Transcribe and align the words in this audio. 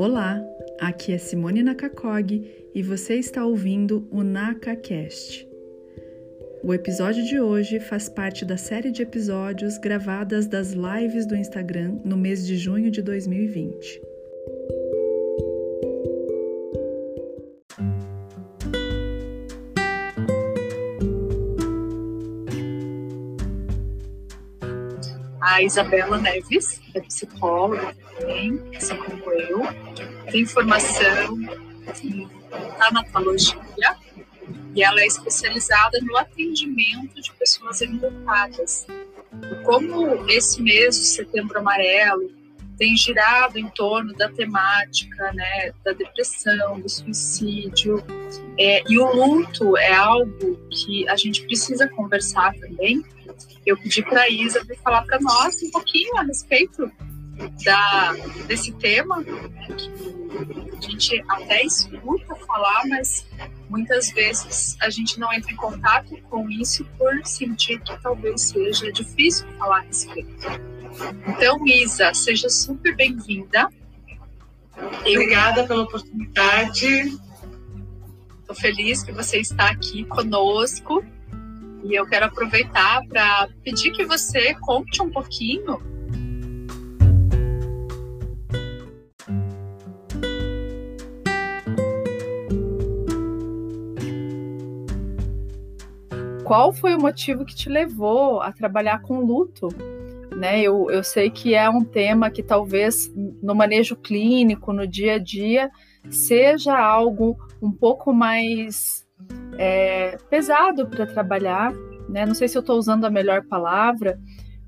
Olá, 0.00 0.40
aqui 0.80 1.12
é 1.12 1.18
Simone 1.18 1.60
Nakakog 1.60 2.70
e 2.72 2.82
você 2.84 3.16
está 3.16 3.44
ouvindo 3.44 4.06
o 4.12 4.22
NakaCast. 4.22 5.44
O 6.62 6.72
episódio 6.72 7.24
de 7.24 7.40
hoje 7.40 7.80
faz 7.80 8.08
parte 8.08 8.44
da 8.44 8.56
série 8.56 8.92
de 8.92 9.02
episódios 9.02 9.76
gravadas 9.76 10.46
das 10.46 10.70
lives 10.70 11.26
do 11.26 11.34
Instagram 11.34 11.98
no 12.04 12.16
mês 12.16 12.46
de 12.46 12.56
junho 12.56 12.92
de 12.92 13.02
2020. 13.02 14.00
a 25.40 25.62
Isabela 25.62 26.18
Neves, 26.18 26.80
é 26.94 27.00
psicóloga 27.00 27.92
também, 28.18 28.60
assim 28.76 28.96
como 28.96 29.32
eu, 29.32 29.62
tem 30.30 30.44
formação 30.44 31.38
em 32.02 32.28
tanatologia 32.78 33.96
e 34.74 34.82
ela 34.82 35.00
é 35.00 35.06
especializada 35.06 35.98
no 36.02 36.16
atendimento 36.16 37.20
de 37.20 37.32
pessoas 37.32 37.82
enlutadas. 37.82 38.86
Como 39.64 40.28
esse 40.28 40.62
mês 40.62 40.96
setembro 40.96 41.58
amarelo 41.58 42.30
tem 42.78 42.96
girado 42.96 43.58
em 43.58 43.68
torno 43.70 44.14
da 44.14 44.28
temática 44.28 45.32
né, 45.32 45.72
da 45.84 45.92
depressão, 45.92 46.80
do 46.80 46.88
suicídio, 46.88 48.02
é, 48.56 48.82
e 48.88 48.98
o 48.98 49.12
luto 49.12 49.76
é 49.76 49.92
algo 49.92 50.56
que 50.70 51.08
a 51.08 51.16
gente 51.16 51.42
precisa 51.42 51.88
conversar 51.88 52.54
também, 52.54 53.02
eu 53.66 53.76
pedi 53.76 54.02
para 54.02 54.22
a 54.22 54.28
Isa 54.28 54.64
falar 54.82 55.02
para 55.02 55.18
nós 55.20 55.60
um 55.62 55.70
pouquinho 55.70 56.16
a 56.16 56.22
respeito 56.22 56.90
da, 57.64 58.12
desse 58.46 58.72
tema, 58.72 59.20
né, 59.20 59.66
que 60.80 60.86
a 60.86 60.90
gente 60.90 61.24
até 61.28 61.62
escuta 61.64 62.34
falar, 62.46 62.82
mas 62.88 63.26
muitas 63.68 64.10
vezes 64.10 64.76
a 64.80 64.90
gente 64.90 65.18
não 65.18 65.32
entra 65.32 65.52
em 65.52 65.56
contato 65.56 66.16
com 66.30 66.48
isso 66.50 66.84
por 66.96 67.24
sentir 67.24 67.80
que 67.80 68.00
talvez 68.02 68.42
seja 68.42 68.92
difícil 68.92 69.46
falar 69.58 69.78
a 69.78 69.80
respeito. 69.82 70.46
Então, 71.28 71.64
Isa, 71.66 72.12
seja 72.14 72.48
super 72.48 72.94
bem-vinda. 72.96 73.68
Obrigada 75.00 75.66
pela 75.66 75.82
oportunidade. 75.82 77.18
Estou 78.40 78.56
feliz 78.56 79.02
que 79.02 79.12
você 79.12 79.38
está 79.38 79.70
aqui 79.70 80.04
conosco. 80.04 81.04
E 81.84 81.94
eu 81.94 82.06
quero 82.06 82.26
aproveitar 82.26 83.06
para 83.06 83.48
pedir 83.62 83.92
que 83.92 84.04
você 84.04 84.54
conte 84.54 85.00
um 85.00 85.10
pouquinho 85.10 85.97
qual 96.48 96.72
foi 96.72 96.94
o 96.94 96.98
motivo 96.98 97.44
que 97.44 97.54
te 97.54 97.68
levou 97.68 98.40
a 98.40 98.50
trabalhar 98.50 99.02
com 99.02 99.20
luto? 99.20 99.68
Né, 100.34 100.62
eu, 100.62 100.88
eu 100.90 101.02
sei 101.02 101.30
que 101.30 101.54
é 101.54 101.68
um 101.68 101.84
tema 101.84 102.30
que 102.30 102.42
talvez 102.42 103.12
no 103.42 103.54
manejo 103.54 103.96
clínico, 103.96 104.72
no 104.72 104.86
dia 104.86 105.14
a 105.14 105.18
dia, 105.18 105.68
seja 106.08 106.78
algo 106.78 107.36
um 107.60 107.72
pouco 107.72 108.12
mais 108.14 109.04
é, 109.58 110.16
pesado 110.30 110.86
para 110.86 111.06
trabalhar, 111.06 111.72
né? 112.08 112.24
Não 112.24 112.34
sei 112.34 112.46
se 112.46 112.56
eu 112.56 112.60
estou 112.60 112.78
usando 112.78 113.04
a 113.04 113.10
melhor 113.10 113.44
palavra, 113.46 114.16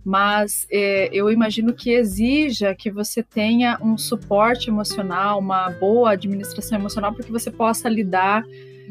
mas 0.05 0.67
é, 0.73 1.09
eu 1.13 1.31
imagino 1.31 1.73
que 1.73 1.93
exija 1.93 2.75
que 2.75 2.91
você 2.91 3.23
tenha 3.23 3.79
um 3.81 3.97
suporte 3.97 4.69
emocional, 4.69 5.39
uma 5.39 5.71
boa 5.71 6.13
administração 6.13 6.79
emocional, 6.79 7.15
para 7.15 7.25
que 7.25 7.31
você 7.31 7.51
possa 7.51 7.89
lidar 7.89 8.43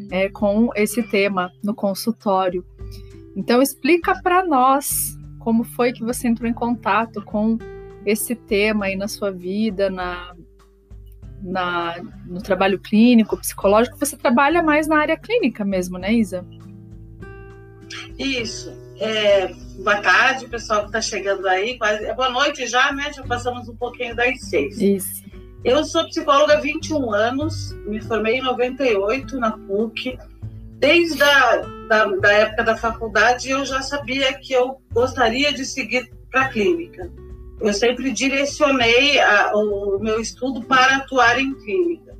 é, 0.09 0.29
com 0.29 0.69
esse 0.75 1.03
tema 1.03 1.51
no 1.61 1.75
consultório. 1.75 2.65
Então, 3.35 3.61
explica 3.61 4.21
para 4.21 4.45
nós 4.45 5.17
como 5.39 5.63
foi 5.63 5.93
que 5.93 6.03
você 6.03 6.27
entrou 6.27 6.49
em 6.49 6.53
contato 6.53 7.23
com 7.23 7.57
esse 8.05 8.35
tema 8.35 8.85
aí 8.85 8.95
na 8.95 9.07
sua 9.07 9.31
vida, 9.31 9.89
na, 9.89 10.35
na, 11.41 11.95
no 12.25 12.41
trabalho 12.41 12.79
clínico, 12.79 13.37
psicológico, 13.37 13.97
você 13.97 14.17
trabalha 14.17 14.61
mais 14.61 14.87
na 14.87 14.97
área 14.97 15.17
clínica 15.17 15.63
mesmo, 15.63 15.97
né, 15.97 16.13
Isa? 16.13 16.45
Isso. 18.17 18.71
É, 18.99 19.47
boa 19.81 20.01
tarde, 20.01 20.47
pessoal 20.47 20.81
que 20.81 20.87
está 20.87 21.01
chegando 21.01 21.47
aí. 21.47 21.77
Quase, 21.77 22.05
é 22.05 22.13
boa 22.13 22.29
noite 22.29 22.67
já, 22.67 22.91
né? 22.91 23.11
Já 23.13 23.23
passamos 23.23 23.67
um 23.69 23.75
pouquinho 23.75 24.15
das 24.15 24.41
seis. 24.41 24.79
Isso. 24.79 25.23
Eu 25.63 25.83
sou 25.83 26.05
psicóloga 26.05 26.53
há 26.53 26.59
21 26.59 27.11
anos, 27.13 27.73
me 27.85 28.01
formei 28.01 28.37
em 28.37 28.41
98 28.41 29.37
na 29.37 29.51
PUC. 29.51 30.17
Desde 30.79 31.21
a 31.21 31.57
da, 31.87 32.05
da 32.05 32.31
época 32.31 32.63
da 32.63 32.77
faculdade, 32.77 33.49
eu 33.49 33.65
já 33.65 33.81
sabia 33.81 34.33
que 34.33 34.53
eu 34.53 34.81
gostaria 34.91 35.53
de 35.53 35.65
seguir 35.65 36.09
para 36.31 36.43
a 36.43 36.49
clínica 36.49 37.11
eu 37.59 37.73
sempre 37.73 38.11
direcionei 38.11 39.19
a, 39.19 39.51
o 39.53 39.99
meu 39.99 40.19
estudo 40.19 40.61
para 40.63 40.97
atuar 40.97 41.39
em 41.39 41.53
clínica. 41.55 42.17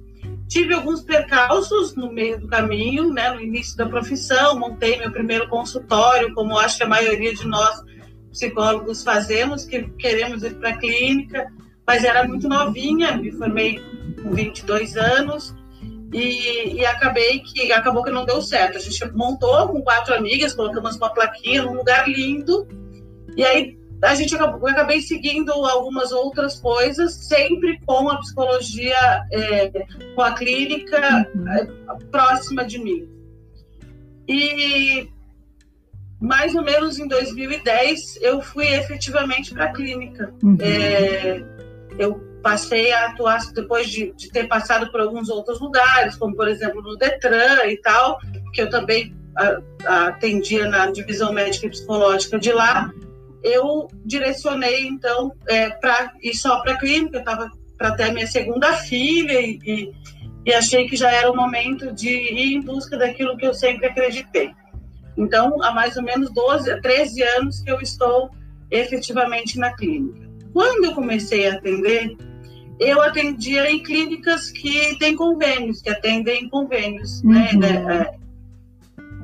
Tive 0.47 0.73
alguns 0.73 1.01
percalços 1.01 1.95
no 1.95 2.11
meio 2.11 2.39
do 2.39 2.47
caminho, 2.47 3.13
né, 3.13 3.31
no 3.31 3.39
início 3.39 3.77
da 3.77 3.85
profissão, 3.85 4.59
montei 4.59 4.97
meu 4.97 5.11
primeiro 5.11 5.47
consultório, 5.47 6.33
como 6.33 6.57
acho 6.57 6.77
que 6.77 6.83
a 6.83 6.87
maioria 6.87 7.33
de 7.33 7.47
nós 7.47 7.81
psicólogos 8.31 9.03
fazemos, 9.03 9.65
que 9.65 9.83
queremos 9.91 10.43
ir 10.43 10.55
para 10.55 10.69
a 10.69 10.77
clínica, 10.77 11.51
mas 11.85 12.03
era 12.03 12.27
muito 12.27 12.49
novinha, 12.49 13.15
me 13.15 13.31
formei 13.31 13.79
com 14.21 14.31
22 14.31 14.97
anos 14.97 15.55
e, 16.11 16.73
e, 16.73 16.85
acabei 16.85 17.39
que 17.39 17.71
acabou 17.71 18.03
que 18.03 18.11
não 18.11 18.25
deu 18.25 18.41
certo. 18.41 18.77
A 18.77 18.81
gente 18.81 19.11
montou 19.13 19.67
com 19.67 19.81
quatro 19.81 20.13
amigas, 20.13 20.53
colocamos 20.53 20.95
uma 20.95 21.13
plaquinha 21.13 21.63
num 21.63 21.73
lugar 21.73 22.09
lindo 22.09 22.67
e 23.35 23.43
aí 23.43 23.79
a 24.01 24.15
gente 24.15 24.33
acabou, 24.33 24.67
eu 24.67 24.73
acabei 24.73 25.01
seguindo 25.01 25.51
algumas 25.51 26.11
outras 26.11 26.59
coisas, 26.59 27.13
sempre 27.13 27.79
com 27.85 28.09
a 28.09 28.17
psicologia, 28.19 28.95
é, 29.31 29.69
com 30.15 30.21
a 30.21 30.33
clínica 30.33 31.29
uhum. 31.35 31.51
é, 31.51 31.67
próxima 32.09 32.63
de 32.65 32.79
mim. 32.79 33.07
E 34.27 35.09
mais 36.19 36.55
ou 36.55 36.63
menos 36.63 36.99
em 36.99 37.07
2010 37.07 38.21
eu 38.21 38.41
fui 38.41 38.67
efetivamente 38.67 39.53
para 39.53 39.65
a 39.65 39.73
clínica. 39.73 40.33
Uhum. 40.43 40.57
É, 40.61 41.43
eu 41.97 42.28
passei 42.41 42.91
a 42.91 43.07
atuar 43.07 43.39
depois 43.53 43.89
de, 43.89 44.13
de, 44.13 44.29
ter 44.31 44.47
passado 44.47 44.91
por 44.91 45.01
alguns 45.01 45.29
outros 45.29 45.59
lugares, 45.59 46.15
como 46.15 46.35
por 46.35 46.47
exemplo 46.47 46.81
no 46.81 46.97
Detran 46.97 47.65
e 47.65 47.77
tal, 47.77 48.19
que 48.53 48.61
eu 48.61 48.69
também 48.69 49.15
atendia 49.85 50.67
na 50.67 50.91
divisão 50.91 51.31
médica 51.31 51.67
e 51.67 51.69
psicológica 51.69 52.37
de 52.37 52.51
lá 52.51 52.91
eu 53.43 53.87
direcionei 54.05 54.87
então 54.87 55.33
é, 55.47 55.69
para 55.69 56.13
ir 56.21 56.33
só 56.33 56.61
para 56.61 56.73
a 56.73 56.77
clínica, 56.77 57.17
eu 57.17 57.19
estava 57.19 57.51
para 57.77 57.95
ter 57.95 58.03
a 58.03 58.13
minha 58.13 58.27
segunda 58.27 58.73
filha 58.73 59.39
e, 59.39 59.59
e, 59.65 59.93
e, 60.45 60.53
achei 60.53 60.87
que 60.87 60.95
já 60.95 61.09
era 61.11 61.31
o 61.31 61.35
momento 61.35 61.93
de 61.93 62.09
ir 62.09 62.55
em 62.55 62.61
busca 62.61 62.97
daquilo 62.97 63.37
que 63.37 63.45
eu 63.45 63.53
sempre 63.53 63.87
acreditei. 63.87 64.51
Então, 65.17 65.61
há 65.63 65.71
mais 65.71 65.95
ou 65.95 66.03
menos 66.03 66.33
12, 66.33 66.81
13 66.81 67.23
anos 67.23 67.61
que 67.61 67.71
eu 67.71 67.79
estou 67.79 68.29
efetivamente 68.69 69.57
na 69.57 69.73
clínica. 69.73 70.29
Quando 70.53 70.85
eu 70.85 70.93
comecei 70.93 71.47
a 71.47 71.53
atender, 71.53 72.15
eu 72.79 73.01
atendia 73.01 73.69
em 73.69 73.83
clínicas 73.83 74.49
que 74.49 74.97
têm 74.97 75.15
convênios, 75.15 75.81
que 75.81 75.89
atendem 75.89 76.49
convênios, 76.49 77.21
né, 77.23 77.51
uhum. 77.53 77.59
né? 77.59 78.19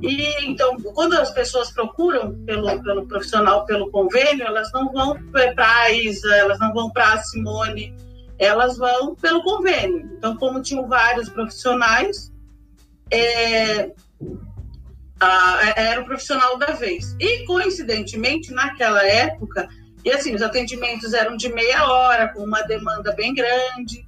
E 0.02 0.46
então, 0.46 0.76
quando 0.94 1.14
as 1.14 1.32
pessoas 1.32 1.72
procuram 1.72 2.36
pelo, 2.46 2.84
pelo 2.84 3.08
profissional, 3.08 3.66
pelo 3.66 3.90
convênio, 3.90 4.46
elas 4.46 4.72
não 4.74 4.92
vão 4.92 5.18
para 5.32 5.82
a 5.82 5.92
Isa, 5.92 6.35
elas 6.35 6.59
não 6.59 6.74
vão 6.74 6.90
para 6.91 7.14
a 7.14 7.18
Simone, 7.20 7.96
elas 8.38 8.78
vão 8.78 9.16
pelo 9.16 9.41
convênio. 9.41 10.12
Então, 10.18 10.35
como 10.35 10.62
tinham 10.62 10.88
vários 10.88 11.29
profissionais, 11.29 12.32
é, 13.09 13.91
a, 15.20 15.74
era 15.78 16.02
o 16.02 16.06
profissional 16.06 16.58
da 16.58 16.74
vez. 16.74 17.16
E, 17.20 17.46
coincidentemente, 17.46 18.52
naquela 18.52 19.03
época, 19.03 19.68
e 20.05 20.11
assim, 20.11 20.35
os 20.35 20.41
atendimentos 20.43 21.13
eram 21.13 21.35
de 21.35 21.52
meia 21.52 21.87
hora, 21.87 22.29
com 22.29 22.43
uma 22.43 22.61
demanda 22.61 23.11
bem 23.13 23.34
grande. 23.34 24.07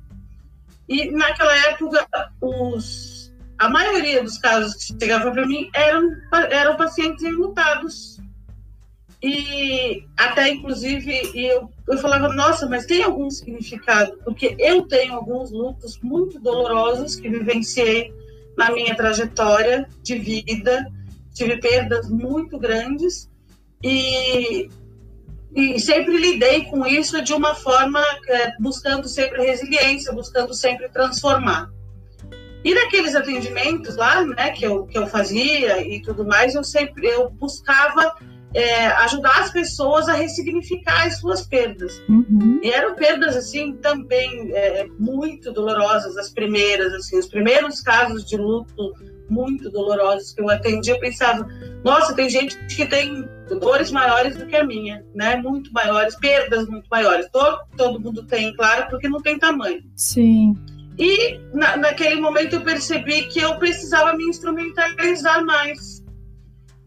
E 0.87 1.11
naquela 1.11 1.57
época, 1.67 2.07
os 2.39 3.17
a 3.57 3.69
maioria 3.69 4.23
dos 4.23 4.37
casos 4.37 4.75
que 4.75 4.95
chegavam 4.99 5.31
para 5.31 5.47
mim 5.47 5.69
eram, 5.73 6.11
eram 6.51 6.77
pacientes 6.77 7.23
enlutados. 7.23 8.19
E 9.21 10.05
até, 10.15 10.49
inclusive, 10.49 11.31
eu, 11.33 11.67
eu 11.89 11.97
falava, 11.97 12.31
nossa, 12.33 12.67
mas 12.67 12.85
tem 12.85 13.03
algum 13.03 13.31
significado? 13.31 14.15
Porque 14.23 14.55
eu 14.59 14.83
tenho 14.87 15.15
alguns 15.15 15.49
lutos 15.49 15.99
muito 16.03 16.39
dolorosos 16.39 17.15
que 17.15 17.27
vivenciei 17.27 18.13
na 18.55 18.71
minha 18.71 18.95
trajetória 18.95 19.89
de 20.03 20.19
vida, 20.19 20.85
tive 21.33 21.57
perdas 21.57 22.07
muito 22.09 22.59
grandes 22.59 23.27
e, 23.83 24.69
e 25.57 25.79
sempre 25.79 26.15
lidei 26.15 26.65
com 26.65 26.85
isso 26.85 27.19
de 27.23 27.33
uma 27.33 27.55
forma 27.55 27.99
é, 28.27 28.53
buscando 28.59 29.07
sempre 29.07 29.41
resiliência, 29.41 30.13
buscando 30.13 30.53
sempre 30.53 30.87
transformar. 30.87 31.71
E 32.63 32.75
naqueles 32.75 33.15
atendimentos 33.15 33.95
lá, 33.95 34.23
né, 34.23 34.51
que 34.51 34.63
eu, 34.63 34.85
que 34.85 34.95
eu 34.95 35.07
fazia 35.07 35.81
e 35.81 35.99
tudo 36.03 36.23
mais, 36.23 36.53
eu 36.53 36.63
sempre 36.63 37.07
eu 37.07 37.31
buscava 37.31 38.13
é, 38.53 38.85
ajudar 38.87 39.39
as 39.39 39.51
pessoas 39.51 40.07
a 40.07 40.13
ressignificar 40.13 41.07
as 41.07 41.19
suas 41.19 41.41
perdas. 41.41 41.99
Uhum. 42.07 42.59
E 42.61 42.69
eram 42.69 42.93
perdas, 42.93 43.35
assim, 43.35 43.73
também 43.73 44.51
é, 44.53 44.85
muito 44.99 45.51
dolorosas, 45.51 46.17
as 46.17 46.29
primeiras, 46.29 46.93
assim, 46.93 47.17
os 47.17 47.25
primeiros 47.25 47.81
casos 47.81 48.23
de 48.23 48.37
luto 48.37 48.93
muito 49.29 49.69
dolorosos 49.69 50.31
que 50.31 50.41
eu 50.41 50.49
atendi, 50.49 50.89
eu 50.89 50.99
pensava, 50.99 51.47
nossa, 51.83 52.13
tem 52.13 52.29
gente 52.29 52.57
que 52.67 52.85
tem 52.85 53.27
dores 53.59 53.91
maiores 53.91 54.35
do 54.37 54.45
que 54.45 54.55
a 54.55 54.63
minha, 54.63 55.05
né? 55.15 55.35
Muito 55.37 55.71
maiores, 55.71 56.15
perdas 56.15 56.67
muito 56.67 56.87
maiores. 56.89 57.27
Todo, 57.31 57.59
todo 57.75 57.99
mundo 57.99 58.23
tem, 58.23 58.53
claro, 58.55 58.89
porque 58.89 59.07
não 59.07 59.21
tem 59.21 59.39
tamanho. 59.39 59.83
Sim. 59.95 60.55
E 60.97 61.39
na, 61.53 61.77
naquele 61.77 62.19
momento 62.19 62.55
eu 62.55 62.61
percebi 62.61 63.27
que 63.27 63.39
eu 63.39 63.57
precisava 63.57 64.13
me 64.13 64.25
instrumentalizar 64.25 65.45
mais 65.45 66.03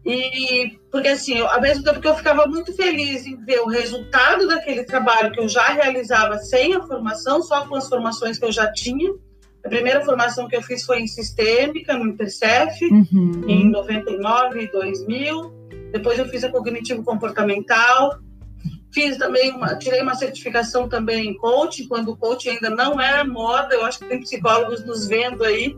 e 0.05 0.79
porque 0.91 1.09
assim, 1.09 1.37
eu, 1.37 1.47
ao 1.47 1.61
mesmo 1.61 1.83
tempo 1.83 2.01
que 2.01 2.07
eu 2.07 2.15
ficava 2.15 2.47
muito 2.47 2.73
feliz 2.73 3.25
em 3.25 3.37
ver 3.37 3.59
o 3.61 3.67
resultado 3.67 4.47
daquele 4.47 4.83
trabalho 4.83 5.31
que 5.31 5.39
eu 5.39 5.47
já 5.47 5.67
realizava 5.67 6.37
sem 6.39 6.73
a 6.73 6.81
formação, 6.81 7.41
só 7.43 7.67
com 7.67 7.75
as 7.75 7.87
formações 7.87 8.39
que 8.39 8.45
eu 8.45 8.51
já 8.51 8.71
tinha. 8.71 9.13
A 9.63 9.69
primeira 9.69 10.03
formação 10.03 10.47
que 10.47 10.55
eu 10.55 10.61
fiz 10.61 10.83
foi 10.83 11.01
em 11.01 11.07
sistêmica, 11.07 11.97
no 11.97 12.07
Intercef, 12.07 12.83
uhum. 12.85 13.43
em 13.47 13.69
99 13.69 14.63
e 14.63 14.71
2000. 14.71 15.53
Depois 15.91 16.17
eu 16.17 16.25
fiz 16.27 16.43
a 16.43 16.49
cognitivo 16.49 17.03
comportamental. 17.03 18.19
Fiz 18.93 19.17
também 19.17 19.51
uma, 19.51 19.75
tirei 19.75 20.01
uma 20.01 20.15
certificação 20.15 20.89
também 20.89 21.29
em 21.29 21.37
coaching, 21.37 21.87
quando 21.87 22.11
o 22.11 22.17
coaching 22.17 22.49
ainda 22.49 22.69
não 22.69 22.99
era 22.99 23.23
moda. 23.23 23.73
Eu 23.73 23.85
acho 23.85 23.99
que 23.99 24.05
tem 24.05 24.19
psicólogos 24.19 24.85
nos 24.85 25.07
vendo 25.07 25.43
aí 25.43 25.75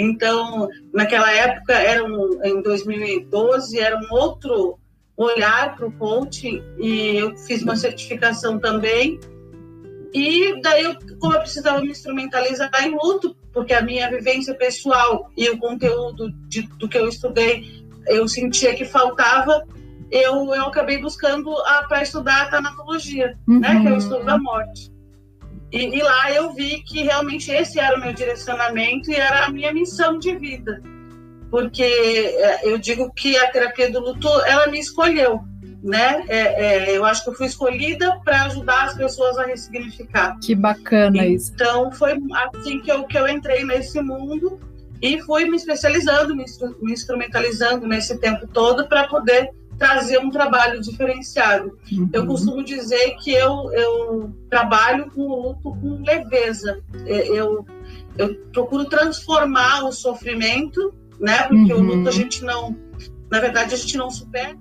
então, 0.00 0.66
naquela 0.94 1.30
época, 1.30 1.74
era 1.74 2.02
um, 2.02 2.42
em 2.42 2.62
2012, 2.62 3.78
era 3.78 3.98
um 3.98 4.14
outro 4.14 4.78
olhar 5.14 5.76
para 5.76 5.86
o 5.86 5.92
coaching 5.92 6.62
e 6.78 7.16
eu 7.16 7.36
fiz 7.36 7.62
uma 7.62 7.76
certificação 7.76 8.58
também. 8.58 9.20
E 10.12 10.60
daí, 10.60 10.84
eu, 10.84 10.96
como 11.18 11.34
eu 11.34 11.40
precisava 11.40 11.80
me 11.80 11.90
instrumentalizar 11.90 12.70
em 12.82 12.90
luto, 12.90 13.36
porque 13.52 13.72
a 13.72 13.82
minha 13.82 14.10
vivência 14.10 14.54
pessoal 14.54 15.30
e 15.36 15.48
o 15.50 15.58
conteúdo 15.58 16.30
de, 16.48 16.62
do 16.78 16.88
que 16.88 16.98
eu 16.98 17.08
estudei, 17.08 17.84
eu 18.06 18.26
sentia 18.26 18.74
que 18.74 18.84
faltava, 18.84 19.64
eu, 20.10 20.52
eu 20.54 20.66
acabei 20.66 20.98
buscando 20.98 21.54
para 21.88 22.02
estudar 22.02 22.42
a 22.42 22.50
tanatologia, 22.50 23.36
uhum. 23.48 23.60
né, 23.60 23.80
que 23.80 23.88
é 23.88 23.92
o 23.92 23.96
estudo 23.96 24.24
da 24.24 24.38
morte. 24.38 24.90
E, 25.72 25.98
e, 25.98 26.02
lá 26.02 26.32
eu 26.32 26.52
vi 26.52 26.82
que 26.82 27.02
realmente 27.04 27.50
esse 27.52 27.78
era 27.78 27.96
o 27.96 28.00
meu 28.00 28.12
direcionamento 28.12 29.10
e 29.10 29.14
era 29.14 29.46
a 29.46 29.50
minha 29.50 29.72
missão 29.72 30.18
de 30.18 30.36
vida. 30.36 30.82
Porque 31.48 31.82
é, 31.82 32.68
eu 32.68 32.76
digo 32.78 33.12
que 33.14 33.36
a 33.36 33.50
terapia 33.50 33.90
do 33.90 34.00
luto, 34.00 34.28
ela 34.46 34.66
me 34.66 34.80
escolheu, 34.80 35.40
né? 35.82 36.24
É, 36.28 36.64
é, 36.64 36.96
eu 36.96 37.04
acho 37.04 37.24
que 37.24 37.30
eu 37.30 37.34
fui 37.34 37.46
escolhida 37.46 38.20
para 38.24 38.44
ajudar 38.44 38.84
as 38.84 38.94
pessoas 38.94 39.38
a 39.38 39.44
ressignificar. 39.44 40.38
Que 40.40 40.54
bacana 40.54 41.26
isso. 41.26 41.52
Então 41.54 41.90
foi 41.92 42.18
assim 42.32 42.80
que 42.80 42.90
eu, 42.90 43.04
que 43.04 43.18
eu 43.18 43.26
entrei 43.28 43.64
nesse 43.64 44.00
mundo 44.00 44.60
e 45.00 45.20
fui 45.22 45.46
me 45.46 45.56
especializando, 45.56 46.36
me, 46.36 46.44
me 46.82 46.92
instrumentalizando 46.92 47.86
nesse 47.86 48.18
tempo 48.18 48.46
todo 48.46 48.86
para 48.86 49.08
poder 49.08 49.50
trazer 49.78 50.18
um 50.18 50.28
trabalho 50.30 50.78
diferenciado. 50.82 51.78
Uhum. 51.90 52.10
Eu 52.12 52.26
costumo 52.26 52.62
dizer 52.62 53.16
que 53.22 53.32
eu, 53.32 53.72
eu 53.72 54.30
trabalho 54.50 55.10
com 55.10 55.22
o 55.22 55.42
luto 55.48 55.74
com 55.80 56.02
leveza. 56.04 56.82
É, 57.06 57.28
eu, 57.28 57.64
eu 58.18 58.34
procuro 58.52 58.84
transformar 58.84 59.84
o 59.84 59.92
sofrimento, 59.92 60.92
né? 61.18 61.44
Porque 61.44 61.72
uhum. 61.72 61.80
o 61.80 61.82
luto 61.82 62.10
a 62.10 62.12
gente 62.12 62.44
não, 62.44 62.76
na 63.30 63.40
verdade, 63.40 63.72
a 63.72 63.76
gente 63.78 63.96
não 63.96 64.10
supera. 64.10 64.54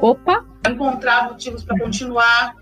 Opa! 0.00 0.44
Encontrar 0.68 1.28
motivos 1.30 1.64
para 1.64 1.78
continuar, 1.78 2.54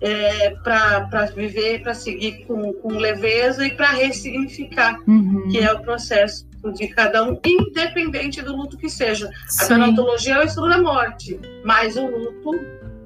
é, 0.00 0.50
para 0.62 1.26
viver, 1.34 1.82
para 1.82 1.94
seguir 1.94 2.44
com, 2.46 2.72
com 2.74 2.88
leveza 2.88 3.66
e 3.66 3.76
para 3.76 3.90
ressignificar, 3.90 4.98
uhum. 5.06 5.48
que 5.48 5.58
é 5.58 5.72
o 5.72 5.80
processo 5.80 6.46
de 6.74 6.88
cada 6.88 7.24
um, 7.24 7.40
independente 7.44 8.42
do 8.42 8.56
luto 8.56 8.76
que 8.76 8.88
seja. 8.88 9.28
Sim. 9.48 9.64
A 9.64 9.68
tanatologia 9.68 10.34
é 10.34 10.38
o 10.40 10.44
estudo 10.44 10.68
da 10.68 10.78
morte, 10.78 11.38
mas 11.64 11.96
o 11.96 12.06
luto 12.06 12.50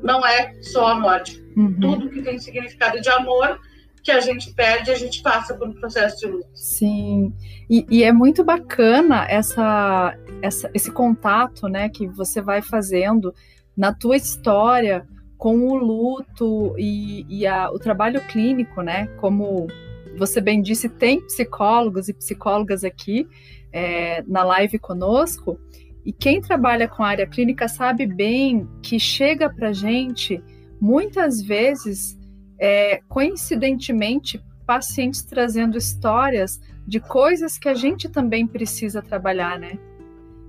não 0.02 0.26
é 0.26 0.54
só 0.62 0.88
a 0.88 0.94
morte. 0.98 1.42
Uhum. 1.56 1.78
Tudo 1.80 2.10
que 2.10 2.22
tem 2.22 2.38
significado 2.38 3.00
de 3.00 3.08
amor 3.08 3.58
que 4.02 4.10
a 4.10 4.20
gente 4.20 4.52
perde, 4.54 4.90
a 4.90 4.94
gente 4.94 5.20
passa 5.20 5.54
por 5.54 5.68
um 5.68 5.72
processo 5.72 6.18
de 6.18 6.26
luto. 6.26 6.48
Sim, 6.54 7.34
e, 7.68 7.84
e 7.90 8.04
é 8.04 8.12
muito 8.12 8.44
bacana 8.44 9.26
essa, 9.28 10.16
essa, 10.40 10.70
esse 10.72 10.90
contato, 10.90 11.68
né, 11.68 11.88
que 11.88 12.06
você 12.06 12.40
vai 12.40 12.62
fazendo 12.62 13.34
na 13.76 13.92
tua 13.92 14.16
história 14.16 15.06
com 15.36 15.58
o 15.68 15.74
luto 15.74 16.74
e, 16.78 17.26
e 17.28 17.46
a, 17.46 17.70
o 17.70 17.78
trabalho 17.78 18.20
clínico, 18.28 18.82
né, 18.82 19.06
como 19.20 19.66
você 20.16 20.40
bem 20.40 20.62
disse, 20.62 20.88
tem 20.88 21.20
psicólogos 21.20 22.08
e 22.08 22.14
psicólogas 22.14 22.84
aqui 22.84 23.28
é, 23.72 24.22
na 24.26 24.42
live 24.44 24.78
conosco, 24.78 25.58
e 26.04 26.12
quem 26.12 26.40
trabalha 26.40 26.88
com 26.88 27.02
a 27.02 27.08
área 27.08 27.26
clínica 27.26 27.66
sabe 27.66 28.06
bem 28.06 28.68
que 28.80 28.98
chega 28.98 29.50
para 29.52 29.72
gente 29.72 30.40
muitas 30.80 31.42
vezes, 31.42 32.16
é, 32.60 33.00
coincidentemente, 33.08 34.40
pacientes 34.64 35.22
trazendo 35.24 35.76
histórias 35.76 36.60
de 36.86 37.00
coisas 37.00 37.58
que 37.58 37.68
a 37.68 37.74
gente 37.74 38.08
também 38.08 38.46
precisa 38.46 39.02
trabalhar, 39.02 39.58
né? 39.58 39.78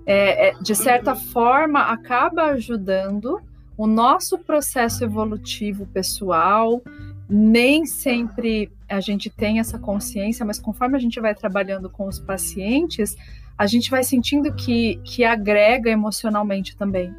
É, 0.06 0.50
é 0.50 0.54
de 0.62 0.76
certa 0.76 1.16
forma, 1.16 1.82
acaba 1.82 2.44
ajudando 2.52 3.42
o 3.78 3.86
nosso 3.86 4.38
processo 4.38 5.04
evolutivo 5.04 5.86
pessoal, 5.88 6.82
nem 7.30 7.86
sempre 7.86 8.72
a 8.88 9.00
gente 9.00 9.30
tem 9.30 9.60
essa 9.60 9.78
consciência, 9.78 10.46
mas 10.46 10.60
conforme 10.60 10.96
a 10.96 11.00
gente 11.00 11.20
vai 11.20 11.36
trabalhando 11.36 11.90
com 11.90 12.08
os 12.08 12.20
pacientes, 12.20 13.16
a 13.58 13.68
gente 13.68 13.90
vai 13.90 14.04
sentindo 14.04 14.54
que, 14.54 15.00
que 15.04 15.24
agrega 15.24 15.90
emocionalmente 15.90 16.78
também. 16.78 17.14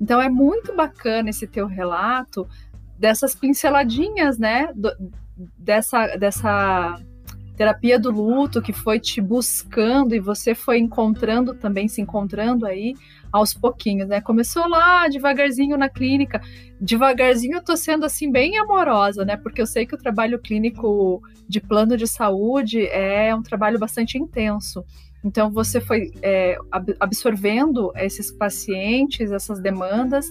Então 0.00 0.20
é 0.20 0.28
muito 0.28 0.74
bacana 0.74 1.30
esse 1.30 1.46
teu 1.46 1.66
relato 1.66 2.48
dessas 2.98 3.34
pinceladinhas, 3.34 4.38
né? 4.38 4.72
Do, 4.74 4.90
dessa, 5.58 6.16
dessa 6.16 6.98
terapia 7.56 7.98
do 7.98 8.10
luto 8.10 8.62
que 8.62 8.72
foi 8.72 8.98
te 8.98 9.20
buscando 9.20 10.14
e 10.14 10.20
você 10.20 10.54
foi 10.54 10.78
encontrando 10.78 11.54
também, 11.54 11.88
se 11.88 12.00
encontrando 12.00 12.66
aí 12.66 12.94
aos 13.30 13.54
pouquinhos, 13.54 14.08
né? 14.08 14.20
Começou 14.20 14.68
lá 14.68 15.08
devagarzinho 15.08 15.76
na 15.76 15.88
clínica, 15.88 16.40
devagarzinho 16.80 17.56
eu 17.56 17.62
tô 17.62 17.76
sendo 17.76 18.04
assim 18.04 18.30
bem 18.30 18.58
amorosa, 18.58 19.24
né? 19.24 19.36
Porque 19.36 19.60
eu 19.60 19.66
sei 19.66 19.86
que 19.86 19.94
o 19.94 19.98
trabalho 19.98 20.38
clínico 20.38 21.22
de 21.48 21.60
plano 21.60 21.96
de 21.96 22.06
saúde 22.06 22.86
é 22.86 23.34
um 23.34 23.42
trabalho 23.42 23.78
bastante 23.78 24.18
intenso. 24.18 24.84
Então 25.24 25.50
você 25.50 25.80
foi 25.80 26.10
é, 26.20 26.56
absorvendo 26.98 27.92
esses 27.94 28.32
pacientes, 28.32 29.30
essas 29.30 29.60
demandas 29.60 30.26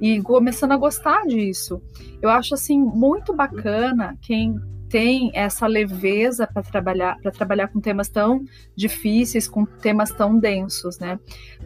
e 0.00 0.20
começando 0.22 0.72
a 0.72 0.76
gostar 0.76 1.26
disso. 1.26 1.82
Eu 2.22 2.30
acho 2.30 2.54
assim 2.54 2.78
muito 2.78 3.34
bacana 3.34 4.16
quem 4.22 4.56
tem 4.88 5.30
essa 5.34 5.66
leveza 5.66 6.46
para 6.46 6.62
trabalhar 6.62 7.18
para 7.20 7.30
trabalhar 7.30 7.68
com 7.68 7.80
temas 7.80 8.08
tão 8.08 8.44
difíceis, 8.74 9.48
com 9.48 9.64
temas 9.64 10.10
tão 10.10 10.38
densos, 10.38 10.98
né? 10.98 11.18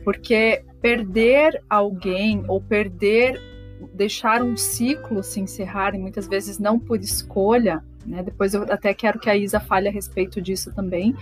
Porque 0.05 0.65
perder 0.81 1.63
alguém 1.69 2.45
ou 2.49 2.61
perder 2.61 3.41
deixar 3.95 4.43
um 4.43 4.57
ciclo 4.57 5.23
se 5.23 5.41
encerrar 5.41 5.95
e 5.95 5.99
muitas 5.99 6.27
vezes 6.29 6.59
não 6.59 6.79
por 6.79 7.01
escolha, 7.01 7.83
né? 8.07 8.23
Depois 8.23 8.55
eu 8.55 8.63
até 8.65 8.93
quero 8.95 9.19
que 9.19 9.31
a 9.31 9.37
Isa 9.37 9.61
fale 9.61 9.89
a 9.89 9.93
respeito 9.93 10.41
disso 10.41 10.73
também, 10.75 11.15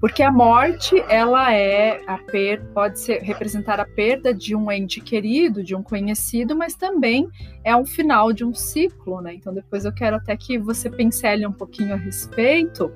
porque 0.00 0.22
a 0.22 0.30
morte, 0.30 0.94
ela 1.08 1.52
é 1.52 2.00
a 2.06 2.18
per 2.18 2.64
pode 2.72 3.00
ser 3.00 3.20
representar 3.22 3.80
a 3.80 3.84
perda 3.84 4.32
de 4.32 4.54
um 4.54 4.70
ente 4.70 5.00
querido, 5.00 5.62
de 5.64 5.74
um 5.74 5.82
conhecido, 5.82 6.54
mas 6.56 6.74
também 6.74 7.28
é 7.64 7.74
um 7.74 7.84
final 7.84 8.32
de 8.32 8.44
um 8.44 8.54
ciclo, 8.54 9.20
né? 9.20 9.34
Então 9.34 9.52
depois 9.52 9.84
eu 9.84 9.92
quero 9.92 10.16
até 10.16 10.36
que 10.36 10.58
você 10.58 10.88
pincele 10.88 11.46
um 11.46 11.52
pouquinho 11.52 11.94
a 11.94 11.96
respeito. 11.96 12.92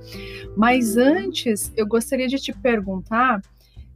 Mas 0.57 0.97
antes, 0.97 1.73
eu 1.77 1.87
gostaria 1.87 2.29
de 2.29 2.39
te 2.39 2.53
perguntar 2.53 3.41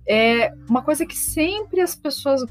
é 0.07 0.55
uma 0.69 0.83
coisa 0.83 1.05
que 1.05 1.17
sempre 1.17 1.81
as 1.81 1.97
pessoas 1.97 2.45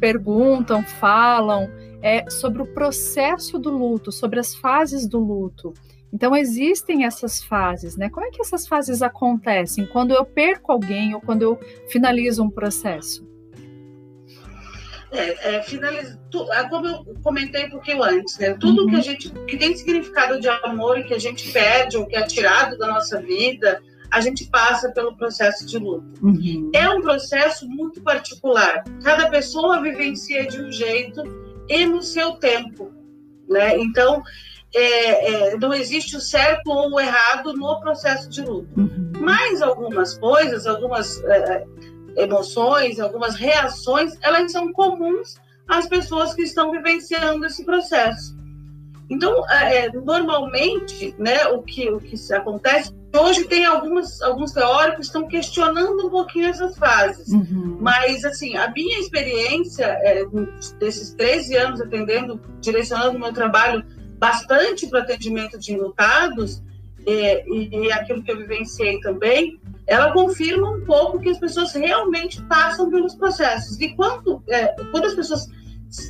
perguntam, 0.00 0.82
falam, 0.82 1.70
é 2.02 2.28
sobre 2.28 2.60
o 2.60 2.66
processo 2.66 3.58
do 3.58 3.70
luto, 3.70 4.10
sobre 4.10 4.40
as 4.40 4.54
fases 4.54 5.06
do 5.06 5.18
luto. 5.18 5.72
Então 6.14 6.36
existem 6.36 7.04
essas 7.04 7.42
fases, 7.42 7.96
né? 7.96 8.08
Como 8.08 8.24
é 8.24 8.30
que 8.30 8.40
essas 8.40 8.68
fases 8.68 9.02
acontecem? 9.02 9.84
Quando 9.84 10.14
eu 10.14 10.24
perco 10.24 10.70
alguém 10.70 11.12
ou 11.12 11.20
quando 11.20 11.42
eu 11.42 11.58
finalizo 11.88 12.40
um 12.40 12.48
processo? 12.48 13.28
É, 15.10 15.56
é, 15.56 15.56
é 15.56 16.68
como 16.68 16.86
eu 16.86 17.04
comentei 17.20 17.66
um 17.66 17.70
pouquinho 17.70 18.00
antes, 18.04 18.38
né? 18.38 18.54
Tudo 18.54 18.82
uhum. 18.82 18.90
que 18.90 18.96
a 18.96 19.00
gente 19.00 19.28
que 19.28 19.56
tem 19.56 19.76
significado 19.76 20.38
de 20.38 20.48
amor 20.48 21.00
e 21.00 21.04
que 21.04 21.14
a 21.14 21.18
gente 21.18 21.50
perde 21.50 21.96
ou 21.96 22.06
que 22.06 22.14
é 22.14 22.22
tirado 22.22 22.78
da 22.78 22.86
nossa 22.86 23.20
vida, 23.20 23.82
a 24.08 24.20
gente 24.20 24.48
passa 24.50 24.92
pelo 24.92 25.16
processo 25.16 25.66
de 25.66 25.78
luto. 25.78 26.24
Uhum. 26.24 26.70
É 26.72 26.88
um 26.90 27.00
processo 27.00 27.68
muito 27.68 28.00
particular. 28.02 28.84
Cada 29.02 29.28
pessoa 29.30 29.82
vivencia 29.82 30.46
de 30.46 30.62
um 30.62 30.70
jeito 30.70 31.22
e 31.68 31.84
no 31.86 32.02
seu 32.02 32.34
tempo, 32.34 32.92
né? 33.48 33.76
Então, 33.78 34.22
é, 34.74 35.52
é, 35.52 35.56
não 35.56 35.72
existe 35.72 36.16
o 36.16 36.20
certo 36.20 36.68
ou 36.68 36.92
o 36.92 37.00
errado 37.00 37.52
no 37.54 37.80
processo 37.80 38.28
de 38.28 38.42
luto. 38.42 38.68
Uhum. 38.76 39.12
Mas 39.20 39.62
algumas 39.62 40.18
coisas, 40.18 40.66
algumas 40.66 41.22
é, 41.24 41.64
emoções, 42.16 42.98
algumas 42.98 43.36
reações, 43.36 44.18
elas 44.20 44.50
são 44.50 44.72
comuns 44.72 45.36
às 45.68 45.86
pessoas 45.86 46.34
que 46.34 46.42
estão 46.42 46.72
vivenciando 46.72 47.46
esse 47.46 47.64
processo. 47.64 48.36
Então, 49.08 49.48
é, 49.48 49.86
é 49.86 49.92
normalmente, 49.92 51.14
né, 51.18 51.46
o 51.48 51.62
que 51.62 51.90
o 51.90 52.00
que 52.00 52.16
acontece 52.32 52.92
hoje 53.16 53.44
tem 53.44 53.64
algumas 53.64 54.20
alguns 54.22 54.50
teóricos 54.52 54.96
que 54.96 55.06
estão 55.06 55.28
questionando 55.28 56.06
um 56.06 56.10
pouquinho 56.10 56.48
essas 56.48 56.76
fases. 56.76 57.28
Uhum. 57.28 57.78
Mas 57.80 58.24
assim, 58.24 58.56
a 58.56 58.70
minha 58.70 58.98
experiência 58.98 59.84
é, 59.84 60.24
desses 60.80 61.14
13 61.14 61.56
anos 61.56 61.80
atendendo, 61.80 62.40
direcionando 62.60 63.18
meu 63.18 63.32
trabalho 63.32 63.84
bastante 64.18 64.86
para 64.88 65.00
atendimento 65.00 65.58
de 65.58 65.72
enlutados, 65.72 66.62
é, 67.06 67.46
e, 67.48 67.68
e 67.86 67.92
aquilo 67.92 68.22
que 68.22 68.32
eu 68.32 68.38
vivenciei 68.38 68.98
também, 69.00 69.60
ela 69.86 70.12
confirma 70.12 70.70
um 70.70 70.84
pouco 70.84 71.20
que 71.20 71.28
as 71.28 71.38
pessoas 71.38 71.72
realmente 71.72 72.42
passam 72.42 72.90
pelos 72.90 73.14
processos. 73.14 73.78
E 73.80 73.94
quando, 73.94 74.42
é, 74.48 74.68
quando 74.90 75.06
as 75.06 75.14
pessoas 75.14 75.46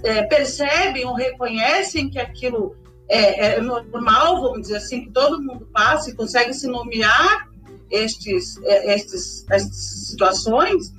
é, 0.04 0.22
percebem 0.22 1.04
ou 1.04 1.14
reconhecem 1.14 2.08
que 2.08 2.18
aquilo 2.18 2.76
é, 3.08 3.56
é, 3.56 3.60
normal, 3.60 4.40
vamos 4.40 4.62
dizer 4.62 4.76
assim, 4.76 5.04
que 5.04 5.10
todo 5.10 5.42
mundo 5.42 5.68
passa 5.72 6.10
e 6.10 6.14
consegue 6.14 6.54
se 6.54 6.66
nomear 6.68 7.48
estes, 7.90 8.56
é, 8.64 8.94
estes, 8.94 9.44
estas 9.50 9.76
situações, 10.08 10.94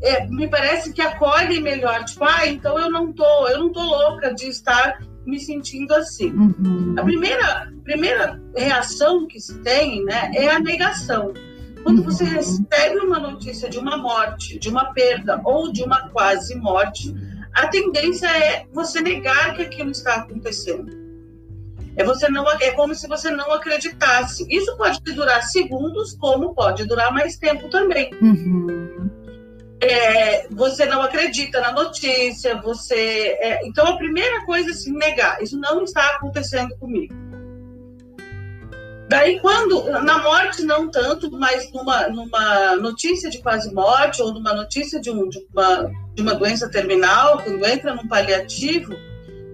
é, 0.00 0.26
me 0.26 0.48
parece 0.48 0.92
que 0.92 1.02
acolhe 1.02 1.60
melhor. 1.60 2.04
Tipo, 2.04 2.24
ah, 2.24 2.46
então 2.46 2.78
eu 2.78 2.90
não 2.90 3.12
tô, 3.12 3.48
eu 3.48 3.58
não 3.58 3.72
tô 3.72 3.82
louca 3.82 4.34
de 4.34 4.46
estar 4.48 5.00
me 5.28 5.38
sentindo 5.38 5.94
assim. 5.94 6.32
Uhum. 6.32 6.94
A 6.98 7.02
primeira, 7.02 7.72
primeira 7.84 8.40
reação 8.56 9.26
que 9.26 9.38
se 9.38 9.58
tem, 9.58 10.04
né, 10.04 10.30
é 10.34 10.48
a 10.48 10.58
negação. 10.58 11.34
Quando 11.82 12.02
você 12.02 12.24
uhum. 12.24 12.30
recebe 12.30 12.98
uma 13.00 13.18
notícia 13.18 13.68
de 13.68 13.78
uma 13.78 13.96
morte, 13.96 14.58
de 14.58 14.68
uma 14.68 14.92
perda 14.92 15.40
ou 15.44 15.70
de 15.70 15.82
uma 15.82 16.08
quase 16.08 16.56
morte, 16.56 17.14
a 17.54 17.68
tendência 17.68 18.26
é 18.26 18.66
você 18.72 19.00
negar 19.00 19.54
que 19.54 19.62
aquilo 19.62 19.90
está 19.90 20.16
acontecendo. 20.16 20.96
É, 21.96 22.04
você 22.04 22.28
não, 22.28 22.48
é 22.48 22.70
como 22.70 22.94
se 22.94 23.08
você 23.08 23.30
não 23.30 23.52
acreditasse. 23.52 24.46
Isso 24.48 24.76
pode 24.76 25.00
durar 25.02 25.42
segundos, 25.42 26.14
como 26.14 26.54
pode 26.54 26.84
durar 26.86 27.12
mais 27.12 27.36
tempo 27.36 27.68
também. 27.68 28.10
Uhum. 28.22 28.97
É, 29.80 30.48
você 30.48 30.86
não 30.86 31.02
acredita 31.02 31.60
na 31.60 31.72
notícia, 31.72 32.60
você. 32.60 33.36
É, 33.40 33.66
então 33.66 33.86
a 33.86 33.96
primeira 33.96 34.44
coisa 34.44 34.70
é 34.70 34.74
se 34.74 34.90
negar. 34.90 35.40
Isso 35.42 35.58
não 35.58 35.84
está 35.84 36.04
acontecendo 36.16 36.76
comigo. 36.78 37.14
Daí, 39.08 39.40
quando, 39.40 39.84
na 40.02 40.18
morte, 40.18 40.62
não 40.62 40.90
tanto, 40.90 41.30
mas 41.30 41.72
numa, 41.72 42.08
numa 42.08 42.76
notícia 42.76 43.30
de 43.30 43.38
quase 43.38 43.72
morte 43.72 44.20
ou 44.20 44.34
numa 44.34 44.52
notícia 44.52 45.00
de, 45.00 45.10
um, 45.10 45.28
de, 45.30 45.38
uma, 45.50 45.90
de 46.14 46.22
uma 46.22 46.34
doença 46.34 46.68
terminal, 46.68 47.42
quando 47.42 47.64
entra 47.64 47.94
num 47.94 48.06
paliativo, 48.06 48.94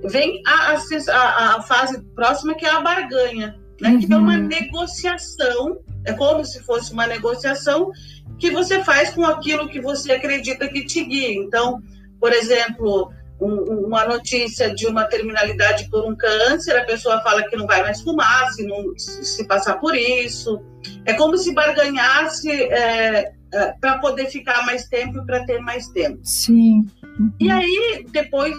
vem 0.02 0.42
a, 0.44 0.72
a, 0.72 1.56
a 1.56 1.62
fase 1.62 2.02
próxima 2.16 2.54
que 2.54 2.66
é 2.66 2.70
a 2.70 2.80
barganha, 2.80 3.56
né? 3.80 3.90
Uhum. 3.90 4.00
que 4.00 4.12
é 4.12 4.16
uma 4.16 4.34
uhum. 4.34 4.46
negociação, 4.48 5.78
é 6.04 6.12
como 6.12 6.44
se 6.44 6.60
fosse 6.64 6.92
uma 6.92 7.06
negociação 7.06 7.92
que 8.38 8.50
você 8.50 8.82
faz 8.82 9.10
com 9.10 9.24
aquilo 9.24 9.68
que 9.68 9.80
você 9.80 10.12
acredita 10.12 10.68
que 10.68 10.84
te 10.84 11.04
guia. 11.04 11.34
Então, 11.34 11.80
por 12.20 12.32
exemplo, 12.32 13.12
um, 13.40 13.86
uma 13.86 14.04
notícia 14.06 14.74
de 14.74 14.86
uma 14.86 15.04
terminalidade 15.04 15.88
por 15.90 16.04
um 16.04 16.16
câncer, 16.16 16.76
a 16.76 16.84
pessoa 16.84 17.20
fala 17.22 17.42
que 17.48 17.56
não 17.56 17.66
vai 17.66 17.82
mais 17.82 18.00
fumar 18.00 18.50
se, 18.52 18.66
não, 18.66 18.96
se 18.96 19.46
passar 19.46 19.78
por 19.78 19.94
isso. 19.94 20.60
É 21.04 21.14
como 21.14 21.36
se 21.36 21.52
barganhasse 21.52 22.50
é, 22.50 23.32
é, 23.52 23.72
para 23.80 23.98
poder 23.98 24.26
ficar 24.26 24.64
mais 24.66 24.88
tempo 24.88 25.18
e 25.18 25.26
para 25.26 25.44
ter 25.44 25.58
mais 25.60 25.88
tempo. 25.88 26.18
Sim. 26.22 26.86
E 27.38 27.50
aí, 27.50 28.04
depois, 28.10 28.54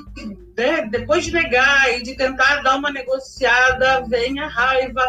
né, 0.58 0.88
depois 0.89 1.25
de 1.25 1.34
negar 1.34 1.98
e 1.98 2.03
de 2.03 2.15
tentar 2.15 2.62
dar 2.62 2.77
uma 2.77 2.91
negociada, 2.91 4.05
vem 4.08 4.39
a 4.39 4.48
raiva, 4.48 5.05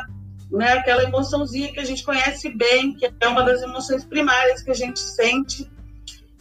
né, 0.50 0.72
aquela 0.72 1.04
emoçãozinha 1.04 1.72
que 1.72 1.80
a 1.80 1.84
gente 1.84 2.04
conhece 2.04 2.50
bem, 2.50 2.94
que 2.94 3.10
é 3.20 3.28
uma 3.28 3.42
das 3.42 3.62
emoções 3.62 4.04
primárias 4.04 4.62
que 4.62 4.70
a 4.70 4.74
gente 4.74 5.00
sente 5.00 5.68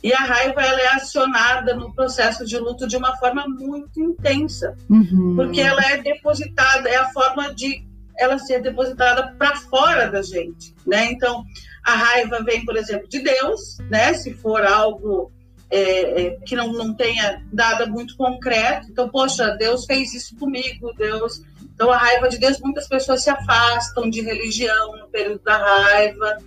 e 0.05 0.13
a 0.13 0.19
raiva 0.19 0.61
ela 0.61 0.79
é 0.79 0.87
acionada 0.89 1.75
no 1.75 1.91
processo 1.91 2.45
de 2.45 2.59
luto 2.59 2.87
de 2.87 2.95
uma 2.95 3.17
forma 3.17 3.47
muito 3.47 3.99
intensa, 3.99 4.77
uhum. 4.87 5.35
porque 5.35 5.59
ela 5.59 5.81
é 5.81 5.97
depositada, 5.97 6.87
é 6.87 6.95
a 6.95 7.09
forma 7.09 7.51
de 7.55 7.83
ela 8.15 8.37
ser 8.37 8.61
depositada 8.61 9.33
para 9.35 9.55
fora 9.55 10.07
da 10.07 10.21
gente, 10.21 10.75
né? 10.85 11.11
Então, 11.11 11.43
a 11.83 11.95
raiva 11.95 12.43
vem, 12.43 12.63
por 12.63 12.77
exemplo, 12.77 13.09
de 13.09 13.19
Deus, 13.19 13.79
né? 13.89 14.13
Se 14.13 14.31
for 14.35 14.63
algo 14.63 15.31
é, 15.71 16.21
é, 16.21 16.29
que 16.45 16.55
não, 16.55 16.71
não 16.71 16.93
tenha 16.93 17.43
nada 17.51 17.87
muito 17.87 18.15
concreto, 18.15 18.87
então, 18.91 19.09
poxa, 19.09 19.57
Deus 19.57 19.85
fez 19.85 20.13
isso 20.13 20.35
comigo, 20.35 20.93
Deus. 20.95 21.41
Então, 21.75 21.91
a 21.91 21.97
raiva 21.97 22.29
de 22.29 22.37
Deus, 22.37 22.57
muitas 22.59 22.87
pessoas 22.87 23.21
se 23.21 23.29
afastam 23.29 24.09
de 24.09 24.21
religião 24.21 24.97
no 24.97 25.07
período 25.09 25.41
da 25.43 25.57
raiva. 25.57 26.37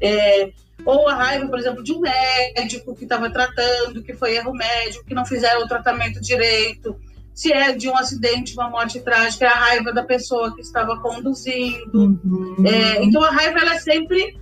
É, 0.00 0.50
ou 0.84 1.08
a 1.08 1.14
raiva, 1.14 1.46
por 1.46 1.58
exemplo, 1.58 1.82
de 1.82 1.92
um 1.92 2.00
médico 2.00 2.94
que 2.94 3.04
estava 3.04 3.30
tratando, 3.30 4.02
que 4.02 4.12
foi 4.12 4.36
erro 4.36 4.52
médico, 4.52 5.04
que 5.06 5.14
não 5.14 5.24
fizeram 5.24 5.62
o 5.62 5.68
tratamento 5.68 6.20
direito. 6.20 6.96
Se 7.32 7.52
é 7.52 7.72
de 7.72 7.88
um 7.88 7.96
acidente, 7.96 8.54
uma 8.54 8.68
morte 8.68 9.00
trágica, 9.00 9.44
é 9.44 9.48
a 9.48 9.54
raiva 9.54 9.92
da 9.92 10.02
pessoa 10.02 10.54
que 10.54 10.60
estava 10.60 11.00
conduzindo. 11.00 12.18
Uhum. 12.24 12.56
É, 12.66 13.02
então 13.02 13.22
a 13.22 13.30
raiva 13.30 13.60
ela 13.60 13.74
é 13.74 13.78
sempre 13.78 14.36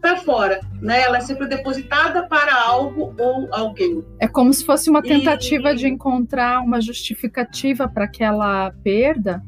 para 0.00 0.16
fora, 0.16 0.60
né? 0.80 1.02
Ela 1.02 1.18
é 1.18 1.20
sempre 1.20 1.46
depositada 1.46 2.26
para 2.26 2.54
algo 2.54 3.14
ou 3.18 3.48
alguém. 3.52 4.02
É 4.18 4.26
como 4.26 4.52
se 4.54 4.64
fosse 4.64 4.88
uma 4.88 5.02
tentativa 5.02 5.72
e... 5.72 5.76
de 5.76 5.88
encontrar 5.88 6.60
uma 6.60 6.80
justificativa 6.80 7.86
para 7.86 8.04
aquela 8.04 8.70
perda, 8.82 9.42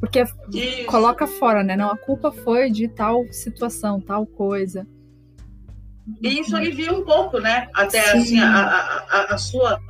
porque 0.00 0.24
Isso. 0.52 0.86
coloca 0.86 1.26
fora, 1.26 1.62
né? 1.62 1.76
Não, 1.76 1.90
a 1.90 1.96
culpa 1.96 2.30
foi 2.30 2.70
de 2.70 2.88
tal 2.88 3.24
situação, 3.32 4.00
tal 4.00 4.26
coisa. 4.26 4.86
E 6.22 6.40
isso 6.40 6.56
alivia 6.56 6.92
um 6.92 7.04
pouco, 7.04 7.38
né? 7.38 7.68
Até 7.74 8.12
assim, 8.12 8.40
a, 8.40 9.04
a, 9.10 9.34
a, 9.34 9.38
sua, 9.38 9.80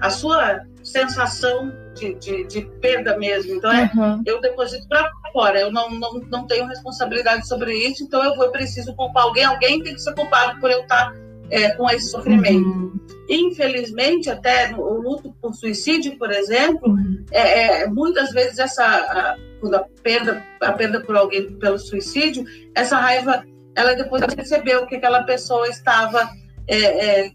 a 0.00 0.08
sua 0.08 0.60
sensação 0.82 1.72
de, 1.94 2.14
de, 2.14 2.44
de 2.46 2.62
perda 2.80 3.18
mesmo. 3.18 3.54
Então, 3.54 3.70
é, 3.70 3.90
uhum. 3.94 4.22
eu 4.24 4.40
deposito 4.40 4.86
para 4.88 5.10
fora, 5.32 5.60
eu 5.60 5.70
não, 5.70 5.90
não, 5.90 6.14
não 6.30 6.46
tenho 6.46 6.66
responsabilidade 6.66 7.46
sobre 7.46 7.74
isso, 7.74 8.04
então 8.04 8.24
eu 8.24 8.34
vou 8.36 8.50
preciso 8.50 8.94
culpar 8.94 9.24
alguém, 9.24 9.44
alguém 9.44 9.82
tem 9.82 9.94
que 9.94 10.00
ser 10.00 10.14
culpado 10.14 10.58
por 10.60 10.70
eu 10.70 10.80
estar 10.80 11.12
é, 11.50 11.70
com 11.70 11.88
esse 11.90 12.10
sofrimento. 12.10 12.68
Uhum. 12.68 13.00
Infelizmente, 13.28 14.30
até 14.30 14.74
o 14.76 15.00
luto 15.00 15.34
por 15.40 15.54
suicídio, 15.54 16.16
por 16.16 16.30
exemplo, 16.30 16.90
uhum. 16.90 17.24
é, 17.32 17.82
é, 17.82 17.86
muitas 17.88 18.30
vezes 18.32 18.58
essa 18.58 18.84
a, 18.84 19.36
quando 19.60 19.74
a 19.74 19.84
perda, 20.02 20.42
a 20.60 20.72
perda 20.72 21.00
por 21.00 21.16
alguém 21.16 21.52
pelo 21.58 21.78
suicídio, 21.78 22.44
essa 22.74 22.96
raiva 22.96 23.44
ela 23.74 23.94
depois 23.94 24.24
percebeu 24.34 24.86
que 24.86 24.96
aquela 24.96 25.22
pessoa 25.24 25.68
estava 25.68 26.30
é, 26.66 27.24
é, 27.26 27.30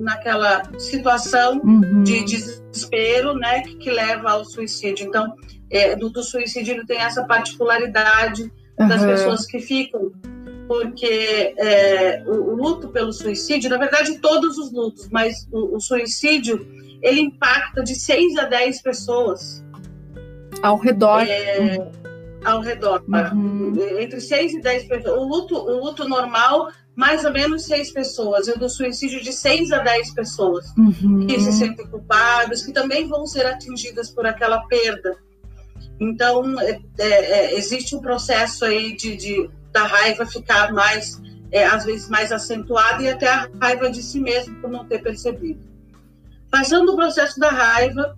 naquela 0.00 0.62
situação 0.78 1.60
uhum. 1.64 2.02
de 2.02 2.22
desespero, 2.24 3.34
né, 3.34 3.62
que, 3.62 3.76
que, 3.76 3.90
leva 3.90 4.32
ao 4.32 4.44
suicídio. 4.44 5.06
Então, 5.06 5.34
é, 5.70 5.96
do, 5.96 6.10
do, 6.10 6.22
suicídio 6.22 6.74
ele 6.74 6.84
tem 6.84 6.98
essa 6.98 7.24
particularidade 7.24 8.52
das 8.76 9.02
pessoas 9.04 9.46
que 9.46 9.60
ficam, 9.60 10.12
porque 10.72 11.54
é, 11.58 12.22
o, 12.26 12.30
o, 12.30 12.56
luto 12.56 12.88
pelo 12.88 13.12
suicídio, 13.12 13.68
na 13.68 13.76
verdade, 13.76 14.18
todos 14.20 14.56
os 14.56 14.72
lutos, 14.72 15.06
mas 15.10 15.46
o, 15.52 15.76
o 15.76 15.80
suicídio 15.80 16.66
ele 17.02 17.20
impacta 17.20 17.82
de 17.82 17.94
6 17.94 18.38
a 18.38 18.44
10 18.44 18.80
pessoas 18.80 19.62
ao 20.62 20.78
redor. 20.78 21.26
É, 21.28 21.76
ao 22.42 22.60
redor, 22.62 23.04
uhum. 23.06 23.74
entre 24.00 24.18
6 24.18 24.54
e 24.54 24.60
10 24.62 24.84
pessoas. 24.88 25.20
O 25.20 25.24
luto, 25.24 25.54
o 25.56 25.84
luto 25.84 26.08
normal, 26.08 26.70
mais 26.96 27.22
ou 27.24 27.32
menos 27.32 27.66
6 27.66 27.92
pessoas. 27.92 28.48
E 28.48 28.52
o 28.52 28.58
do 28.58 28.70
suicídio, 28.70 29.22
de 29.22 29.32
6 29.32 29.72
a 29.72 29.78
10 29.78 30.14
pessoas 30.14 30.72
uhum. 30.78 31.26
que 31.26 31.38
se 31.38 31.52
sentem 31.52 31.86
culpadas, 31.86 32.62
que 32.62 32.72
também 32.72 33.06
vão 33.06 33.26
ser 33.26 33.44
atingidas 33.44 34.10
por 34.10 34.24
aquela 34.24 34.60
perda. 34.66 35.16
Então, 36.00 36.58
é, 36.60 36.80
é, 36.98 37.08
é, 37.08 37.58
existe 37.58 37.94
um 37.94 38.00
processo 38.00 38.64
aí 38.64 38.96
de, 38.96 39.16
de 39.16 39.50
da 39.72 39.84
raiva 39.84 40.26
ficar 40.26 40.72
mais, 40.72 41.20
é, 41.50 41.64
às 41.64 41.84
vezes, 41.84 42.08
mais 42.08 42.30
acentuada 42.30 43.02
e 43.02 43.08
até 43.08 43.28
a 43.28 43.48
raiva 43.60 43.90
de 43.90 44.02
si 44.02 44.20
mesmo 44.20 44.54
por 44.60 44.70
não 44.70 44.84
ter 44.84 45.02
percebido. 45.02 45.60
Passando 46.50 46.92
o 46.92 46.96
processo 46.96 47.40
da 47.40 47.48
raiva, 47.48 48.16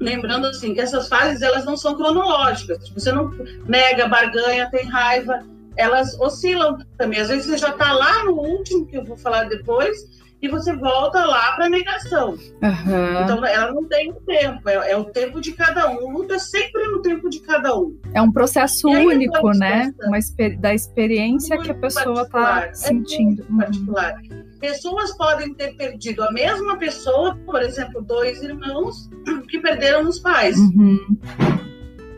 lembrando 0.00 0.46
assim 0.46 0.72
que 0.72 0.80
essas 0.80 1.08
fases 1.08 1.42
elas 1.42 1.64
não 1.64 1.76
são 1.76 1.94
cronológicas. 1.94 2.88
Você 2.88 3.12
não 3.12 3.30
nega, 3.66 4.08
barganha, 4.08 4.70
tem 4.70 4.86
raiva, 4.86 5.44
elas 5.76 6.18
oscilam 6.18 6.78
também. 6.96 7.20
Às 7.20 7.28
vezes 7.28 7.46
você 7.46 7.58
já 7.58 7.70
está 7.70 7.92
lá 7.92 8.24
no 8.24 8.32
último 8.32 8.86
que 8.86 8.96
eu 8.96 9.04
vou 9.04 9.16
falar 9.16 9.44
depois 9.44 10.19
e 10.42 10.48
você 10.48 10.74
volta 10.74 11.24
lá 11.24 11.52
para 11.52 11.66
a 11.66 11.68
negação. 11.68 12.30
Uhum. 12.30 13.22
Então 13.22 13.44
ela 13.44 13.72
não 13.72 13.84
tem 13.84 14.10
um 14.10 14.20
tempo, 14.20 14.68
é, 14.68 14.92
é, 14.92 14.96
o 14.96 15.04
tempo 15.04 15.40
de 15.40 15.52
cada 15.52 15.90
um. 15.90 16.04
O 16.04 16.10
luto 16.10 16.34
é 16.34 16.38
sempre 16.38 16.82
no 16.88 17.02
tempo 17.02 17.28
de 17.28 17.40
cada 17.40 17.76
um. 17.76 17.98
É 18.14 18.22
um 18.22 18.32
processo 18.32 18.88
único, 18.88 19.50
né? 19.50 19.92
Uma, 20.02 20.18
da 20.58 20.74
experiência 20.74 21.56
muito 21.56 21.66
que 21.66 21.72
a 21.72 21.80
pessoa 21.80 22.22
está 22.22 22.72
sentindo. 22.72 23.42
É 23.42 23.64
particular. 23.64 24.14
Pessoas 24.58 25.16
podem 25.16 25.54
ter 25.54 25.74
perdido 25.76 26.22
a 26.22 26.32
mesma 26.32 26.76
pessoa, 26.76 27.36
por 27.46 27.62
exemplo, 27.62 28.02
dois 28.02 28.42
irmãos 28.42 29.08
que 29.48 29.58
perderam 29.58 30.08
os 30.08 30.18
pais. 30.18 30.56
Uhum. 30.58 31.18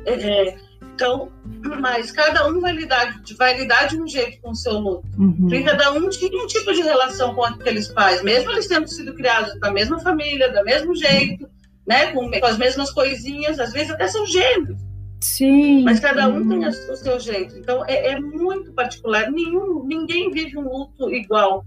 É, 0.07 0.49
é 0.49 0.57
então, 1.03 1.33
mas 1.81 2.13
cada 2.13 2.47
um 2.49 2.61
vai 2.61 2.73
lidar, 2.73 3.21
vai 3.37 3.59
lidar 3.59 3.87
de 3.87 4.01
um 4.01 4.07
jeito 4.07 4.41
com 4.41 4.51
o 4.51 4.55
seu 4.55 4.75
luto. 4.75 5.07
Uhum. 5.19 5.37
Porque 5.41 5.63
cada 5.63 5.93
um 5.93 6.09
tinha 6.09 6.43
um 6.43 6.47
tipo 6.47 6.73
de 6.73 6.83
relação 6.83 7.35
com 7.35 7.45
aqueles 7.45 7.89
pais, 7.89 8.23
mesmo 8.23 8.53
eles 8.53 8.69
tendo 8.69 8.87
sido 8.87 9.13
criados 9.15 9.59
da 9.59 9.73
mesma 9.73 9.99
família, 9.99 10.53
do 10.53 10.65
mesmo 10.65 10.95
jeito, 10.95 11.49
né, 11.87 12.13
com, 12.13 12.31
com 12.31 12.47
as 12.47 12.57
mesmas 12.57 12.93
coisinhas, 12.93 13.59
às 13.59 13.73
vezes 13.73 13.91
até 13.91 14.07
são 14.07 14.25
gêmeos. 14.27 14.81
Sim. 15.21 15.83
Mas 15.83 16.01
cada 16.01 16.29
um 16.29 16.49
tem 16.49 16.67
o 16.67 16.97
seu 16.97 17.19
jeito. 17.19 17.57
Então 17.57 17.85
é, 17.87 18.13
é 18.13 18.21
muito 18.21 18.73
particular. 18.73 19.31
Nenhum, 19.31 19.85
ninguém 19.85 20.31
vive 20.31 20.59
um 20.59 20.69
luto 20.69 21.11
igual 21.11 21.65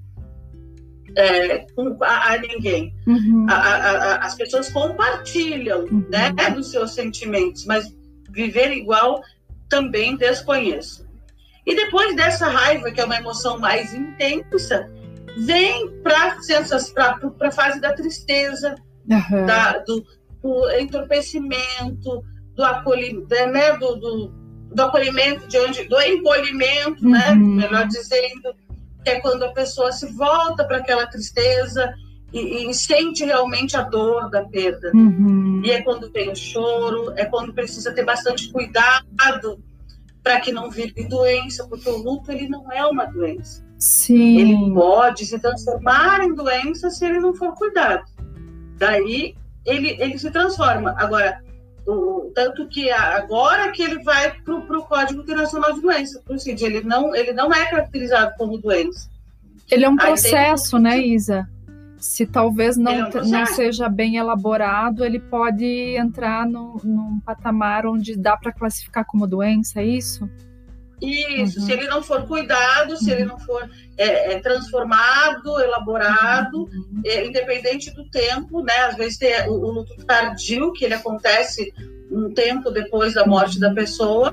é, 1.18 1.66
a, 2.02 2.34
a, 2.34 2.38
ninguém. 2.38 2.94
Uhum. 3.08 3.46
A, 3.50 3.56
a, 3.56 4.16
as 4.26 4.36
pessoas 4.36 4.70
compartilham 4.70 5.86
uhum. 5.86 6.06
né, 6.10 6.34
dos 6.54 6.72
seus 6.72 6.94
sentimentos, 6.94 7.66
mas 7.66 7.96
viver 8.36 8.72
igual 8.72 9.22
também 9.70 10.16
desconheço. 10.16 11.06
E 11.66 11.76
depois 11.76 12.16
dessa 12.16 12.48
raiva, 12.48 12.92
que 12.92 13.02
é 13.02 13.06
uma 13.06 13.18
emoção 13.18 13.58
mais 13.58 13.94
intensa, 13.94 14.92
vem 15.38 15.90
para 16.02 16.38
a 17.40 17.52
fase 17.52 17.82
da 17.82 17.94
tristeza, 17.94 18.76
uhum. 19.10 19.46
da, 19.46 19.80
do, 19.80 20.06
do, 20.44 20.72
entorpecimento, 20.80 22.24
do 22.56 22.64
acolhimento, 22.64 23.28
né, 23.52 23.76
do, 23.78 23.96
do, 23.96 24.28
do, 24.72 24.82
acolhimento 24.84 25.48
de 25.48 25.58
onde, 25.58 25.84
do 25.86 26.00
encolhimento, 26.00 27.08
né, 27.08 27.32
uhum. 27.32 27.56
né, 27.56 27.68
melhor 27.68 27.88
dizendo, 27.88 28.56
que 29.04 29.10
é 29.10 29.20
quando 29.20 29.44
a 29.44 29.52
pessoa 29.52 29.92
se 29.92 30.06
volta 30.14 30.64
para 30.66 30.78
aquela 30.78 31.08
tristeza 31.08 31.92
e, 32.34 32.70
e, 32.70 32.74
sente 32.74 33.24
realmente 33.24 33.78
a 33.78 33.82
dor 33.82 34.30
da 34.30 34.44
perda. 34.44 34.92
Uhum. 34.94 35.62
E 35.64 35.72
é 35.72 35.82
quando 35.82 36.10
tem 36.10 36.30
o 36.30 36.36
choro, 36.36 37.14
é 37.16 37.26
quando 37.26 37.54
precisa 37.54 37.94
ter 37.94 38.04
bastante 38.04 38.52
cuidado 38.52 39.60
para 40.22 40.40
que 40.40 40.52
não 40.52 40.70
vire 40.70 41.08
doença, 41.08 41.68
porque 41.68 41.88
o 41.88 41.98
luto 41.98 42.32
ele 42.32 42.50
não 42.50 42.72
é 42.72 42.86
uma 42.86 43.06
doença. 43.06 43.64
Sim. 43.78 44.40
Ele 44.40 44.74
pode 44.74 45.26
se 45.26 45.38
transformar 45.40 46.24
em 46.24 46.34
doença 46.34 46.90
se 46.90 47.06
ele 47.06 47.20
não 47.20 47.34
for 47.34 47.54
cuidado. 47.54 48.04
Daí 48.78 49.36
ele, 49.66 49.96
ele 50.00 50.18
se 50.18 50.32
transforma. 50.32 50.96
Agora, 50.98 51.42
o, 51.88 52.32
tanto 52.34 52.68
que 52.68 52.90
agora 52.90 53.72
que 53.72 53.84
ele 53.84 54.02
vai 54.04 54.32
para 54.42 54.56
o 54.56 54.86
Código 54.86 55.22
Internacional 55.22 55.74
de 55.74 55.82
Doenças, 55.82 56.22
o 56.28 56.38
CID, 56.38 56.66
ele 56.66 56.82
não, 56.82 57.16
ele 57.16 57.32
não 57.32 57.54
é 57.54 57.70
caracterizado 57.70 58.34
como 58.38 58.58
doença. 58.58 59.10
Ele 59.70 59.86
é 59.86 59.90
um 59.90 59.96
processo, 59.96 60.78
né, 60.78 61.00
Isa? 61.00 61.48
Se 61.98 62.26
talvez 62.26 62.78
não, 62.78 62.92
é 62.92 63.08
um 63.08 63.30
não 63.30 63.46
seja 63.46 63.90
bem 63.90 64.18
elaborado, 64.18 65.04
ele 65.04 65.20
pode 65.20 65.66
entrar 65.66 66.46
no, 66.46 66.80
num 66.84 67.20
patamar 67.20 67.86
onde 67.86 68.16
dá 68.16 68.36
para 68.36 68.52
classificar 68.52 69.06
como 69.06 69.26
doença, 69.26 69.80
é 69.80 69.86
isso? 69.86 70.30
Isso, 71.02 71.60
uhum. 71.60 71.66
se 71.66 71.72
ele 71.72 71.88
não 71.88 72.02
for 72.02 72.26
cuidado, 72.26 72.96
se 72.98 73.06
uhum. 73.06 73.12
ele 73.12 73.26
não 73.26 73.38
for 73.40 73.70
é, 73.98 74.34
é, 74.34 74.40
transformado, 74.40 75.60
elaborado, 75.60 76.64
uhum. 76.64 77.02
é, 77.06 77.26
independente 77.26 77.94
do 77.94 78.10
tempo, 78.10 78.62
né? 78.62 78.74
Às 78.86 78.96
vezes 78.96 79.18
tem 79.18 79.50
o, 79.50 79.54
o, 79.54 79.72
luto 79.72 79.96
tardio, 80.06 80.72
que 80.74 80.86
ele 80.86 80.94
acontece 80.94 81.74
um 82.12 82.34
tempo 82.34 82.72
depois 82.72 83.14
da 83.14 83.26
morte 83.26 83.60
da 83.60 83.74
pessoa, 83.74 84.32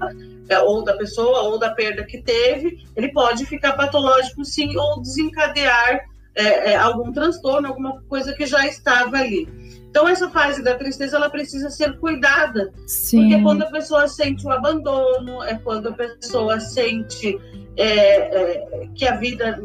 é, 0.48 0.58
ou 0.60 0.84
da 0.84 0.96
pessoa, 0.96 1.42
ou 1.42 1.58
da 1.58 1.70
perda 1.70 2.04
que 2.04 2.22
teve, 2.22 2.78
ele 2.94 3.10
pode 3.12 3.44
ficar 3.46 3.72
patológico 3.72 4.44
sim, 4.44 4.76
ou 4.76 5.00
desencadear 5.00 6.11
é, 6.34 6.72
é, 6.72 6.76
algum 6.76 7.12
transtorno, 7.12 7.68
alguma 7.68 8.00
coisa 8.08 8.32
que 8.32 8.46
já 8.46 8.66
estava 8.66 9.18
ali. 9.18 9.48
Então, 9.90 10.08
essa 10.08 10.30
fase 10.30 10.62
da 10.62 10.74
tristeza, 10.74 11.16
ela 11.16 11.28
precisa 11.28 11.68
ser 11.68 11.98
cuidada. 11.98 12.72
Sim. 12.86 13.28
Porque 13.28 13.42
quando 13.42 13.62
a 13.62 13.70
pessoa 13.70 14.08
sente 14.08 14.46
o 14.46 14.50
abandono, 14.50 15.42
é 15.42 15.54
quando 15.58 15.88
a 15.88 15.92
pessoa 15.92 16.58
sente 16.60 17.38
é, 17.76 17.84
é, 17.84 18.88
que 18.94 19.06
a 19.06 19.16
vida, 19.16 19.60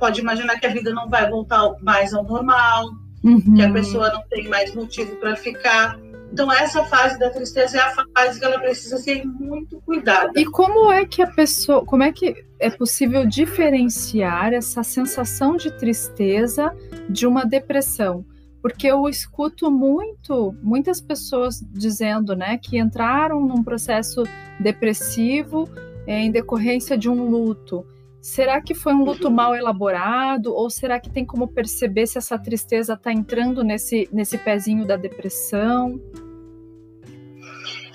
pode 0.00 0.20
imaginar 0.20 0.58
que 0.58 0.66
a 0.66 0.72
vida 0.72 0.92
não 0.92 1.08
vai 1.08 1.30
voltar 1.30 1.70
mais 1.82 2.12
ao 2.12 2.24
normal, 2.24 2.90
uhum. 3.22 3.54
que 3.54 3.62
a 3.62 3.72
pessoa 3.72 4.12
não 4.12 4.22
tem 4.28 4.48
mais 4.48 4.74
motivo 4.74 5.14
para 5.16 5.36
ficar. 5.36 5.96
Então, 6.34 6.52
essa 6.52 6.82
fase 6.86 7.16
da 7.16 7.30
tristeza 7.30 7.78
é 7.78 7.80
a 7.80 7.94
fase 8.12 8.40
que 8.40 8.44
ela 8.44 8.58
precisa 8.58 8.98
ser 8.98 9.24
muito 9.24 9.80
cuidada. 9.82 10.32
E 10.34 10.44
como 10.44 10.90
é 10.90 11.06
que 11.06 11.22
a 11.22 11.28
pessoa, 11.28 11.84
como 11.84 12.02
é 12.02 12.10
que 12.10 12.34
é 12.58 12.68
possível 12.70 13.24
diferenciar 13.24 14.52
essa 14.52 14.82
sensação 14.82 15.56
de 15.56 15.70
tristeza 15.78 16.74
de 17.08 17.24
uma 17.24 17.44
depressão? 17.44 18.24
porque 18.60 18.86
eu 18.86 19.06
escuto 19.10 19.70
muito, 19.70 20.56
muitas 20.62 20.98
pessoas 20.98 21.62
dizendo, 21.70 22.34
né, 22.34 22.56
que 22.56 22.78
entraram 22.78 23.38
num 23.44 23.62
processo 23.62 24.22
depressivo 24.58 25.68
é, 26.06 26.20
em 26.20 26.30
decorrência 26.30 26.96
de 26.96 27.10
um 27.10 27.28
luto. 27.28 27.86
Será 28.22 28.62
que 28.62 28.72
foi 28.72 28.94
um 28.94 29.04
luto 29.04 29.30
mal 29.30 29.54
elaborado 29.54 30.54
ou 30.54 30.70
será 30.70 30.98
que 30.98 31.10
tem 31.10 31.26
como 31.26 31.46
perceber 31.46 32.06
se 32.06 32.16
essa 32.16 32.38
tristeza 32.38 32.94
está 32.94 33.12
entrando 33.12 33.62
nesse, 33.62 34.08
nesse 34.10 34.38
pezinho 34.38 34.86
da 34.86 34.96
depressão? 34.96 36.00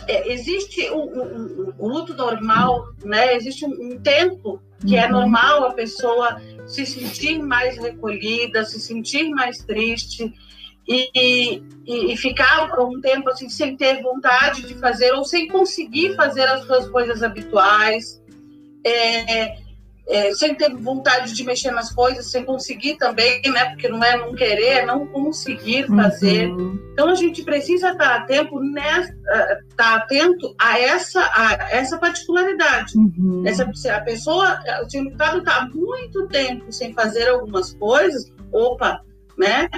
É, 0.10 0.34
existe 0.34 0.90
o, 0.90 0.98
o, 0.98 1.74
o, 1.78 1.88
luto 1.88 2.16
normal, 2.16 2.88
né? 3.06 3.36
Existe 3.36 3.64
um, 3.64 3.70
um 3.70 4.00
tempo 4.00 4.60
que 4.86 4.96
é 4.96 5.06
uhum. 5.06 5.12
normal 5.12 5.66
a 5.66 5.74
pessoa 5.74 6.42
se 6.66 6.84
sentir 6.84 7.38
mais 7.38 7.78
recolhida, 7.78 8.64
se 8.64 8.80
sentir 8.80 9.30
mais 9.30 9.60
triste, 9.60 10.34
e, 10.88 11.12
e, 11.14 11.64
e, 12.14 12.18
ficar 12.18 12.72
por 12.72 12.88
um 12.88 13.00
tempo 13.00 13.30
assim 13.30 13.48
sem 13.48 13.78
ter 13.78 14.02
vontade 14.02 14.64
de 14.64 14.74
fazer 14.74 15.12
ou 15.12 15.24
sem 15.24 15.48
conseguir 15.48 16.16
fazer 16.16 16.46
as 16.46 16.66
suas 16.66 16.90
coisas 16.90 17.22
habituais, 17.22 18.20
é, 18.84 19.56
é, 20.10 20.34
sem 20.34 20.56
ter 20.56 20.76
vontade 20.76 21.34
de 21.34 21.44
mexer 21.44 21.72
nas 21.72 21.94
coisas, 21.94 22.32
sem 22.32 22.44
conseguir 22.44 22.98
também, 22.98 23.42
né? 23.44 23.66
Porque 23.66 23.88
não 23.88 24.04
é 24.04 24.18
não 24.18 24.34
querer, 24.34 24.80
é 24.80 24.86
não 24.86 25.06
conseguir 25.06 25.88
fazer. 25.88 26.50
Uhum. 26.50 26.80
Então 26.94 27.10
a 27.10 27.16
gente 27.16 27.44
precisa 27.44 27.92
estar 27.92 28.16
atento 28.16 28.60
nessa, 28.60 29.14
estar 29.70 29.96
atento 29.96 30.56
a 30.60 30.80
essa 30.80 31.22
a 31.22 31.70
essa 31.72 31.98
particularidade. 31.98 32.98
Uhum. 32.98 33.44
Essa 33.46 33.70
a 33.96 34.02
pessoa, 34.02 34.60
o 34.84 34.88
deputado 34.88 35.40
está 35.40 35.58
há 35.58 35.70
muito 35.70 36.28
tempo 36.28 36.72
sem 36.72 36.94
fazer 36.94 37.30
algumas 37.30 37.74
coisas, 37.74 38.32
opa, 38.52 39.02
né? 39.38 39.70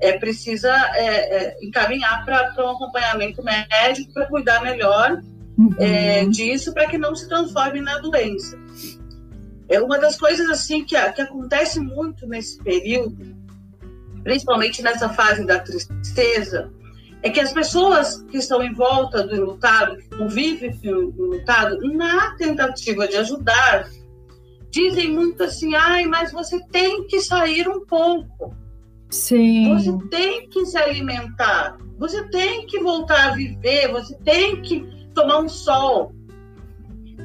é, 0.00 0.18
precisa 0.18 0.72
é, 0.94 1.06
é, 1.36 1.56
encaminhar 1.62 2.24
para 2.24 2.52
um 2.58 2.70
acompanhamento 2.70 3.42
médico 3.42 4.12
para 4.12 4.26
cuidar 4.26 4.62
melhor 4.62 5.20
uhum. 5.56 5.74
é, 5.78 6.24
disso, 6.26 6.72
para 6.72 6.86
que 6.86 6.98
não 6.98 7.14
se 7.14 7.28
transforme 7.28 7.80
na 7.80 7.98
doença. 7.98 8.58
É 9.68 9.80
uma 9.80 9.98
das 9.98 10.16
coisas 10.16 10.48
assim 10.48 10.84
que, 10.84 10.96
que 11.12 11.20
acontece 11.20 11.80
muito 11.80 12.26
nesse 12.26 12.58
período, 12.62 13.36
principalmente 14.22 14.82
nessa 14.82 15.08
fase 15.08 15.46
da 15.46 15.58
tristeza, 15.58 16.72
é 17.22 17.30
que 17.30 17.40
as 17.40 17.52
pessoas 17.52 18.22
que 18.30 18.38
estão 18.38 18.62
em 18.62 18.72
volta 18.72 19.26
do 19.26 19.34
enlutado, 19.34 19.96
que 19.96 20.08
convivem 20.16 20.76
com 20.78 20.88
o 20.88 21.26
enlutado, 21.26 21.78
na 21.92 22.34
tentativa 22.36 23.06
de 23.06 23.16
ajudar, 23.16 23.88
dizem 24.70 25.10
muito 25.10 25.42
assim: 25.42 25.74
ai, 25.74 26.06
mas 26.06 26.32
você 26.32 26.60
tem 26.68 27.06
que 27.06 27.20
sair 27.20 27.68
um 27.68 27.84
pouco 27.84 28.54
Sim. 29.10 29.74
Você 29.74 30.08
tem 30.08 30.48
que 30.48 30.66
se 30.66 30.76
alimentar, 30.76 31.78
você 31.98 32.22
tem 32.28 32.66
que 32.66 32.78
voltar 32.80 33.30
a 33.30 33.34
viver, 33.34 33.90
você 33.90 34.14
tem 34.18 34.60
que 34.60 34.86
tomar 35.14 35.38
um 35.38 35.48
sol. 35.48 36.12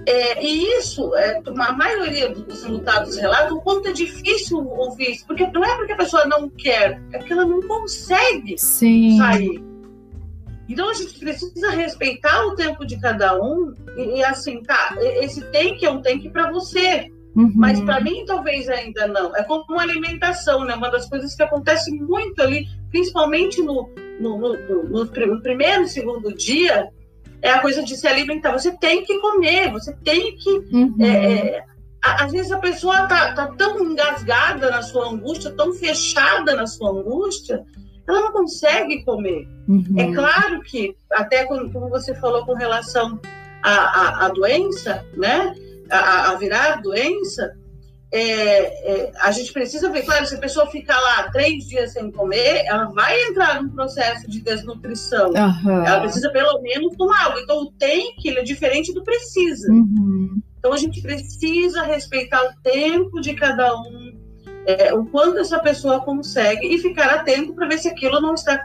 É, 0.06 0.44
e 0.44 0.80
isso, 0.80 1.16
é, 1.16 1.42
a 1.46 1.72
maioria 1.74 2.30
dos 2.30 2.64
lutados 2.66 3.16
relatam 3.18 3.58
o 3.58 3.62
quanto 3.62 3.88
é 3.88 3.94
difícil 3.94 4.58
ouvir 4.68 5.12
isso, 5.12 5.26
porque 5.26 5.48
não 5.48 5.64
é 5.64 5.76
porque 5.78 5.94
a 5.94 5.98
pessoa 5.98 6.26
não 6.26 6.50
quer, 6.50 7.02
é 7.12 7.18
porque 7.18 7.34
ela 7.34 7.46
não 7.46 7.62
consegue 7.62 8.58
Sim. 8.58 9.18
sair. 9.18 9.64
Então 10.68 10.90
a 10.90 10.94
gente 10.94 11.20
precisa 11.20 11.70
respeitar 11.72 12.46
o 12.46 12.56
tempo 12.56 12.86
de 12.86 13.00
cada 13.00 13.40
um 13.42 13.74
e, 13.98 14.18
e 14.18 14.24
assim, 14.24 14.62
tá, 14.64 14.96
esse 15.22 15.42
tem 15.52 15.78
que 15.78 15.86
é 15.86 15.92
um 15.92 16.02
tem 16.02 16.20
que 16.20 16.30
para 16.30 16.52
você. 16.52 17.12
Uhum. 17.36 17.52
Mas 17.56 17.82
para 17.82 18.00
mim, 18.00 18.26
talvez 18.26 18.70
ainda 18.70 19.08
não. 19.08 19.36
É 19.36 19.44
como 19.44 19.66
uma 19.68 19.82
alimentação, 19.82 20.64
né? 20.64 20.76
Uma 20.76 20.92
das 20.92 21.10
coisas 21.10 21.34
que 21.34 21.42
acontece 21.42 21.92
muito 21.92 22.40
ali, 22.42 22.68
principalmente 22.92 23.62
no, 23.62 23.90
no, 24.20 24.38
no, 24.38 24.84
no, 24.84 25.06
no 25.06 25.42
primeiro, 25.42 25.88
segundo 25.88 26.32
dia, 26.32 26.90
é 27.44 27.52
a 27.52 27.60
coisa 27.60 27.84
de 27.84 27.96
se 27.98 28.08
alimentar. 28.08 28.54
Você 28.54 28.72
tem 28.78 29.04
que 29.04 29.20
comer, 29.20 29.70
você 29.70 29.94
tem 30.04 30.36
que. 30.38 30.50
Uhum. 30.72 30.96
É, 31.02 31.58
é, 31.58 31.66
às 32.02 32.32
vezes 32.32 32.52
a 32.52 32.58
pessoa 32.58 33.06
tá, 33.06 33.34
tá 33.34 33.48
tão 33.58 33.80
engasgada 33.84 34.72
na 34.72 34.82
sua 34.82 35.10
angústia, 35.10 35.52
tão 35.52 35.74
fechada 35.74 36.56
na 36.56 36.66
sua 36.66 36.90
angústia, 36.92 37.64
ela 38.08 38.22
não 38.22 38.32
consegue 38.32 39.04
comer. 39.04 39.48
Uhum. 39.68 39.94
É 39.98 40.14
claro 40.14 40.62
que, 40.62 40.96
até 41.12 41.46
como 41.46 41.90
você 41.90 42.16
falou 42.16 42.46
com 42.46 42.54
relação 42.54 43.20
à, 43.62 43.72
à, 43.72 44.26
à 44.26 44.30
doença, 44.30 45.06
né? 45.16 45.54
A, 45.92 46.32
a, 46.32 46.36
virar 46.36 46.82
doença, 46.82 47.54
é, 48.16 48.92
é, 48.92 49.12
a 49.22 49.32
gente 49.32 49.52
precisa 49.52 49.90
ver, 49.90 50.04
claro, 50.04 50.24
se 50.28 50.36
a 50.36 50.40
pessoa 50.40 50.70
ficar 50.70 51.00
lá 51.00 51.32
três 51.32 51.68
dias 51.68 51.94
sem 51.94 52.12
comer, 52.12 52.64
ela 52.68 52.86
vai 52.86 53.20
entrar 53.24 53.60
num 53.60 53.70
processo 53.70 54.30
de 54.30 54.40
desnutrição. 54.40 55.32
Uhum. 55.32 55.84
Ela 55.84 56.02
precisa 56.02 56.30
pelo 56.30 56.62
menos 56.62 56.96
tomar 56.96 57.26
algo. 57.26 57.40
Então, 57.40 57.64
o 57.64 57.72
tem 57.72 58.16
que 58.18 58.30
é 58.30 58.44
diferente 58.44 58.94
do 58.94 59.04
precisa. 59.04 59.72
Uhum. 59.72 60.40
Então, 60.60 60.72
a 60.72 60.78
gente 60.78 61.02
precisa 61.02 61.82
respeitar 61.82 62.44
o 62.44 62.62
tempo 62.62 63.20
de 63.20 63.34
cada 63.34 63.76
um, 63.82 64.16
é, 64.68 64.94
o 64.94 65.06
quanto 65.06 65.40
essa 65.40 65.58
pessoa 65.58 66.00
consegue 66.02 66.68
e 66.68 66.78
ficar 66.78 67.16
atento 67.16 67.56
para 67.56 67.68
ver 67.68 67.80
se 67.80 67.90
aquilo 67.90 68.22
não 68.22 68.36
está 68.36 68.64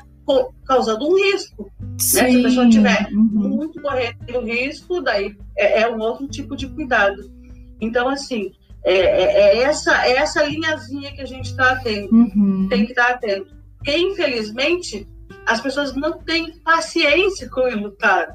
causando 0.67 1.09
um 1.09 1.17
risco. 1.17 1.73
Né? 1.81 1.89
Se 1.99 2.21
a 2.21 2.25
pessoa 2.25 2.69
estiver 2.69 3.09
uhum. 3.13 3.49
muito 3.49 3.81
correndo 3.81 4.41
risco, 4.45 5.01
daí 5.01 5.35
é, 5.57 5.81
é, 5.81 5.89
um 5.89 5.99
outro 6.01 6.29
tipo 6.29 6.55
de 6.55 6.69
cuidado. 6.69 7.33
Então, 7.81 8.09
assim, 8.11 8.53
é, 8.92 9.22
é, 9.22 9.59
é 9.59 9.62
essa, 9.62 10.07
é 10.07 10.16
essa 10.16 10.42
linhazinha 10.42 11.12
que 11.12 11.20
a 11.20 11.27
gente 11.27 11.46
está 11.46 11.72
atento, 11.72 12.14
uhum. 12.14 12.66
tem 12.68 12.85
que 12.85 12.92
estar 12.92 13.11
atento. 13.11 13.57
Porque, 13.77 13.96
infelizmente, 13.96 15.07
as 15.46 15.61
pessoas 15.61 15.94
não 15.94 16.18
têm 16.18 16.59
paciência 16.61 17.48
com 17.48 17.62
o 17.62 17.68
enlutado. 17.68 18.33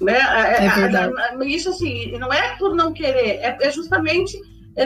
Né? 0.00 0.18
É, 0.18 0.66
é. 0.66 1.46
Isso, 1.46 1.70
assim, 1.70 2.12
não 2.18 2.32
é 2.32 2.56
por 2.56 2.74
não 2.74 2.92
querer, 2.92 3.40
é, 3.42 3.70
justamente 3.70 4.38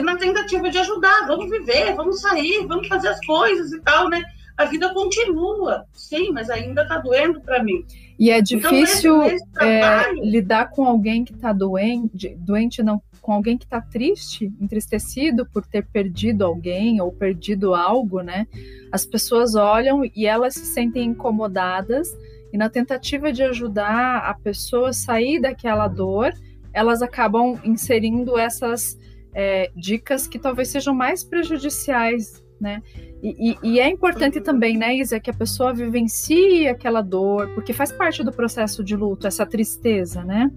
na 0.03 0.15
tentativa 0.15 0.69
de 0.69 0.77
ajudar. 0.77 1.27
Vamos 1.27 1.49
viver, 1.49 1.93
vamos 1.95 2.21
sair, 2.21 2.65
vamos 2.65 2.87
fazer 2.87 3.09
as 3.09 3.25
coisas 3.25 3.71
e 3.73 3.81
tal, 3.81 4.09
né? 4.09 4.23
a 4.61 4.65
vida 4.65 4.93
continua, 4.93 5.85
sim, 5.93 6.31
mas 6.31 6.49
ainda 6.49 6.83
está 6.83 6.97
doendo 6.99 7.41
para 7.41 7.63
mim. 7.63 7.83
E 8.19 8.29
é 8.29 8.37
então, 8.37 8.71
difícil 8.71 9.23
então, 9.23 9.67
é, 9.67 10.13
lidar 10.23 10.69
com 10.69 10.85
alguém 10.85 11.23
que 11.23 11.33
está 11.33 11.51
doente, 11.51 12.35
doente 12.39 12.83
não, 12.83 13.01
com 13.21 13.31
alguém 13.31 13.57
que 13.57 13.65
está 13.65 13.79
triste, 13.79 14.51
entristecido 14.59 15.45
por 15.45 15.65
ter 15.65 15.85
perdido 15.85 16.43
alguém 16.43 16.99
ou 16.99 17.11
perdido 17.11 17.75
algo, 17.75 18.21
né? 18.21 18.47
As 18.91 19.05
pessoas 19.05 19.55
olham 19.55 20.01
e 20.15 20.25
elas 20.25 20.55
se 20.55 20.65
sentem 20.65 21.05
incomodadas 21.05 22.09
e 22.51 22.57
na 22.57 22.69
tentativa 22.69 23.31
de 23.31 23.43
ajudar 23.43 24.17
a 24.17 24.33
pessoa 24.33 24.89
a 24.89 24.93
sair 24.93 25.39
daquela 25.39 25.87
dor, 25.87 26.33
elas 26.73 27.01
acabam 27.01 27.59
inserindo 27.63 28.37
essas 28.37 28.99
é, 29.33 29.71
dicas 29.75 30.27
que 30.27 30.39
talvez 30.39 30.67
sejam 30.69 30.93
mais 30.93 31.23
prejudiciais 31.23 32.43
né? 32.61 32.83
E, 33.23 33.51
e, 33.51 33.57
e, 33.63 33.79
é 33.79 33.89
importante 33.89 34.39
também, 34.39 34.77
né, 34.77 34.95
Isa, 34.95 35.19
que 35.19 35.31
a 35.31 35.33
pessoa 35.33 35.73
vivencie 35.73 36.67
aquela 36.67 37.01
dor, 37.01 37.49
porque 37.55 37.73
faz 37.73 37.91
parte 37.91 38.23
do 38.23 38.31
processo 38.31 38.83
de 38.83 38.95
luto, 38.95 39.25
essa 39.25 39.45
tristeza, 39.45 40.23
né? 40.23 40.51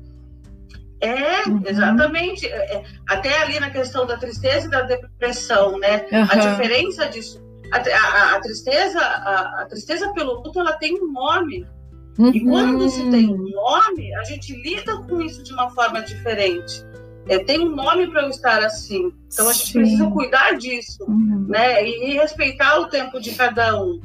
É, 1.05 1.49
uhum. 1.49 1.63
exatamente. 1.67 2.47
É, 2.47 2.77
é, 2.77 2.85
até 3.09 3.43
ali 3.43 3.61
na 3.61 3.71
questão 3.71 4.07
da 4.07 4.17
tristeza 4.17 4.67
e 4.67 4.71
da 4.71 4.83
depressão, 4.83 5.79
né? 5.79 6.07
Uhum. 6.11 6.27
A 6.31 6.35
diferença 6.37 7.09
disso. 7.09 7.43
A, 7.73 7.79
a, 7.79 8.37
a 8.37 8.41
tristeza, 8.41 9.01
a, 9.01 9.63
a, 9.63 9.67
tristeza 9.67 10.13
pelo 10.13 10.43
luto, 10.43 10.61
ela 10.61 10.73
tem 10.75 10.95
um 11.03 11.13
nome. 11.13 11.67
Uhum. 12.19 12.31
E 12.33 12.41
quando 12.45 12.89
se 12.89 13.11
tem 13.11 13.29
um 13.29 13.49
nome, 13.51 14.15
a 14.15 14.25
gente 14.25 14.55
lida 14.55 14.97
com 15.03 15.21
isso 15.21 15.43
de 15.43 15.53
uma 15.53 15.71
forma 15.71 16.01
diferente 16.01 16.85
é, 17.27 17.39
tem 17.39 17.61
um 17.61 17.75
nome 17.75 18.07
para 18.09 18.23
eu 18.23 18.29
estar 18.29 18.63
assim. 18.63 19.13
Então 19.33 19.49
a 19.49 19.53
gente 19.53 19.73
Sim. 19.73 19.79
precisa 19.81 20.11
cuidar 20.11 20.57
disso, 20.57 21.05
uhum. 21.05 21.47
né? 21.49 21.87
E, 21.87 22.11
e, 22.11 22.15
respeitar 22.15 22.79
o 22.81 22.87
tempo 22.87 23.21
de 23.21 23.35
cada 23.35 23.81
um. 23.83 24.01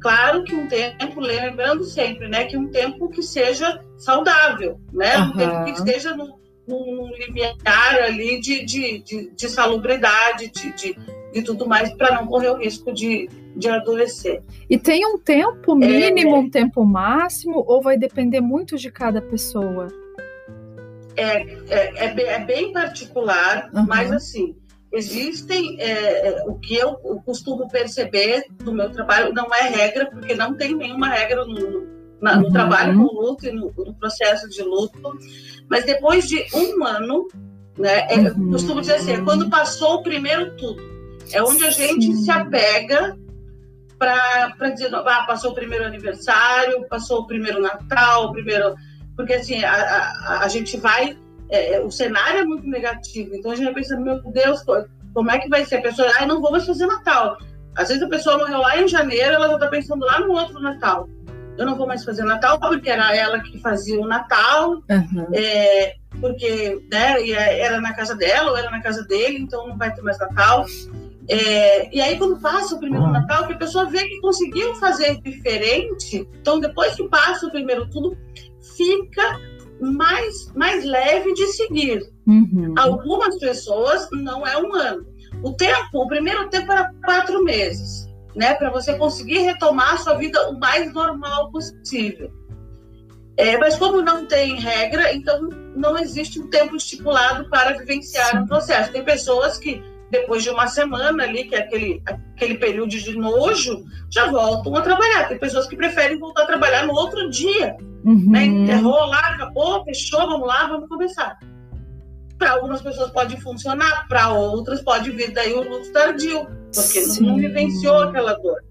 Claro 0.00 0.44
que 0.44 0.54
um 0.54 0.68
tempo, 0.68 1.20
lembrando 1.20 1.84
sempre, 1.84 2.28
né, 2.28 2.44
que 2.44 2.56
um 2.56 2.68
tempo 2.68 3.08
que 3.08 3.22
seja 3.22 3.82
saudável, 3.96 4.80
né? 4.92 5.18
Uhum. 5.18 5.28
Um 5.28 5.36
tempo 5.36 5.64
que 5.64 5.70
esteja 5.72 6.16
no, 6.16 6.38
num 6.66 7.10
limiar 7.16 7.56
ali 8.04 8.40
de, 8.40 8.64
de, 8.64 8.98
de, 9.00 9.30
de 9.30 9.48
salubridade, 9.48 10.50
de, 10.50 10.72
de, 10.72 10.96
de 11.32 11.42
tudo 11.42 11.66
mais, 11.66 11.92
para 11.94 12.14
não 12.14 12.26
correr 12.26 12.50
o 12.50 12.58
risco 12.58 12.92
de, 12.92 13.28
de 13.56 13.68
adoecer. 13.68 14.42
E 14.70 14.78
tem 14.78 15.04
um 15.04 15.18
tempo 15.18 15.74
mínimo, 15.74 16.36
é, 16.36 16.38
um 16.38 16.50
tempo 16.50 16.84
máximo, 16.84 17.64
ou 17.66 17.82
vai 17.82 17.98
depender 17.98 18.40
muito 18.40 18.76
de 18.76 18.90
cada 18.90 19.20
pessoa? 19.20 19.88
é, 21.18 21.42
é, 21.68 22.04
é, 22.04 22.14
bem, 22.14 22.26
é 22.26 22.38
bem 22.38 22.72
particular, 22.72 23.68
uhum. 23.74 23.84
mas 23.86 24.12
assim, 24.12 24.56
existem 24.92 25.80
é, 25.80 26.28
é, 26.28 26.44
o 26.46 26.54
que 26.54 26.74
eu, 26.74 26.94
costumo 27.24 27.68
perceber 27.68 28.44
no 28.62 28.72
meu 28.72 28.90
trabalho, 28.90 29.32
não 29.32 29.52
é 29.54 29.68
regra, 29.68 30.06
porque 30.10 30.34
não 30.34 30.54
tem 30.54 30.74
nenhuma 30.74 31.08
regra 31.08 31.44
no, 31.44 31.86
na, 32.20 32.36
no 32.36 32.46
uhum. 32.46 32.52
trabalho 32.52 32.96
com 32.96 33.14
luto 33.14 33.46
e 33.46 33.52
no, 33.52 33.72
no, 33.76 33.94
processo 33.94 34.48
de 34.48 34.62
luto, 34.62 35.16
mas 35.68 35.84
depois 35.84 36.26
de 36.26 36.44
um 36.54 36.84
ano, 36.84 37.28
né, 37.76 38.06
é, 38.08 38.18
uhum. 38.18 38.26
eu 38.26 38.50
costumo 38.52 38.80
dizer 38.80 38.94
assim, 38.94 39.12
é 39.12 39.20
quando 39.20 39.50
passou 39.50 39.96
o 39.96 40.02
primeiro 40.02 40.56
tudo, 40.56 40.82
é 41.32 41.42
onde 41.42 41.64
a 41.64 41.70
gente 41.70 42.06
Sim. 42.06 42.16
se 42.16 42.30
apega 42.30 43.16
para 43.98 44.70
dizer, 44.70 44.94
ah, 44.94 45.24
passou 45.26 45.50
o 45.50 45.54
primeiro 45.54 45.84
aniversário, 45.84 46.86
passou 46.88 47.20
o 47.20 47.26
primeiro 47.26 47.60
Natal, 47.60 48.26
o 48.26 48.32
primeiro 48.32 48.74
porque 49.18 49.34
assim, 49.34 49.64
a, 49.64 49.74
a, 49.74 50.44
a 50.44 50.48
gente 50.48 50.76
vai, 50.76 51.18
é, 51.50 51.74
é, 51.74 51.80
o 51.80 51.90
cenário 51.90 52.40
é 52.40 52.44
muito 52.44 52.66
negativo, 52.66 53.34
então 53.34 53.50
a 53.50 53.54
gente 53.54 53.66
vai 53.66 53.74
pensando, 53.74 54.02
meu 54.02 54.20
Deus, 54.32 54.62
como 55.14 55.30
é 55.30 55.38
que 55.38 55.48
vai 55.48 55.64
ser? 55.64 55.76
A 55.76 55.82
pessoa, 55.82 56.10
ah, 56.18 56.26
não 56.26 56.40
vou 56.40 56.50
mais 56.50 56.66
fazer 56.66 56.86
Natal. 56.86 57.36
Às 57.74 57.88
vezes 57.88 58.02
a 58.02 58.08
pessoa 58.08 58.38
morreu 58.38 58.58
lá 58.58 58.80
em 58.80 58.88
janeiro, 58.88 59.34
ela 59.34 59.48
já 59.48 59.54
está 59.54 59.68
pensando 59.68 60.04
lá 60.04 60.20
no 60.20 60.32
outro 60.32 60.60
Natal. 60.60 61.08
Eu 61.56 61.66
não 61.66 61.76
vou 61.76 61.86
mais 61.86 62.04
fazer 62.04 62.22
Natal 62.22 62.58
porque 62.60 62.88
era 62.88 63.14
ela 63.14 63.40
que 63.40 63.58
fazia 63.60 64.00
o 64.00 64.06
Natal, 64.06 64.82
uhum. 64.88 65.26
é, 65.32 65.94
porque 66.20 66.80
né, 66.90 67.20
é, 67.20 67.60
era 67.60 67.80
na 67.80 67.92
casa 67.92 68.14
dela 68.14 68.52
ou 68.52 68.56
era 68.56 68.70
na 68.70 68.80
casa 68.80 69.02
dele, 69.04 69.38
então 69.38 69.66
não 69.66 69.76
vai 69.76 69.92
ter 69.92 70.02
mais 70.02 70.18
Natal. 70.18 70.66
É, 71.28 71.94
e 71.94 72.00
aí, 72.00 72.16
quando 72.16 72.40
passa 72.40 72.74
o 72.74 72.78
primeiro 72.78 73.06
Natal, 73.08 73.46
que 73.46 73.52
a 73.52 73.58
pessoa 73.58 73.84
vê 73.86 74.02
que 74.08 74.20
conseguiu 74.20 74.74
fazer 74.76 75.20
diferente, 75.20 76.26
então 76.40 76.58
depois 76.58 76.94
que 76.94 77.06
passa 77.08 77.46
o 77.46 77.50
primeiro 77.50 77.88
tudo, 77.90 78.16
fica 78.76 79.38
mais, 79.80 80.52
mais 80.54 80.84
leve 80.84 81.32
de 81.34 81.46
seguir. 81.48 82.02
Uhum. 82.26 82.74
Algumas 82.76 83.38
pessoas 83.38 84.08
não 84.12 84.46
é 84.46 84.56
um 84.58 84.74
ano. 84.74 85.06
O 85.42 85.52
tempo, 85.52 86.02
o 86.02 86.08
primeiro 86.08 86.48
tempo 86.48 86.70
era 86.72 86.92
quatro 87.04 87.42
meses, 87.44 88.08
né? 88.34 88.54
Para 88.54 88.70
você 88.70 88.96
conseguir 88.96 89.40
retomar 89.40 89.94
a 89.94 89.98
sua 89.98 90.14
vida 90.14 90.48
o 90.50 90.58
mais 90.58 90.92
normal 90.92 91.50
possível. 91.50 92.30
É, 93.36 93.56
mas 93.56 93.76
como 93.76 94.02
não 94.02 94.26
tem 94.26 94.56
regra, 94.56 95.14
então 95.14 95.48
não 95.76 95.96
existe 95.96 96.40
um 96.40 96.50
tempo 96.50 96.74
estipulado 96.74 97.48
para 97.48 97.78
vivenciar 97.78 98.42
o 98.42 98.48
processo. 98.48 98.90
Tem 98.90 99.04
pessoas 99.04 99.58
que 99.58 99.80
depois 100.10 100.42
de 100.42 100.50
uma 100.50 100.66
semana 100.66 101.24
ali, 101.24 101.44
que 101.44 101.54
é 101.54 101.60
aquele, 101.60 102.02
aquele 102.06 102.54
período 102.54 102.90
de 102.90 103.16
nojo, 103.16 103.84
já 104.10 104.30
voltam 104.30 104.74
a 104.74 104.80
trabalhar. 104.80 105.28
Tem 105.28 105.38
pessoas 105.38 105.66
que 105.66 105.76
preferem 105.76 106.18
voltar 106.18 106.42
a 106.42 106.46
trabalhar 106.46 106.86
no 106.86 106.94
outro 106.94 107.28
dia. 107.30 107.76
Uhum. 108.04 108.30
Né? 108.30 108.44
Enterrou 108.44 109.04
lá, 109.06 109.20
acabou, 109.34 109.84
fechou, 109.84 110.20
vamos 110.20 110.46
lá, 110.46 110.66
vamos 110.66 110.88
começar. 110.88 111.38
Para 112.38 112.52
algumas 112.52 112.80
pessoas 112.80 113.10
pode 113.10 113.38
funcionar, 113.40 114.06
para 114.08 114.30
outras 114.30 114.80
pode 114.80 115.10
vir 115.10 115.32
daí 115.32 115.52
o 115.52 115.68
luto 115.68 115.92
tardio, 115.92 116.46
porque 116.72 117.00
Sim. 117.02 117.26
não 117.26 117.36
vivenciou 117.36 118.00
aquela 118.00 118.34
dor. 118.34 118.62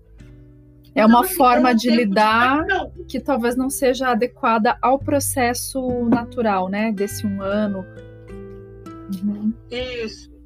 É 0.96 1.06
uma 1.06 1.20
então, 1.20 1.36
forma 1.36 1.76
de 1.76 1.92
lidar 1.92 2.66
de 2.66 3.04
que 3.04 3.20
talvez 3.20 3.56
não 3.56 3.70
seja 3.70 4.08
adequada 4.08 4.76
ao 4.82 4.98
processo 4.98 6.06
natural, 6.06 6.70
né? 6.70 6.92
Desse 6.92 7.28
um 7.28 7.40
ano. 7.40 7.86
Uhum. 9.24 9.54
Isso. 9.70 10.37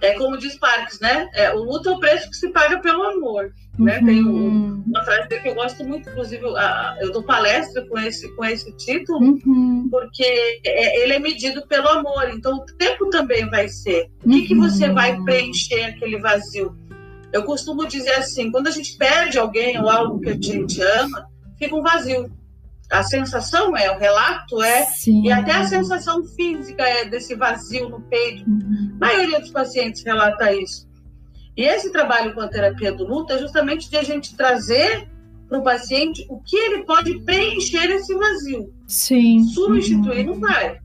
É 0.00 0.14
como 0.14 0.38
diz 0.38 0.56
Parques, 0.58 1.00
né? 1.00 1.28
É, 1.34 1.52
o 1.54 1.62
luto 1.62 1.88
é 1.88 1.92
o 1.92 1.98
preço 1.98 2.28
que 2.28 2.36
se 2.36 2.50
paga 2.50 2.78
pelo 2.78 3.02
amor. 3.02 3.52
Né? 3.78 3.98
Uhum. 3.98 4.06
Tem 4.06 4.24
um, 4.24 4.84
uma 4.86 5.04
frase 5.04 5.28
dele 5.28 5.42
que 5.42 5.48
eu 5.48 5.54
gosto 5.54 5.84
muito, 5.84 6.10
inclusive 6.10 6.44
a, 6.56 6.96
eu 7.00 7.12
dou 7.12 7.22
palestra 7.22 7.86
com 7.86 7.98
esse, 7.98 8.28
com 8.36 8.44
esse 8.44 8.70
título, 8.76 9.18
uhum. 9.20 9.88
porque 9.90 10.60
é, 10.64 11.02
ele 11.02 11.14
é 11.14 11.18
medido 11.18 11.66
pelo 11.66 11.88
amor. 11.88 12.30
Então 12.34 12.56
o 12.56 12.66
tempo 12.76 13.08
também 13.10 13.48
vai 13.48 13.68
ser. 13.68 14.10
O 14.24 14.28
que, 14.28 14.48
que 14.48 14.54
você 14.54 14.88
uhum. 14.88 14.94
vai 14.94 15.20
preencher 15.22 15.84
aquele 15.84 16.18
vazio? 16.18 16.76
Eu 17.32 17.44
costumo 17.44 17.86
dizer 17.86 18.14
assim: 18.16 18.50
quando 18.50 18.66
a 18.66 18.72
gente 18.72 18.96
perde 18.96 19.38
alguém 19.38 19.80
ou 19.80 19.88
algo 19.88 20.20
que 20.20 20.30
a 20.30 20.34
gente 20.34 20.82
ama, 20.82 21.26
fica 21.58 21.74
um 21.74 21.82
vazio. 21.82 22.30
A 22.90 23.02
sensação 23.04 23.76
é, 23.76 23.94
o 23.94 23.98
relato 23.98 24.60
é, 24.62 24.84
Sim. 24.84 25.22
e 25.22 25.30
até 25.30 25.52
a 25.52 25.64
sensação 25.64 26.24
física 26.24 26.82
é 26.82 27.04
desse 27.04 27.34
vazio 27.36 27.88
no 27.88 28.00
peito. 28.02 28.48
Uhum. 28.48 28.96
A 29.00 29.06
maioria 29.06 29.40
dos 29.40 29.50
pacientes 29.50 30.02
relata 30.02 30.52
isso. 30.52 30.88
E 31.56 31.62
esse 31.62 31.92
trabalho 31.92 32.34
com 32.34 32.40
a 32.40 32.48
terapia 32.48 32.92
do 32.92 33.06
luto 33.06 33.32
é 33.32 33.38
justamente 33.38 33.88
de 33.88 33.96
a 33.96 34.02
gente 34.02 34.36
trazer 34.36 35.08
para 35.48 35.58
o 35.58 35.62
paciente 35.62 36.26
o 36.28 36.40
que 36.40 36.56
ele 36.56 36.84
pode 36.84 37.20
preencher 37.20 37.90
esse 37.90 38.14
vazio. 38.14 38.72
Sim. 38.86 39.44
Substituir 39.44 40.26
uhum. 40.28 40.34
não 40.34 40.40
vai. 40.40 40.80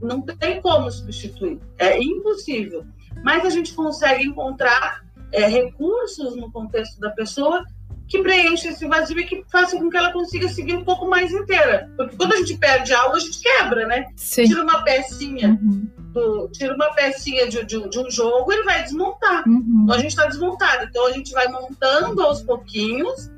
Não 0.00 0.20
tem 0.22 0.60
como 0.60 0.90
substituir. 0.90 1.58
É 1.78 1.98
impossível. 2.02 2.84
Mas 3.24 3.44
a 3.44 3.50
gente 3.50 3.74
consegue 3.74 4.24
encontrar 4.24 5.02
é, 5.32 5.46
recursos 5.46 6.36
no 6.36 6.50
contexto 6.52 7.00
da 7.00 7.10
pessoa 7.10 7.64
que 8.08 8.22
preencha 8.22 8.70
esse 8.70 8.86
vazio 8.86 9.18
e 9.18 9.24
que 9.24 9.44
faça 9.52 9.76
com 9.76 9.90
que 9.90 9.96
ela 9.96 10.12
consiga 10.12 10.48
seguir 10.48 10.74
um 10.74 10.84
pouco 10.84 11.06
mais 11.06 11.30
inteira. 11.30 11.90
Porque 11.96 12.16
quando 12.16 12.32
a 12.32 12.36
gente 12.38 12.56
perde 12.56 12.94
algo, 12.94 13.16
a 13.16 13.20
gente 13.20 13.40
quebra, 13.40 13.86
né? 13.86 14.06
Sim. 14.16 14.44
Tira 14.44 14.62
uma 14.62 14.82
pecinha. 14.82 15.50
Uhum. 15.50 15.88
Do, 16.12 16.48
tira 16.48 16.74
uma 16.74 16.90
pecinha 16.94 17.46
de, 17.46 17.64
de, 17.66 17.88
de, 17.88 17.98
um 17.98 18.10
jogo, 18.10 18.50
ele 18.50 18.64
vai 18.64 18.82
desmontar. 18.82 19.46
Uhum. 19.46 19.82
Então 19.84 19.94
a 19.94 19.98
gente 19.98 20.10
está 20.10 20.26
desmontado. 20.26 20.86
Então 20.88 21.06
a 21.06 21.12
gente 21.12 21.32
vai 21.32 21.48
montando 21.48 22.22
aos 22.22 22.42
pouquinhos 22.42 23.30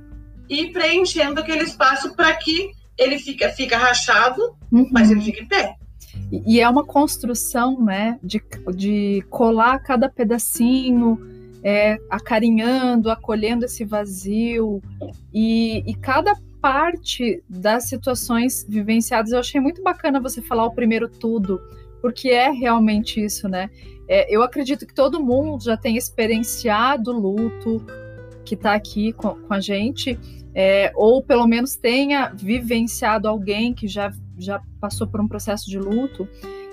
e 0.48 0.68
preenchendo 0.68 1.40
aquele 1.40 1.64
espaço 1.64 2.14
para 2.14 2.32
que 2.34 2.70
ele 2.96 3.18
fica, 3.18 3.48
fica 3.48 3.76
rachado, 3.76 4.40
uhum. 4.70 4.88
mas 4.92 5.10
ele 5.10 5.20
fica 5.20 5.42
em 5.42 5.48
pé. 5.48 5.74
E 6.46 6.60
é 6.60 6.68
uma 6.68 6.84
construção, 6.84 7.80
né, 7.80 8.18
de, 8.22 8.40
de 8.74 9.24
colar 9.30 9.80
cada 9.80 10.08
pedacinho, 10.08 11.18
é, 11.62 11.98
acarinhando, 12.08 13.10
acolhendo 13.10 13.64
esse 13.64 13.84
vazio 13.84 14.82
e, 15.32 15.82
e 15.86 15.94
cada 15.94 16.34
parte 16.60 17.42
das 17.48 17.88
situações 17.88 18.66
vivenciadas. 18.68 19.32
Eu 19.32 19.40
achei 19.40 19.60
muito 19.60 19.82
bacana 19.82 20.20
você 20.20 20.42
falar 20.42 20.66
o 20.66 20.74
primeiro 20.74 21.08
tudo, 21.08 21.60
porque 22.00 22.28
é 22.28 22.50
realmente 22.50 23.22
isso, 23.22 23.48
né? 23.48 23.70
É, 24.08 24.34
eu 24.34 24.42
acredito 24.42 24.86
que 24.86 24.94
todo 24.94 25.24
mundo 25.24 25.62
já 25.62 25.76
tem 25.76 25.96
experienciado 25.96 27.12
luto 27.12 27.84
que 28.44 28.54
está 28.54 28.74
aqui 28.74 29.12
com, 29.12 29.36
com, 29.36 29.54
a 29.54 29.60
gente, 29.60 30.18
é, 30.52 30.90
ou 30.96 31.22
pelo 31.22 31.46
menos 31.46 31.76
tenha 31.76 32.28
vivenciado 32.34 33.28
alguém 33.28 33.72
que 33.72 33.86
já, 33.86 34.12
já 34.36 34.60
passou 34.80 35.06
por 35.06 35.20
um 35.20 35.28
processo 35.28 35.70
de 35.70 35.78
luto. 35.78 36.28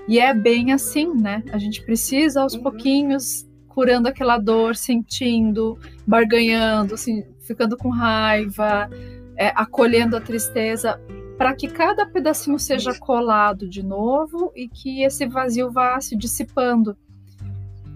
E 0.08 0.20
é 0.20 0.34
bem 0.34 0.72
assim, 0.72 1.14
né? 1.14 1.44
A 1.52 1.58
gente 1.58 1.84
precisa 1.84 2.42
aos 2.42 2.54
uhum. 2.54 2.64
pouquinhos 2.64 3.47
curando 3.78 4.08
aquela 4.08 4.40
dor, 4.40 4.76
sentindo, 4.76 5.78
barganhando, 6.08 6.96
assim, 6.96 7.24
ficando 7.42 7.78
com 7.78 7.90
raiva, 7.90 8.90
é, 9.38 9.50
acolhendo 9.56 10.18
a 10.18 10.20
tristeza, 10.20 11.00
para 11.38 11.54
que 11.54 11.68
cada 11.68 12.04
pedacinho 12.04 12.58
seja 12.58 12.98
colado 12.98 13.70
de 13.70 13.86
novo 13.86 14.52
e 14.56 14.68
que 14.68 15.04
esse 15.04 15.28
vazio 15.28 15.70
vá 15.70 16.02
se 16.02 16.18
dissipando. 16.18 16.98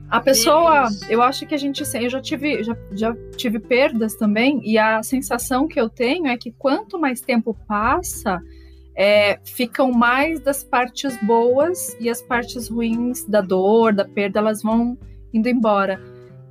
A 0.08 0.20
pessoa, 0.20 0.88
eu 1.10 1.20
acho 1.20 1.48
que 1.48 1.56
a 1.56 1.58
gente, 1.58 1.82
eu 1.96 2.10
já 2.12 2.22
tive, 2.22 2.64
já, 2.64 2.78
já 2.92 3.16
tive 3.36 3.58
perdas 3.58 4.14
também 4.14 4.62
e 4.64 4.78
a 4.78 5.02
sensação 5.02 5.68
que 5.68 5.82
eu 5.82 5.90
tenho 5.90 6.28
é 6.28 6.38
que 6.38 6.52
quanto 6.52 7.00
mais 7.00 7.22
tempo 7.22 7.58
passa, 7.68 8.40
é, 8.96 9.40
ficam 9.44 9.92
mais 9.92 10.40
das 10.42 10.64
partes 10.64 11.18
boas 11.24 11.98
e 12.00 12.08
as 12.08 12.22
partes 12.22 12.70
ruins 12.70 13.26
da 13.26 13.42
dor, 13.42 13.96
da 13.96 14.06
perda, 14.06 14.38
elas 14.38 14.62
vão 14.62 14.96
indo 15.34 15.50
embora. 15.50 16.02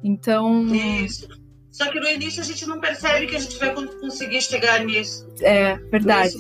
Então. 0.03 0.67
Isso. 0.75 1.29
Só 1.71 1.91
que 1.91 2.01
no 2.01 2.09
início 2.09 2.43
a 2.43 2.45
gente 2.45 2.67
não 2.67 2.81
percebe 2.81 3.27
que 3.27 3.37
a 3.37 3.39
gente 3.39 3.59
vai 3.59 3.73
conseguir 3.73 4.43
chegar 4.43 4.85
nisso. 4.85 5.27
É, 5.41 5.77
verdade. 5.77 6.35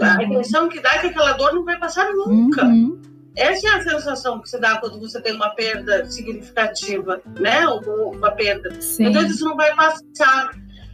A 0.00 0.22
impressão 0.22 0.68
que 0.68 0.80
dá 0.80 0.94
é 0.94 0.98
que 0.98 1.06
aquela 1.06 1.32
dor 1.32 1.54
não 1.54 1.64
vai 1.64 1.78
passar 1.78 2.12
nunca. 2.12 2.64
Uhum. 2.64 3.00
Essa 3.36 3.68
é 3.68 3.70
a 3.70 3.82
sensação 3.82 4.40
que 4.40 4.50
se 4.50 4.58
dá 4.58 4.76
quando 4.78 5.00
você 5.00 5.20
tem 5.20 5.34
uma 5.34 5.50
perda 5.50 6.04
significativa, 6.10 7.22
né? 7.40 7.66
Ou 7.66 8.12
uma 8.12 8.32
perda. 8.32 8.80
Sim. 8.80 9.06
Então 9.06 9.24
isso 9.24 9.44
não 9.44 9.56
vai 9.56 9.74
passar. 9.74 10.50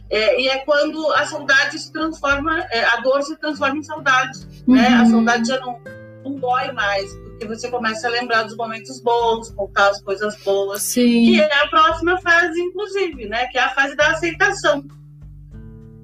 É, 0.09 0.41
e 0.41 0.47
é 0.47 0.59
quando 0.59 1.11
a 1.13 1.25
saudade 1.25 1.77
se 1.77 1.91
transforma, 1.91 2.59
é, 2.71 2.83
a 2.83 2.97
dor 3.01 3.21
se 3.23 3.35
transforma 3.37 3.77
em 3.77 3.83
saudade. 3.83 4.39
Uhum. 4.67 4.75
Né? 4.75 4.87
A 4.87 4.99
uhum. 5.01 5.09
saudade 5.09 5.47
já 5.47 5.59
não, 5.59 5.79
não 6.23 6.35
dói 6.35 6.71
mais 6.71 7.09
porque 7.39 7.47
você 7.47 7.69
começa 7.69 8.05
a 8.05 8.11
lembrar 8.11 8.43
dos 8.43 8.57
momentos 8.57 8.99
bons, 8.99 9.49
contar 9.51 9.89
as 9.89 10.01
coisas 10.01 10.35
boas. 10.43 10.83
Sim. 10.83 11.25
Que 11.25 11.41
é 11.41 11.63
a 11.63 11.67
próxima 11.67 12.19
fase, 12.19 12.59
inclusive, 12.59 13.27
né? 13.27 13.47
Que 13.47 13.57
é 13.57 13.61
a 13.61 13.69
fase 13.69 13.95
da 13.95 14.11
aceitação. 14.11 14.85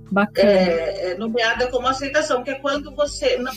Bacana. 0.10 0.50
É, 0.50 1.12
é, 1.12 1.18
nomeada 1.18 1.68
como 1.68 1.88
aceitação, 1.88 2.42
que 2.42 2.52
é 2.52 2.56
quando 2.56 2.96
você 2.96 3.36
não, 3.38 3.52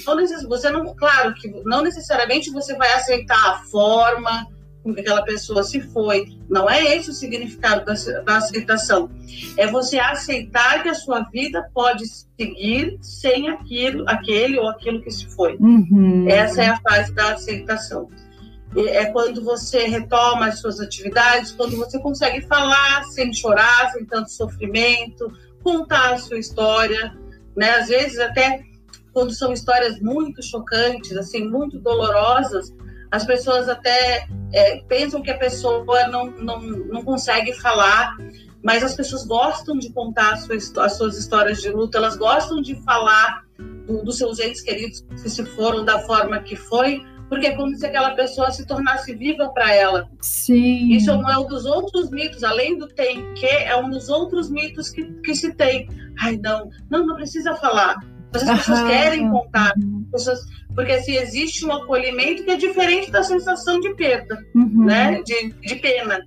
você 0.49 0.71
não, 0.71 0.93
claro 0.97 1.33
que 1.35 1.49
não 1.65 1.83
necessariamente 1.83 2.51
você 2.51 2.75
vai 2.75 2.93
aceitar 2.95 3.51
a 3.51 3.63
forma, 3.71 4.49
com 4.83 4.95
que 4.95 5.01
aquela 5.01 5.23
pessoa 5.23 5.63
se 5.63 5.81
foi. 5.81 6.27
Não 6.49 6.69
é 6.69 6.97
esse 6.97 7.11
o 7.11 7.13
significado 7.13 7.85
da, 7.85 7.95
da 8.23 8.37
aceitação. 8.37 9.11
É 9.57 9.67
você 9.67 9.99
aceitar 9.99 10.83
que 10.83 10.89
a 10.89 10.95
sua 10.95 11.21
vida 11.31 11.69
pode 11.75 12.05
seguir 12.07 12.99
sem 13.01 13.49
aquilo, 13.49 14.05
aquele 14.09 14.59
ou 14.59 14.69
aquilo 14.69 15.03
que 15.03 15.11
se 15.11 15.27
foi. 15.27 15.57
Uhum. 15.57 16.27
Essa 16.29 16.63
é 16.63 16.69
a 16.69 16.81
fase 16.81 17.13
da 17.13 17.33
aceitação. 17.33 18.09
É 18.77 19.07
quando 19.07 19.43
você 19.43 19.87
retoma 19.87 20.47
as 20.47 20.61
suas 20.61 20.79
atividades, 20.79 21.53
quando 21.53 21.77
você 21.77 21.99
consegue 21.99 22.43
falar 22.47 23.03
sem 23.05 23.33
chorar, 23.33 23.91
sem 23.93 24.05
tanto 24.05 24.31
sofrimento, 24.31 25.33
contar 25.63 26.15
a 26.15 26.19
sua 26.19 26.39
história, 26.39 27.17
né? 27.57 27.71
Às 27.77 27.89
vezes 27.89 28.19
até 28.19 28.63
quando 29.13 29.35
são 29.35 29.53
histórias 29.53 29.99
muito 30.01 30.43
chocantes, 30.43 31.17
assim, 31.17 31.49
muito 31.49 31.79
dolorosas, 31.79 32.73
as 33.11 33.25
pessoas 33.25 33.69
até 33.69 34.27
é, 34.53 34.81
pensam 34.89 35.23
que 35.23 35.31
a 35.31 35.39
pessoa 35.39 35.85
não, 36.09 36.31
não, 36.33 36.61
não 36.61 37.05
consegue 37.05 37.53
falar, 37.55 38.17
mas 38.63 38.83
as 38.83 38.95
pessoas 38.95 39.25
gostam 39.25 39.79
de 39.79 39.91
contar 39.93 40.35
as 40.35 40.45
suas, 40.45 40.77
as 40.77 40.97
suas 40.97 41.19
histórias 41.19 41.61
de 41.61 41.71
luta, 41.71 41.99
elas 41.99 42.17
gostam 42.17 42.61
de 42.61 42.75
falar 42.83 43.45
do, 43.87 44.05
dos 44.05 44.19
seus 44.19 44.39
entes 44.39 44.61
queridos 44.61 45.05
que 45.23 45.29
se 45.29 45.45
foram 45.45 45.85
da 45.85 46.01
forma 46.01 46.41
que 46.41 46.57
foi, 46.57 47.03
porque 47.29 47.47
é 47.47 47.57
como 47.57 47.77
se 47.77 47.85
aquela 47.85 48.11
pessoa 48.13 48.51
se 48.51 48.67
tornasse 48.67 49.15
viva 49.15 49.49
para 49.51 49.73
ela. 49.75 50.09
Sim. 50.21 50.93
Isso 50.93 51.11
é 51.11 51.39
um 51.39 51.47
dos 51.47 51.67
outros 51.67 52.11
mitos, 52.11 52.43
além 52.43 52.79
do 52.79 52.89
tem 52.89 53.35
que, 53.35 53.47
é 53.47 53.77
um 53.77 53.91
dos 53.91 54.09
outros 54.09 54.51
mitos 54.51 54.91
que, 54.91 55.05
que 55.23 55.35
se 55.35 55.55
tem. 55.55 55.89
Ai, 56.21 56.39
não, 56.43 56.71
não, 56.91 57.07
não 57.07 57.15
precisa 57.15 57.55
falar. 57.55 57.97
As 58.33 58.45
pessoas 58.45 58.83
querem 58.83 59.31
contar. 59.31 59.73
Pessoas, 60.13 60.41
porque 60.75 61.01
se 61.03 61.17
existe 61.17 61.65
um 61.65 61.73
acolhimento 61.73 62.45
que 62.45 62.51
é 62.51 62.57
diferente 62.57 63.11
da 63.11 63.23
sensação 63.23 63.81
de 63.81 63.95
perda, 63.95 64.39
uhum. 64.55 64.85
né? 64.85 65.23
De, 65.23 65.53
de 65.53 65.77
pena. 65.77 66.21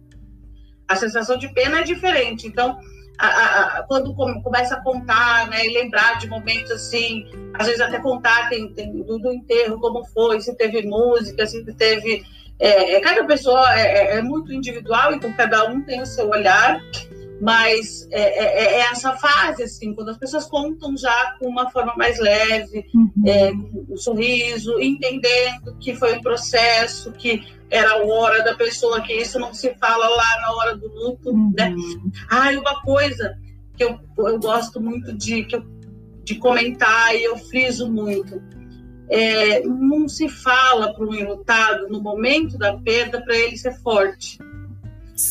A 0.88 0.96
sensação 0.96 1.38
de 1.38 1.48
pena 1.54 1.80
é 1.80 1.84
diferente. 1.84 2.48
Então, 2.48 2.78
a, 3.22 3.80
a, 3.80 3.84
quando 3.84 4.14
começa 4.16 4.76
a 4.76 4.82
contar, 4.82 5.48
né, 5.48 5.66
e 5.66 5.74
lembrar 5.74 6.18
de 6.18 6.28
momentos 6.28 6.72
assim, 6.72 7.26
às 7.54 7.68
vezes 7.68 7.82
até 7.82 8.00
contar 8.00 8.50
tem, 8.50 8.74
tem 8.74 8.92
do, 8.92 9.20
do, 9.20 9.32
enterro, 9.32 9.80
como 9.80 10.04
foi, 10.06 10.42
se 10.42 10.56
teve 10.56 10.82
música, 10.88 11.46
se 11.46 11.64
teve. 11.74 12.24
É, 12.60 12.96
é 12.96 13.00
cada 13.00 13.24
pessoa 13.26 13.74
é, 13.74 13.82
é, 13.82 14.18
é 14.18 14.22
muito 14.22 14.52
individual, 14.52 15.14
então 15.14 15.32
cada 15.34 15.66
um 15.70 15.82
tem 15.82 16.02
o 16.02 16.06
seu 16.06 16.30
olhar. 16.30 16.82
Mas 17.42 18.08
é, 18.12 18.22
é, 18.22 18.64
é, 18.66 18.80
essa 18.82 19.14
fase, 19.14 19.64
assim, 19.64 19.96
quando 19.96 20.10
as 20.10 20.18
pessoas 20.18 20.46
contam 20.46 20.96
já 20.96 21.36
com 21.40 21.48
uma 21.48 21.72
forma 21.72 21.96
mais 21.98 22.20
leve, 22.20 22.86
uhum. 22.94 23.12
é, 23.26 23.52
um 23.90 23.98
sorriso, 23.98 24.80
entendendo 24.80 25.76
que 25.80 25.96
foi 25.96 26.16
um 26.16 26.22
processo, 26.22 27.12
que 27.14 27.44
era 27.72 27.94
a 27.94 28.06
hora 28.06 28.44
da 28.44 28.54
pessoa, 28.54 29.02
que 29.02 29.14
isso 29.14 29.40
não 29.40 29.56
se 29.56 29.74
fala 29.80 30.08
lá 30.08 30.42
na 30.42 30.54
hora 30.54 30.78
do 30.78 30.88
luto, 30.88 31.32
uhum. 31.32 31.52
né? 31.58 31.74
Ah, 32.30 32.54
e 32.54 32.58
uma 32.58 32.80
coisa 32.84 33.36
que 33.76 33.84
eu, 33.84 34.00
eu 34.20 34.40
gosto 34.40 34.80
muito 34.80 35.12
de, 35.12 35.44
que 35.46 35.56
eu, 35.56 35.66
de 36.24 36.36
comentar 36.36 37.16
e 37.16 37.24
eu 37.24 37.38
friso 37.38 37.92
muito. 37.92 38.40
É, 39.10 39.62
não 39.64 40.08
se 40.08 40.30
fala 40.30 40.94
para 40.94 41.04
um 41.04 41.14
enlutado 41.16 41.90
no 41.90 42.00
momento 42.00 42.56
da 42.56 42.78
perda 42.78 43.20
para 43.20 43.36
ele 43.36 43.58
ser 43.58 43.74
forte. 43.82 44.38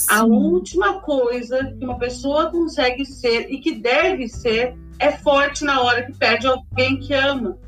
A 0.09 0.25
última 0.25 1.01
coisa 1.01 1.75
que 1.79 1.85
uma 1.85 1.99
pessoa 1.99 2.51
consegue 2.51 3.05
ser 3.05 3.51
e 3.51 3.59
que 3.59 3.77
deve 3.77 4.29
ser 4.29 4.77
é 4.99 5.13
forte 5.13 5.65
na 5.65 5.81
hora 5.81 6.05
que 6.05 6.13
perde 6.17 6.47
alguém 6.47 6.99
que 7.01 7.15
ama. 7.15 7.59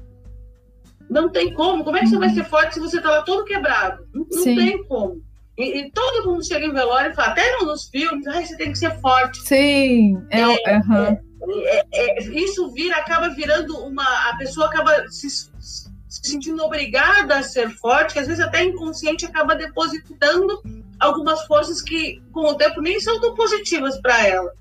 Não 1.08 1.30
tem 1.30 1.52
como. 1.54 1.85
Como 1.85 1.96
é 1.96 2.00
que 2.00 2.08
você 2.08 2.18
vai 2.18 2.28
uhum. 2.28 2.35
ser 2.35 2.44
forte 2.44 2.74
se 2.74 2.80
você 2.80 2.96
está 2.98 3.11
lá 3.11 3.22
todo 3.22 3.44
quebrado? 3.44 4.06
Não, 4.12 4.26
não 4.30 4.44
tem 4.44 4.85
como. 4.85 5.22
E, 5.56 5.80
e, 5.80 5.90
todo 5.90 6.30
mundo 6.30 6.46
chega 6.46 6.64
em 6.64 6.72
velório 6.72 7.12
e 7.12 7.14
fala, 7.14 7.28
até 7.28 7.58
nos 7.58 7.85
filmes, 7.85 8.26
ah, 8.26 8.40
você 8.40 8.56
tem 8.56 8.72
que 8.72 8.78
ser 8.78 8.98
forte. 9.00 9.38
Sim, 9.40 10.16
é, 10.30 10.40
é, 10.40 10.78
uhum. 10.78 11.18
é, 11.66 11.85
é, 11.92 12.22
isso 12.30 12.70
vira, 12.72 12.96
acaba 12.96 13.28
virando 13.28 13.76
uma. 13.78 14.04
A 14.30 14.37
pessoa 14.38 14.66
acaba 14.66 15.06
se, 15.08 15.28
se 15.28 15.90
sentindo 16.08 16.62
obrigada 16.62 17.38
a 17.38 17.42
ser 17.42 17.70
forte, 17.70 18.14
que 18.14 18.18
às 18.18 18.26
vezes 18.26 18.42
até 18.42 18.64
inconsciente 18.64 19.26
acaba 19.26 19.54
depositando 19.54 20.62
algumas 21.02 21.44
forças 21.46 21.82
que, 21.82 22.22
com 22.32 22.46
o 22.46 22.54
tempo, 22.54 22.80
nem 22.80 22.98
são 23.00 23.20
tão 23.20 23.34
positivas 23.34 24.00
para 24.00 24.26
ela. 24.26 24.52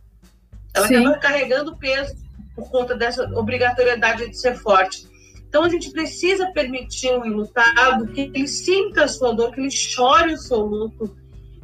Ela 0.74 0.88
Sim. 0.88 0.96
acaba 0.98 1.18
carregando 1.20 1.78
peso 1.78 2.16
por 2.56 2.70
conta 2.70 2.96
dessa 2.96 3.24
obrigatoriedade 3.38 4.30
de 4.30 4.38
ser 4.38 4.56
forte. 4.56 5.08
Então 5.48 5.64
a 5.64 5.70
gente 5.70 5.92
precisa 5.92 6.52
permitir 6.52 7.12
um 7.12 7.26
enlutado 7.26 8.08
que 8.08 8.32
ele 8.34 8.48
sinta 8.48 9.04
a 9.04 9.08
sua 9.08 9.34
dor, 9.34 9.52
que 9.52 9.60
ele 9.60 9.72
chore 9.72 10.34
o 10.34 10.38
seu 10.38 10.60
luto, 10.60 11.16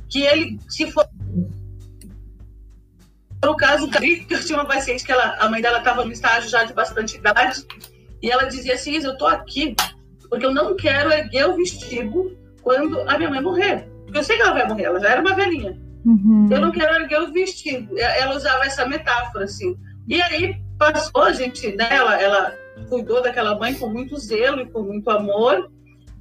que 0.09 0.21
ele, 0.23 0.59
se 0.69 0.91
for 0.91 1.07
no 3.43 3.55
caso 3.55 3.89
que 3.89 4.27
eu 4.29 4.43
tinha 4.43 4.57
uma 4.57 4.65
paciente 4.65 5.05
que 5.05 5.11
ela, 5.11 5.37
a 5.39 5.47
mãe 5.47 5.61
dela 5.61 5.77
estava 5.77 6.03
no 6.03 6.11
estágio 6.11 6.49
já 6.49 6.63
de 6.63 6.73
bastante 6.73 7.15
idade, 7.17 7.65
e 8.21 8.29
ela 8.29 8.45
dizia 8.45 8.73
assim: 8.73 8.95
eu 8.97 9.15
tô 9.15 9.25
aqui 9.25 9.75
porque 10.29 10.45
eu 10.45 10.53
não 10.53 10.75
quero 10.75 11.11
erguer 11.11 11.47
o 11.47 11.55
vestido 11.55 12.37
quando 12.61 12.99
a 13.07 13.17
minha 13.17 13.29
mãe 13.29 13.41
morrer. 13.41 13.87
Eu 14.13 14.23
sei 14.23 14.37
que 14.37 14.41
ela 14.41 14.53
vai 14.53 14.67
morrer, 14.67 14.83
ela 14.83 14.99
já 14.99 15.09
era 15.09 15.21
uma 15.21 15.35
velhinha. 15.35 15.77
Uhum. 16.05 16.47
Eu 16.49 16.61
não 16.61 16.71
quero 16.71 16.95
erguer 16.95 17.21
o 17.21 17.31
vestido. 17.31 17.97
Ela 17.99 18.35
usava 18.35 18.65
essa 18.65 18.85
metáfora, 18.85 19.43
assim. 19.43 19.75
E 20.07 20.21
aí 20.21 20.55
passou, 20.77 21.23
a 21.23 21.33
gente, 21.33 21.75
né, 21.75 21.87
ela, 21.91 22.21
ela 22.21 22.53
cuidou 22.87 23.21
daquela 23.21 23.57
mãe 23.57 23.73
com 23.73 23.89
muito 23.89 24.17
zelo 24.17 24.61
e 24.61 24.69
com 24.69 24.83
muito 24.83 25.09
amor. 25.09 25.69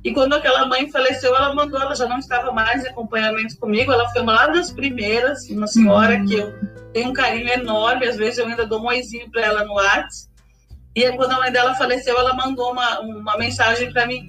E 0.02 0.12
quando 0.12 0.34
aquela 0.34 0.66
mãe 0.66 0.90
faleceu, 0.90 1.34
ela 1.34 1.54
mandou, 1.54 1.80
ela 1.80 1.94
já 1.94 2.06
não 2.06 2.18
estava 2.18 2.52
mais 2.52 2.84
em 2.84 2.88
acompanhamento 2.88 3.58
comigo, 3.58 3.92
ela 3.92 4.08
foi 4.10 4.22
uma 4.22 4.46
das 4.46 4.70
primeiras, 4.70 5.48
uma 5.50 5.66
senhora 5.66 6.14
uhum. 6.16 6.26
que 6.26 6.34
eu 6.34 6.54
tenho 6.92 7.10
um 7.10 7.12
carinho 7.12 7.48
enorme, 7.48 8.06
às 8.06 8.16
vezes 8.16 8.38
eu 8.38 8.46
ainda 8.46 8.66
dou 8.66 8.80
um 8.80 8.86
oizinho 8.86 9.30
para 9.30 9.42
ela 9.42 9.64
no 9.64 9.74
WhatsApp. 9.74 10.36
E 10.94 11.04
aí, 11.04 11.14
quando 11.16 11.32
a 11.32 11.38
mãe 11.38 11.52
dela 11.52 11.74
faleceu, 11.74 12.18
ela 12.18 12.34
mandou 12.34 12.72
uma, 12.72 13.00
uma 13.00 13.36
mensagem 13.36 13.92
para 13.92 14.06
mim 14.06 14.26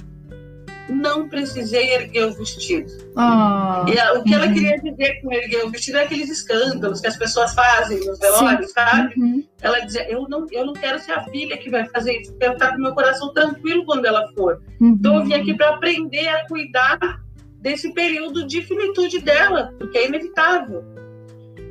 não 0.89 1.27
precisei 1.27 1.93
erguer 1.93 2.25
o 2.25 2.33
vestido. 2.33 2.91
Oh, 3.15 3.89
e 3.89 3.99
a, 3.99 4.13
o 4.13 4.23
que 4.23 4.33
uhum. 4.33 4.35
ela 4.35 4.51
queria 4.51 4.77
dizer 4.79 5.21
com 5.21 5.33
erguer 5.33 5.65
o 5.65 5.69
vestido 5.69 5.97
é 5.97 6.03
aqueles 6.03 6.29
escândalos 6.29 7.01
que 7.01 7.07
as 7.07 7.17
pessoas 7.17 7.53
fazem 7.53 7.99
nos 8.05 8.19
velórios, 8.19 8.71
sabe? 8.71 9.19
Uhum. 9.19 9.43
Ela 9.61 9.79
dizia, 9.79 10.09
eu 10.09 10.27
não, 10.29 10.45
eu 10.51 10.65
não 10.65 10.73
quero 10.73 10.99
ser 10.99 11.11
a 11.11 11.23
filha 11.25 11.57
que 11.57 11.69
vai 11.69 11.87
fazer 11.89 12.21
isso, 12.21 12.35
quero 12.37 12.53
estar 12.53 12.71
com 12.71 12.81
meu 12.81 12.93
coração 12.93 13.33
tranquilo 13.33 13.85
quando 13.85 14.05
ela 14.05 14.27
for. 14.33 14.61
Uhum. 14.79 14.89
Então 14.89 15.15
eu 15.15 15.25
vim 15.25 15.33
aqui 15.33 15.53
para 15.53 15.69
aprender 15.69 16.27
a 16.29 16.47
cuidar 16.47 16.99
desse 17.59 17.93
período 17.93 18.45
de 18.47 18.61
finitude 18.61 19.19
dela, 19.19 19.73
porque 19.77 19.97
é 19.97 20.07
inevitável. 20.07 20.83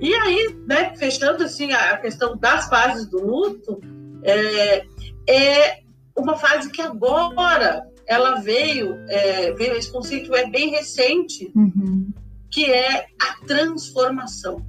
E 0.00 0.12
aí, 0.14 0.54
né, 0.66 0.94
fechando 0.96 1.42
assim 1.42 1.72
a 1.72 1.96
questão 1.96 2.36
das 2.36 2.68
fases 2.68 3.06
do 3.06 3.24
luto, 3.24 3.80
é, 4.22 4.84
é 5.26 5.78
uma 6.14 6.36
fase 6.36 6.70
que 6.70 6.82
agora 6.82 7.82
ela 8.06 8.36
veio, 8.36 8.96
é, 9.08 9.52
veio 9.52 9.74
esse 9.74 9.90
conceito 9.90 10.34
é 10.34 10.48
bem 10.48 10.70
recente, 10.70 11.50
uhum. 11.54 12.10
que 12.50 12.70
é 12.70 13.06
a 13.20 13.46
transformação, 13.46 14.64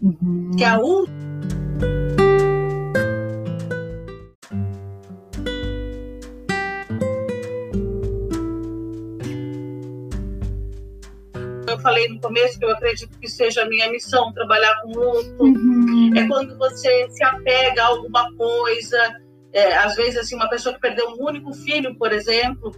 uhum. 0.00 0.52
que 0.56 0.64
é 0.64 0.68
a 0.68 0.78
última 0.78 1.28
eu 11.78 11.82
falei 11.82 12.08
no 12.08 12.20
começo 12.20 12.58
que 12.58 12.64
eu 12.64 12.70
acredito 12.72 13.18
que 13.18 13.28
seja 13.28 13.62
a 13.62 13.68
minha 13.68 13.90
missão 13.90 14.32
trabalhar 14.32 14.80
com 14.82 14.90
luto. 14.90 15.44
Uhum. 15.44 16.10
É 16.16 16.26
quando 16.26 16.58
você 16.58 17.08
se 17.10 17.22
apega 17.24 17.82
a 17.82 17.86
alguma 17.86 18.32
coisa, 18.34 19.20
é, 19.52 19.76
às 19.76 19.94
vezes 19.94 20.18
assim 20.18 20.34
uma 20.34 20.48
pessoa 20.48 20.74
que 20.74 20.80
perdeu 20.80 21.08
um 21.08 21.24
único 21.24 21.52
filho, 21.52 21.94
por 21.96 22.12
exemplo, 22.12 22.74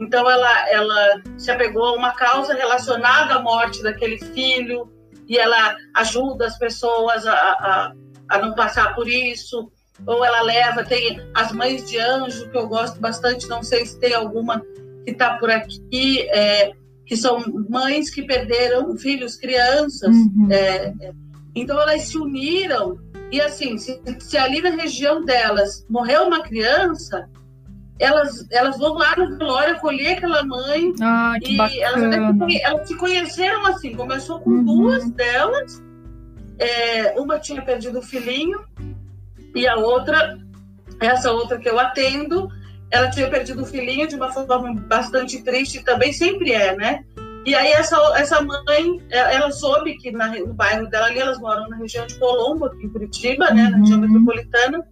então 0.00 0.28
ela 0.28 0.70
ela 0.70 1.22
se 1.36 1.50
apegou 1.50 1.84
a 1.84 1.92
uma 1.92 2.12
causa 2.12 2.54
relacionada 2.54 3.34
à 3.34 3.42
morte 3.42 3.82
daquele 3.82 4.18
filho 4.18 4.90
e 5.28 5.38
ela 5.38 5.76
ajuda 5.94 6.46
as 6.46 6.58
pessoas 6.58 7.26
a, 7.26 7.34
a, 7.34 7.92
a 8.28 8.38
não 8.38 8.54
passar 8.54 8.94
por 8.94 9.06
isso 9.08 9.70
ou 10.06 10.24
ela 10.24 10.40
leva 10.40 10.82
tem 10.82 11.20
as 11.34 11.52
mães 11.52 11.88
de 11.88 11.98
anjo 11.98 12.48
que 12.50 12.56
eu 12.56 12.66
gosto 12.66 12.98
bastante 12.98 13.46
não 13.46 13.62
sei 13.62 13.84
se 13.84 14.00
tem 14.00 14.14
alguma 14.14 14.60
que 15.04 15.10
está 15.10 15.36
por 15.36 15.50
aqui 15.50 16.22
é, 16.30 16.72
que 17.04 17.16
são 17.16 17.44
mães 17.68 18.08
que 18.08 18.22
perderam 18.22 18.96
filhos 18.96 19.36
crianças 19.36 20.14
uhum. 20.14 20.48
é, 20.50 20.94
é 21.00 21.12
então 21.54 21.78
elas 21.80 22.02
se 22.02 22.16
uniram 22.16 22.98
e 23.30 23.40
assim, 23.40 23.78
se, 23.78 24.00
se 24.18 24.36
ali 24.36 24.60
na 24.60 24.70
região 24.70 25.24
delas 25.24 25.86
morreu 25.88 26.24
uma 26.24 26.42
criança, 26.42 27.28
elas, 27.98 28.46
elas 28.50 28.78
vão 28.78 28.94
lá 28.94 29.14
no 29.16 29.36
velório 29.36 29.74
acolher 29.74 30.16
aquela 30.16 30.42
mãe. 30.42 30.92
Ah, 31.00 31.36
que 31.40 31.54
e 31.54 31.56
bacana. 31.56 32.16
Elas, 32.16 32.54
elas 32.62 32.88
se 32.88 32.96
conheceram 32.96 33.66
assim, 33.66 33.94
começou 33.94 34.40
com 34.40 34.50
uhum. 34.50 34.64
duas 34.64 35.10
delas. 35.10 35.82
É, 36.58 37.18
uma 37.20 37.38
tinha 37.38 37.62
perdido 37.62 38.00
o 38.00 38.02
filhinho 38.02 38.64
e 39.54 39.66
a 39.66 39.76
outra, 39.76 40.38
essa 41.00 41.30
outra 41.30 41.58
que 41.58 41.68
eu 41.68 41.78
atendo, 41.78 42.48
ela 42.90 43.10
tinha 43.10 43.28
perdido 43.30 43.62
o 43.62 43.66
filhinho 43.66 44.06
de 44.06 44.14
uma 44.14 44.30
forma 44.30 44.74
bastante 44.74 45.42
triste, 45.42 45.84
também 45.84 46.12
sempre 46.12 46.52
é, 46.52 46.76
né? 46.76 47.04
E 47.44 47.54
aí 47.54 47.72
essa, 47.72 47.96
essa 48.16 48.40
mãe, 48.42 49.00
é, 49.10 49.34
ela 49.34 49.50
soube 49.50 49.96
que 49.96 50.10
na, 50.10 50.28
no 50.28 50.52
bairro 50.52 50.88
dela 50.88 51.06
ali, 51.06 51.18
elas 51.18 51.38
moram 51.38 51.68
na 51.68 51.76
região 51.76 52.06
de 52.06 52.18
Colombo, 52.18 52.66
aqui 52.66 52.84
em 52.84 52.90
Curitiba, 52.90 53.50
né, 53.50 53.68
na 53.68 53.78
região 53.78 53.98
uhum. 53.98 54.08
metropolitana, 54.08 54.86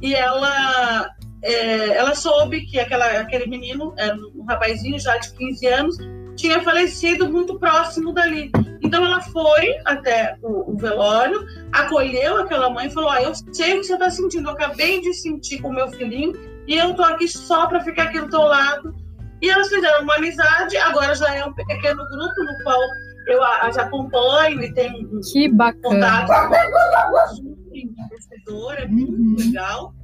e 0.00 0.14
ela, 0.14 1.10
é, 1.42 1.96
ela 1.96 2.14
soube 2.14 2.62
que 2.66 2.78
aquela, 2.78 3.06
aquele 3.20 3.46
menino, 3.46 3.92
era 3.96 4.16
um 4.16 4.44
rapazinho 4.44 4.98
já 4.98 5.16
de 5.16 5.32
15 5.32 5.66
anos, 5.66 5.96
tinha 6.36 6.62
falecido 6.62 7.30
muito 7.30 7.58
próximo 7.58 8.12
dali. 8.12 8.50
Então 8.80 9.04
ela 9.04 9.20
foi 9.20 9.76
até 9.84 10.36
o, 10.42 10.72
o 10.72 10.76
velório, 10.76 11.46
acolheu 11.72 12.38
aquela 12.38 12.70
mãe 12.70 12.86
e 12.86 12.90
falou: 12.90 13.10
ah, 13.10 13.22
Eu 13.22 13.32
sei 13.52 13.74
o 13.74 13.80
que 13.80 13.84
você 13.84 13.94
está 13.94 14.10
sentindo, 14.10 14.48
eu 14.48 14.52
acabei 14.52 15.00
de 15.00 15.14
sentir 15.14 15.60
com 15.60 15.68
o 15.68 15.74
meu 15.74 15.88
filhinho 15.88 16.32
e 16.66 16.76
eu 16.76 16.94
tô 16.94 17.02
aqui 17.02 17.28
só 17.28 17.66
para 17.66 17.80
ficar 17.80 18.04
aqui 18.04 18.20
do 18.20 18.28
teu 18.28 18.42
lado 18.42 18.94
e 19.42 19.50
elas 19.50 19.68
fizeram 19.68 20.04
uma 20.04 20.14
amizade, 20.14 20.76
agora 20.76 21.14
já 21.16 21.34
é 21.34 21.44
um 21.44 21.52
pequeno 21.52 22.08
grupo 22.08 22.44
no 22.44 22.62
qual 22.62 22.78
eu 23.26 23.42
as 23.42 23.76
acompanho 23.76 24.62
e 24.62 24.72
tenho 24.72 25.20
que 25.20 25.48
bacana. 25.48 25.82
contato 25.82 26.48
com 26.48 27.76
investidor, 27.76 28.74
é 28.78 28.86
muito 28.86 29.12
uhum. 29.12 29.36
legal. 29.36 29.94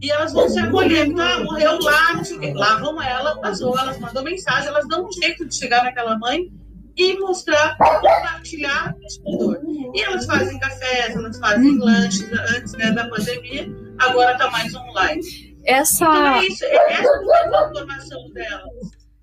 E 0.00 0.10
elas 0.10 0.32
vão 0.32 0.48
se 0.48 0.60
acolhendo, 0.60 1.20
ah, 1.20 1.42
morreu 1.42 1.78
lá, 1.80 2.14
não 2.14 2.24
sei 2.24 2.36
o 2.36 2.40
quê. 2.40 2.52
Lá 2.54 2.76
vão 2.76 3.02
ela, 3.02 3.40
passou, 3.40 3.76
elas 3.76 3.98
mandam 3.98 4.22
mensagem, 4.22 4.68
elas 4.68 4.86
dão 4.86 5.06
um 5.06 5.12
jeito 5.12 5.46
de 5.46 5.56
chegar 5.56 5.82
naquela 5.82 6.16
mãe 6.18 6.52
e 6.96 7.18
mostrar, 7.18 7.76
compartilhar 7.78 8.94
esse 9.02 9.22
dor. 9.22 9.58
E 9.94 10.00
elas 10.00 10.26
fazem 10.26 10.58
cafés, 10.60 11.16
elas 11.16 11.38
fazem 11.38 11.70
uhum. 11.70 11.84
lanches 11.84 12.30
antes 12.54 12.72
né, 12.74 12.92
da 12.92 13.08
pandemia, 13.08 13.68
agora 13.98 14.32
está 14.32 14.50
mais 14.50 14.74
online. 14.74 15.55
Essa. 15.66 16.04
Então, 16.04 16.26
é 16.26 16.46
isso, 16.46 16.64
é 16.64 16.92
essa 16.92 17.10
a 17.10 17.48
transformação 17.48 18.30
dela. 18.32 18.64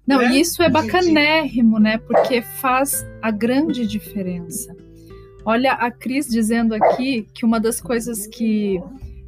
Não, 0.06 0.18
né? 0.18 0.36
isso 0.36 0.62
é 0.62 0.70
bacanérrimo, 0.70 1.80
né? 1.80 1.98
Porque 1.98 2.42
faz 2.42 3.06
a 3.22 3.32
grande 3.32 3.88
diferença. 3.88 4.76
Olha 5.46 5.74
a 5.74 5.90
Cris 5.90 6.28
dizendo 6.28 6.74
aqui 6.74 7.28
que 7.34 7.46
uma 7.46 7.60
das 7.60 7.82
coisas 7.82 8.28
que 8.28 8.82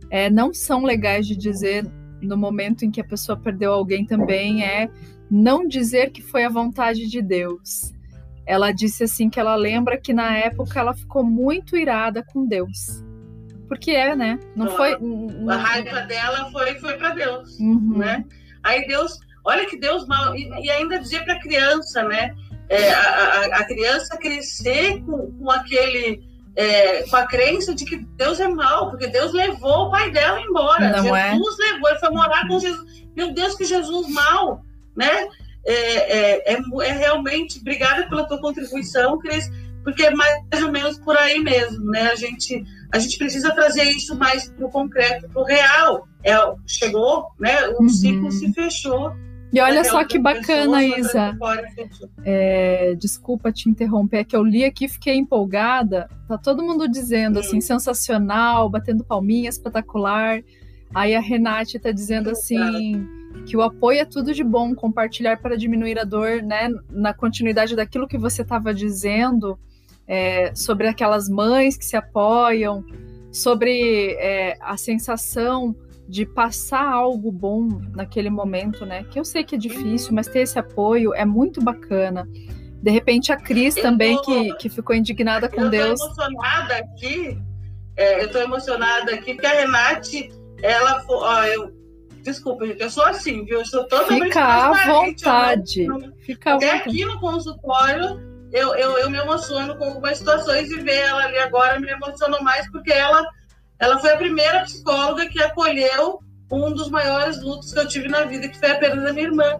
é, 0.09 0.29
não 0.29 0.53
são 0.53 0.83
legais 0.83 1.25
de 1.27 1.35
dizer 1.35 1.85
no 2.21 2.37
momento 2.37 2.83
em 2.83 2.91
que 2.91 3.01
a 3.01 3.05
pessoa 3.05 3.37
perdeu 3.37 3.73
alguém 3.73 4.05
também 4.05 4.63
é 4.63 4.89
não 5.29 5.67
dizer 5.67 6.11
que 6.11 6.21
foi 6.21 6.43
a 6.43 6.49
vontade 6.49 7.07
de 7.07 7.21
Deus. 7.21 7.93
Ela 8.45 8.71
disse 8.71 9.03
assim 9.03 9.29
que 9.29 9.39
ela 9.39 9.55
lembra 9.55 9.97
que 9.97 10.13
na 10.13 10.37
época 10.37 10.79
ela 10.79 10.93
ficou 10.93 11.23
muito 11.23 11.75
irada 11.75 12.23
com 12.23 12.45
Deus. 12.45 13.03
Porque 13.67 13.91
é, 13.91 14.15
né? 14.15 14.39
Não 14.55 14.69
foi. 14.69 14.97
A 15.49 15.55
raiva 15.55 16.01
dela 16.01 16.49
foi, 16.51 16.75
foi 16.75 16.93
para 16.97 17.09
Deus, 17.09 17.59
uhum. 17.59 17.97
né? 17.97 18.23
Aí 18.63 18.85
Deus, 18.87 19.19
olha 19.43 19.65
que 19.65 19.77
Deus 19.77 20.07
mal. 20.07 20.35
E, 20.35 20.47
e 20.63 20.71
ainda 20.71 20.99
dizer 20.99 21.23
para 21.23 21.35
a 21.35 21.39
criança, 21.39 22.03
né? 22.03 22.35
É, 22.69 22.91
a, 22.91 23.45
a, 23.57 23.63
criança 23.65 24.17
crescer 24.17 25.01
com, 25.03 25.31
com 25.31 25.51
aquele. 25.51 26.23
É, 26.55 27.03
com 27.03 27.17
a 27.17 27.27
crença 27.27 27.75
de 27.75 27.83
que 27.83 27.97
Deus 27.97 28.39
é 28.39 28.47
mal, 28.47 28.89
porque 28.89 29.07
Deus 29.07 29.33
levou 29.33 29.87
o 29.87 29.91
pai 29.91 30.09
dela 30.09 30.39
embora. 30.39 31.01
Não 31.01 31.15
é? 31.15 31.33
Jesus 31.33 31.59
é? 31.59 31.73
levou, 31.73 31.89
ele 31.89 31.99
foi 31.99 32.09
morar 32.11 32.47
com 32.47 32.59
Jesus. 32.59 33.05
Meu 33.13 33.33
Deus, 33.33 33.55
que 33.55 33.65
Jesus 33.65 34.07
mal, 34.09 34.63
né? 34.95 35.27
É, 35.65 35.73
é, 35.73 36.53
é, 36.53 36.57
é 36.83 36.91
realmente, 36.91 37.59
obrigada 37.59 38.07
pela 38.07 38.25
tua 38.25 38.39
contribuição, 38.39 39.17
Cris, 39.17 39.49
porque 39.85 40.03
é 40.03 40.11
mais 40.11 40.63
ou 40.63 40.71
menos 40.71 40.97
por 40.97 41.15
aí 41.15 41.39
mesmo, 41.39 41.85
né? 41.91 42.09
A 42.11 42.15
gente 42.15 42.65
a 42.91 42.97
gente 42.97 43.17
precisa 43.19 43.53
trazer 43.53 43.83
isso 43.83 44.17
mais 44.17 44.49
para 44.49 44.65
o 44.65 44.69
concreto, 44.69 45.29
para 45.29 45.41
o 45.41 45.45
real. 45.45 46.07
É, 46.23 46.33
chegou, 46.65 47.27
né? 47.39 47.67
O 47.69 47.83
uhum. 47.83 47.89
ciclo 47.89 48.31
se 48.31 48.51
fechou. 48.51 49.13
E 49.53 49.61
olha 49.61 49.83
só 49.83 50.03
que 50.03 50.17
bacana, 50.17 50.83
Isa. 50.83 51.37
É, 52.23 52.95
desculpa 52.95 53.51
te 53.51 53.69
interromper, 53.69 54.17
é 54.17 54.23
que 54.23 54.35
eu 54.35 54.43
li 54.43 54.65
aqui 54.65 54.87
fiquei 54.87 55.15
empolgada. 55.15 56.09
Tá 56.27 56.37
todo 56.37 56.63
mundo 56.63 56.89
dizendo 56.89 57.39
assim, 57.39 57.61
sensacional, 57.61 58.67
batendo 58.69 59.03
palminha, 59.03 59.49
espetacular. 59.49 60.41
Aí 60.93 61.13
a 61.13 61.19
Renate 61.19 61.77
tá 61.77 61.91
dizendo 61.91 62.31
assim 62.31 63.07
que 63.45 63.55
o 63.55 63.61
apoio 63.61 63.99
é 63.99 64.05
tudo 64.05 64.33
de 64.33 64.43
bom, 64.43 64.73
compartilhar 64.73 65.37
para 65.37 65.55
diminuir 65.55 65.99
a 65.99 66.03
dor, 66.03 66.41
né? 66.41 66.69
Na 66.89 67.13
continuidade 67.13 67.75
daquilo 67.75 68.07
que 68.07 68.17
você 68.17 68.41
estava 68.41 68.73
dizendo 68.73 69.59
é, 70.07 70.53
sobre 70.55 70.87
aquelas 70.87 71.29
mães 71.29 71.77
que 71.77 71.85
se 71.85 71.95
apoiam, 71.95 72.83
sobre 73.31 74.13
é, 74.13 74.57
a 74.61 74.77
sensação 74.77 75.75
de 76.07 76.25
passar 76.25 76.87
algo 76.87 77.31
bom 77.31 77.67
naquele 77.93 78.29
momento, 78.29 78.85
né? 78.85 79.03
Que 79.05 79.19
eu 79.19 79.25
sei 79.25 79.43
que 79.43 79.55
é 79.55 79.57
difícil, 79.57 80.13
mas 80.13 80.27
ter 80.27 80.41
esse 80.41 80.57
apoio 80.57 81.13
é 81.13 81.25
muito 81.25 81.61
bacana. 81.61 82.27
De 82.81 82.91
repente 82.91 83.31
a 83.31 83.37
Cris 83.37 83.73
também, 83.73 84.15
tô, 84.17 84.23
que, 84.23 84.53
que 84.57 84.69
ficou 84.69 84.95
indignada 84.95 85.49
com 85.49 85.61
eu 85.61 85.69
Deus. 85.69 85.99
Eu 85.99 86.13
tô 86.13 86.21
emocionada 86.21 86.75
aqui, 86.75 87.37
é, 87.97 88.23
eu 88.23 88.31
tô 88.31 88.37
emocionada 88.39 89.13
aqui, 89.13 89.33
porque 89.33 89.47
a 89.47 89.61
Renate, 89.61 90.29
ela, 90.61 91.03
ó, 91.09 91.43
eu, 91.45 91.73
desculpa, 92.21 92.67
gente, 92.67 92.81
eu 92.81 92.89
sou 92.89 93.05
assim, 93.05 93.43
viu? 93.43 93.59
Eu 93.59 93.65
sou 93.65 93.87
toda 93.87 94.05
Fica 94.05 94.43
à 94.43 94.85
vontade. 94.85 95.87
Não, 95.87 96.13
Fica 96.19 96.53
até 96.53 96.71
aqui 96.71 97.03
no 97.03 97.19
consultório, 97.19 98.19
eu, 98.55 98.73
eu, 98.75 98.97
eu 98.99 99.09
me 99.09 99.17
emociono 99.17 99.75
com 99.75 99.83
algumas 99.83 100.17
situações 100.17 100.71
e 100.71 100.79
ver 100.79 100.95
ela 100.95 101.25
ali 101.25 101.37
agora 101.39 101.77
me 101.77 101.89
emocionou 101.89 102.41
mais, 102.41 102.71
porque 102.71 102.91
ela, 102.91 103.21
ela 103.77 103.99
foi 103.99 104.13
a 104.13 104.17
primeira 104.17 104.61
psicóloga 104.61 105.27
que 105.27 105.43
acolheu 105.43 106.19
um 106.49 106.71
dos 106.73 106.89
maiores 106.89 107.41
lutos 107.43 107.73
que 107.73 107.79
eu 107.79 107.87
tive 107.87 108.07
na 108.07 108.23
vida, 108.23 108.47
que 108.47 108.57
foi 108.57 108.71
a 108.71 108.79
perda 108.79 109.01
da 109.01 109.11
minha 109.11 109.27
irmã. 109.27 109.59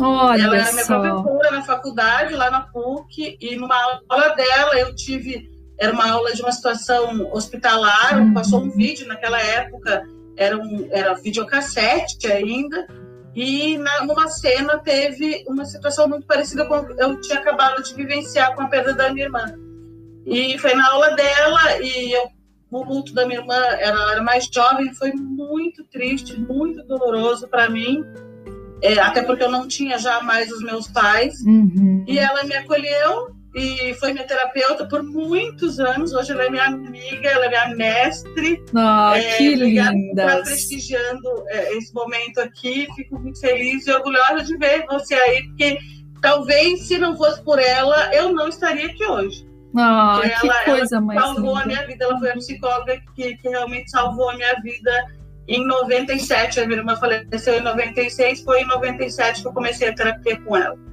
Olha 0.00 0.42
ela 0.42 0.56
era 0.56 0.72
minha 0.72 0.84
só. 0.84 1.00
professora 1.00 1.50
na 1.52 1.62
faculdade, 1.62 2.34
lá 2.34 2.50
na 2.50 2.62
PUC, 2.62 3.38
e 3.40 3.54
numa 3.54 3.76
aula 4.08 4.30
dela 4.30 4.76
eu 4.76 4.92
tive. 4.96 5.48
Era 5.78 5.92
uma 5.92 6.10
aula 6.10 6.32
de 6.32 6.42
uma 6.42 6.52
situação 6.52 7.30
hospitalar, 7.32 8.18
uhum. 8.18 8.34
passou 8.34 8.60
um 8.60 8.70
vídeo 8.70 9.06
naquela 9.06 9.40
época, 9.40 10.02
era, 10.36 10.56
um, 10.56 10.88
era 10.90 11.14
videocassete 11.14 12.30
ainda, 12.30 12.86
e 13.34 13.78
na, 13.78 14.04
numa 14.04 14.28
cena 14.28 14.78
teve 14.78 15.44
uma 15.48 15.64
situação 15.64 16.08
muito 16.08 16.26
parecida 16.26 16.66
com 16.66 16.76
eu 16.98 17.20
tinha 17.20 17.38
acabado 17.38 17.82
de 17.82 17.94
vivenciar 17.94 18.54
com 18.54 18.62
a 18.62 18.68
perda 18.68 18.92
da 18.94 19.12
minha 19.12 19.26
irmã. 19.26 19.44
E 20.26 20.56
foi 20.58 20.74
na 20.74 20.90
aula 20.90 21.10
dela, 21.16 21.78
e 21.80 22.12
eu, 22.12 22.28
o 22.70 22.84
luto 22.84 23.12
da 23.12 23.26
minha 23.26 23.40
irmã, 23.40 23.54
ela 23.54 24.12
era 24.12 24.22
mais 24.22 24.48
jovem, 24.52 24.94
foi 24.94 25.12
muito 25.12 25.84
triste, 25.84 26.38
muito 26.38 26.82
doloroso 26.84 27.48
para 27.48 27.68
mim 27.68 28.04
é, 28.82 28.98
até 28.98 29.22
porque 29.22 29.44
eu 29.44 29.50
não 29.50 29.68
tinha 29.68 29.96
já 29.96 30.20
mais 30.20 30.50
os 30.50 30.60
meus 30.60 30.88
pais. 30.88 31.40
Uhum. 31.42 32.04
E 32.06 32.18
ela 32.18 32.42
me 32.42 32.54
acolheu 32.54 33.30
e 33.54 33.94
foi 33.94 34.12
minha 34.12 34.26
terapeuta 34.26 34.86
por 34.86 35.02
muitos 35.02 35.78
anos. 35.78 36.12
Hoje 36.12 36.32
ela 36.32 36.44
é 36.44 36.50
minha 36.50 36.64
amiga, 36.64 37.28
ela 37.28 37.46
é 37.46 37.48
minha 37.48 37.76
mestre. 37.76 38.62
Oh, 38.74 39.14
é, 39.14 39.36
que 39.36 39.54
linda! 39.54 40.24
Está 40.24 40.42
prestigiando 40.42 41.44
é, 41.48 41.76
esse 41.76 41.92
momento 41.92 42.38
aqui. 42.38 42.88
Fico 42.96 43.18
muito 43.18 43.40
feliz 43.40 43.86
e 43.86 43.92
orgulhosa 43.92 44.44
de 44.44 44.56
ver 44.56 44.84
você 44.86 45.14
aí, 45.14 45.42
porque 45.48 45.78
talvez 46.20 46.86
se 46.86 46.98
não 46.98 47.16
fosse 47.16 47.42
por 47.42 47.58
ela, 47.58 48.14
eu 48.14 48.32
não 48.32 48.48
estaria 48.48 48.86
aqui 48.86 49.04
hoje. 49.04 49.46
Oh, 49.74 50.20
que 50.20 50.46
ela, 50.46 50.64
coisa 50.64 50.96
ela 50.96 51.04
mais 51.04 51.20
salvou 51.20 51.50
linda. 51.50 51.62
a 51.62 51.66
minha 51.66 51.86
vida. 51.86 52.04
Ela 52.04 52.18
foi 52.18 52.30
a 52.30 52.34
psicóloga 52.34 53.00
que, 53.14 53.36
que 53.36 53.48
realmente 53.48 53.90
salvou 53.90 54.30
a 54.30 54.36
minha 54.36 54.54
vida 54.60 54.92
em 55.48 55.66
97, 55.66 56.60
a 56.60 56.66
minha 56.66 56.78
irmã 56.78 56.96
faleceu 56.96 57.58
em 57.58 57.62
96, 57.62 58.42
foi 58.42 58.62
em 58.62 58.66
97 58.66 59.42
que 59.42 59.48
eu 59.48 59.52
comecei 59.52 59.88
a 59.88 59.94
terapia 59.94 60.40
com 60.40 60.56
ela. 60.56 60.91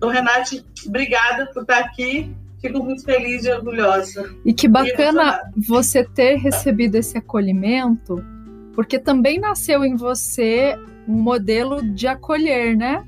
Então, 0.00 0.08
Renate, 0.08 0.64
obrigada 0.86 1.44
por 1.52 1.60
estar 1.60 1.80
aqui. 1.80 2.34
Fico 2.58 2.82
muito 2.82 3.04
feliz 3.04 3.44
e 3.44 3.52
orgulhosa. 3.52 4.34
E 4.46 4.54
que 4.54 4.66
bacana 4.66 5.38
você 5.68 6.02
ter 6.02 6.36
recebido 6.36 6.94
esse 6.94 7.18
acolhimento, 7.18 8.24
porque 8.72 8.98
também 8.98 9.38
nasceu 9.38 9.84
em 9.84 9.96
você 9.96 10.74
um 11.06 11.20
modelo 11.20 11.82
de 11.82 12.06
acolher, 12.06 12.74
né? 12.74 13.06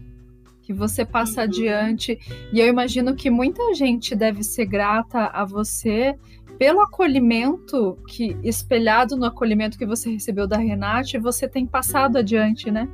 Que 0.65 0.75
você 0.75 1.03
passa 1.03 1.41
uhum. 1.41 1.47
adiante. 1.47 2.19
E 2.53 2.61
eu 2.61 2.69
imagino 2.69 3.17
que 3.17 3.31
muita 3.31 3.73
gente 3.73 4.15
deve 4.15 4.43
ser 4.43 4.67
grata 4.67 5.29
a 5.29 5.47
você 5.47 6.15
pelo 6.59 6.83
acolhimento 6.83 7.99
que 8.07 8.37
espelhado 8.45 9.17
no 9.17 9.25
acolhimento 9.25 9.79
que 9.79 9.87
você 9.87 10.11
recebeu 10.11 10.47
da 10.47 10.59
Renate, 10.59 11.17
você 11.17 11.49
tem 11.49 11.67
passado 11.67 12.19
adiante, 12.19 12.71
né? 12.71 12.87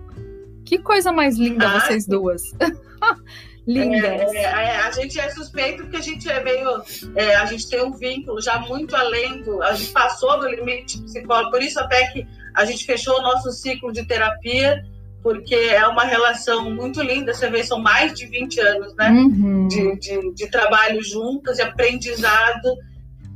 Que 0.65 0.79
coisa 0.79 1.11
mais 1.11 1.37
linda 1.37 1.69
ah, 1.69 1.81
vocês 1.81 2.07
duas. 2.07 2.43
Lindas. 3.69 4.33
É, 4.33 4.45
é, 4.45 4.77
a 4.79 4.91
gente 4.91 5.21
é 5.21 5.29
suspeito 5.29 5.83
porque 5.83 5.99
a 5.99 6.01
gente 6.01 6.27
é 6.27 6.43
meio. 6.43 6.83
É, 7.15 7.37
a 7.37 7.45
gente 7.45 7.69
tem 7.69 7.83
um 7.83 7.93
vínculo 7.93 8.41
já 8.41 8.59
muito 8.61 8.97
além 8.97 9.43
do. 9.43 9.63
A 9.63 9.75
gente 9.75 9.93
passou 9.93 10.41
do 10.41 10.49
limite 10.49 11.03
psicológico, 11.03 11.51
por 11.51 11.63
isso 11.63 11.79
até 11.79 12.07
que 12.07 12.27
a 12.55 12.65
gente 12.65 12.87
fechou 12.87 13.19
o 13.19 13.23
nosso 13.23 13.53
ciclo 13.53 13.93
de 13.93 14.07
terapia, 14.07 14.83
porque 15.23 15.55
é 15.55 15.87
uma 15.87 16.05
relação 16.05 16.71
muito 16.71 17.03
linda. 17.03 17.35
Você 17.35 17.51
vê, 17.51 17.63
são 17.63 17.79
mais 17.79 18.15
de 18.15 18.25
20 18.25 18.59
anos, 18.59 18.95
né? 18.97 19.11
Uhum. 19.11 19.69
De, 19.69 19.99
de, 19.99 20.33
de 20.33 20.51
trabalho 20.51 21.03
juntas, 21.05 21.57
de 21.57 21.63
aprendizado. 21.63 22.75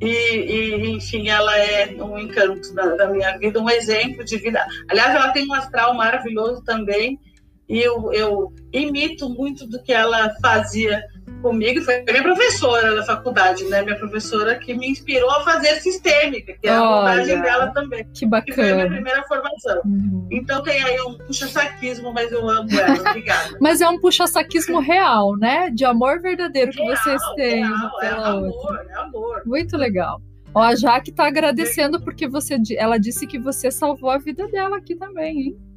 E, 0.00 0.08
e, 0.08 0.90
enfim, 0.92 1.28
ela 1.28 1.54
é 1.58 1.94
um 2.02 2.18
encanto 2.18 2.74
da, 2.74 2.86
da, 2.96 3.08
minha 3.08 3.36
vida, 3.36 3.60
um 3.60 3.68
exemplo 3.68 4.24
de 4.24 4.38
vida. 4.38 4.66
Aliás, 4.88 5.14
ela 5.14 5.28
tem 5.28 5.46
um 5.46 5.52
astral 5.52 5.94
maravilhoso 5.94 6.64
também, 6.64 7.20
e 7.68 7.80
eu, 7.80 8.12
eu 8.12 8.52
imito 8.72 9.28
muito 9.28 9.66
do 9.66 9.82
que 9.82 9.92
ela 9.92 10.34
fazia 10.42 11.02
comigo. 11.40 11.80
Foi 11.82 12.02
minha 12.02 12.22
professora 12.22 12.94
da 12.94 13.04
faculdade, 13.04 13.64
né? 13.64 13.82
Minha 13.82 13.96
professora 13.96 14.54
que 14.58 14.74
me 14.74 14.88
inspirou 14.88 15.30
a 15.30 15.42
fazer 15.42 15.80
sistêmica, 15.80 16.54
que 16.54 16.68
é 16.68 16.70
a 16.70 16.78
abordagem 16.78 17.40
dela 17.40 17.66
também. 17.72 18.06
Que 18.14 18.24
bacana. 18.26 18.44
Que 18.44 18.54
foi 18.54 18.70
a 18.70 18.74
minha 18.76 18.88
primeira 18.88 19.22
formação. 19.24 19.80
Uhum. 19.84 20.28
Então 20.30 20.62
tem 20.62 20.82
aí 20.82 21.00
um 21.00 21.18
puxa-saquismo, 21.18 22.12
mas 22.12 22.30
eu 22.30 22.48
amo 22.48 22.68
ela. 22.70 22.98
Obrigada. 23.10 23.58
mas 23.60 23.80
é 23.80 23.88
um 23.88 23.98
puxa-saquismo 24.00 24.80
real, 24.80 25.36
né? 25.36 25.70
De 25.70 25.84
amor 25.84 26.20
verdadeiro 26.20 26.70
que 26.72 26.84
vocês 26.84 27.20
têm 27.36 27.64
real, 27.66 28.02
é 28.02 28.14
outra. 28.14 28.28
Amor, 28.30 28.86
é 28.88 28.94
amor. 28.94 29.42
Muito 29.44 29.76
legal. 29.76 30.20
Ó, 30.54 30.60
a 30.60 30.74
Jaque 30.74 31.10
tá 31.10 31.26
agradecendo 31.26 32.00
porque 32.00 32.28
você, 32.28 32.58
ela 32.76 32.98
disse 32.98 33.26
que 33.26 33.38
você 33.38 33.70
salvou 33.70 34.10
a 34.10 34.18
vida 34.18 34.46
dela 34.48 34.76
aqui 34.76 34.94
também, 34.94 35.40
hein? 35.40 35.71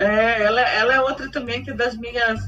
É, 0.00 0.42
ela, 0.42 0.60
ela 0.62 0.94
é 0.94 1.00
outra 1.00 1.30
também 1.30 1.62
que 1.62 1.70
é 1.70 1.74
das 1.74 1.96
minhas 1.96 2.40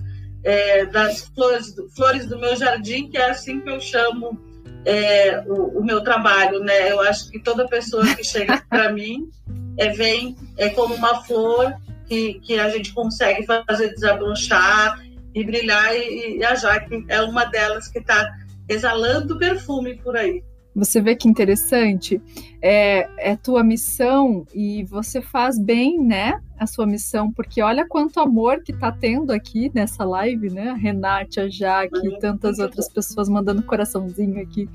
é, 0.43 0.87
das 0.87 1.27
flores, 1.35 1.75
flores 1.95 2.27
do 2.27 2.39
meu 2.39 2.57
jardim, 2.57 3.09
que 3.09 3.19
é 3.19 3.31
assim 3.31 3.61
que 3.61 3.69
eu 3.69 3.81
chamo 3.81 4.41
é, 4.85 5.41
o, 5.47 5.79
o, 5.79 5.85
meu 5.85 6.03
trabalho, 6.03 6.61
né? 6.61 6.91
Eu 6.91 7.01
acho 7.01 7.31
que 7.31 7.39
toda 7.39 7.69
pessoa 7.69 8.05
que 8.17 8.25
chega 8.25 8.61
para 8.69 8.91
mim 8.91 9.31
é, 9.77 9.91
vem 9.91 10.37
é 10.57 10.71
como 10.71 10.95
uma 10.95 11.23
flor 11.23 11.73
que, 12.07 12.41
que 12.41 12.59
a 12.59 12.69
gente 12.71 12.93
consegue 12.93 13.47
fazer 13.47 13.91
desabrochar 13.91 15.01
e 15.35 15.45
brilhar, 15.45 15.95
e, 15.95 16.39
e 16.39 16.45
a 16.45 16.55
Jaque 16.55 17.05
é 17.09 17.23
uma 17.23 17.45
delas 17.45 17.89
que 17.89 17.99
está 17.99 18.35
exalando 18.69 19.39
perfume 19.39 19.97
por 19.99 20.17
aí. 20.17 20.43
Você 20.75 21.01
vê 21.03 21.15
que 21.15 21.29
interessante? 21.29 22.21
É, 22.61 23.09
é 23.33 23.37
tua 23.37 23.63
missão 23.63 24.47
e 24.55 24.85
você 24.85 25.21
faz 25.21 25.59
bem, 25.59 26.03
né? 26.03 26.41
A 26.59 26.67
sua 26.67 26.87
missão, 26.87 27.31
porque 27.31 27.61
olha 27.61 27.87
quanto 27.87 28.21
amor 28.21 28.63
que 28.63 28.73
tá 28.73 28.91
tendo 28.91 29.33
aqui 29.33 29.71
nessa 29.75 30.05
live, 30.05 30.49
né? 30.49 30.71
A 30.71 30.75
Renate, 30.75 31.41
a 31.41 31.49
Jaque 31.49 32.07
e 32.07 32.19
tantas 32.19 32.59
outras 32.59 32.89
pessoas 32.89 33.29
mandando 33.29 33.63
coraçãozinho 33.63 34.41
aqui. 34.41 34.69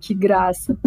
Que 0.00 0.14
graça. 0.14 0.78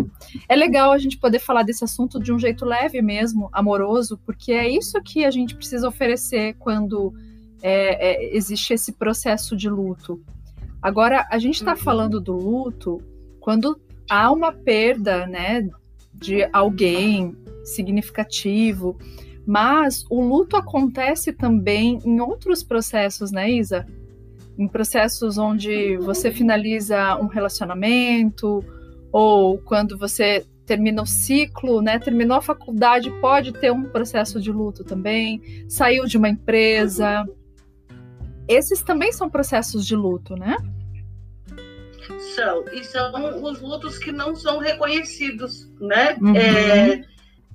É 0.50 0.56
legal 0.56 0.92
a 0.92 0.98
gente 0.98 1.18
poder 1.20 1.40
falar 1.40 1.64
desse 1.64 1.84
assunto 1.84 2.20
de 2.20 2.34
um 2.34 2.40
jeito 2.40 2.66
leve 2.66 3.00
mesmo, 3.02 3.50
amoroso, 3.52 4.20
porque 4.26 4.54
é 4.54 4.68
isso 4.68 5.00
que 5.04 5.24
a 5.24 5.30
gente 5.30 5.56
precisa 5.56 5.88
oferecer 5.88 6.56
quando 6.56 7.14
é, 7.62 8.32
é, 8.32 8.36
existe 8.36 8.74
esse 8.74 8.94
processo 8.94 9.56
de 9.56 9.70
luto. 9.70 10.24
Agora, 10.82 11.28
a 11.30 11.38
gente 11.38 11.56
está 11.56 11.72
uhum. 11.72 11.78
falando 11.78 12.20
do 12.20 12.34
luto 12.34 13.02
quando 13.40 13.80
há 14.10 14.32
uma 14.32 14.52
perda, 14.52 15.26
né, 15.28 15.68
de 16.14 16.48
alguém 16.54 17.36
significativo, 17.64 18.98
mas 19.46 20.06
o 20.10 20.22
luto 20.22 20.56
acontece 20.56 21.34
também 21.34 22.00
em 22.06 22.20
outros 22.20 22.64
processos, 22.64 23.32
né, 23.32 23.50
Isa? 23.52 23.86
Em 24.58 24.68
processos 24.68 25.38
onde 25.38 25.98
você 25.98 26.32
finaliza 26.32 27.18
um 27.18 27.28
relacionamento 27.28 28.64
ou 29.12 29.58
quando 29.58 29.98
você 29.98 30.46
termina 30.66 31.02
o 31.02 31.06
ciclo, 31.06 31.82
né? 31.82 32.00
Terminou 32.00 32.38
a 32.38 32.42
faculdade, 32.42 33.12
pode 33.20 33.52
ter 33.54 33.72
um 33.72 33.84
processo 33.84 34.40
de 34.40 34.52
luto 34.52 34.84
também. 34.84 35.42
Saiu 35.68 36.06
de 36.06 36.18
uma 36.18 36.30
empresa. 36.30 37.26
Esses 38.48 38.82
também 38.82 39.12
são 39.12 39.30
processos 39.30 39.86
de 39.86 39.96
luto, 39.96 40.36
né? 40.36 40.56
São, 42.36 42.66
e 42.72 42.84
são 42.84 43.44
os 43.44 43.62
lutos 43.62 43.98
que 43.98 44.12
não 44.12 44.36
são 44.36 44.58
reconhecidos, 44.58 45.70
né? 45.80 46.16
Uhum. 46.22 46.36
É, 46.36 47.04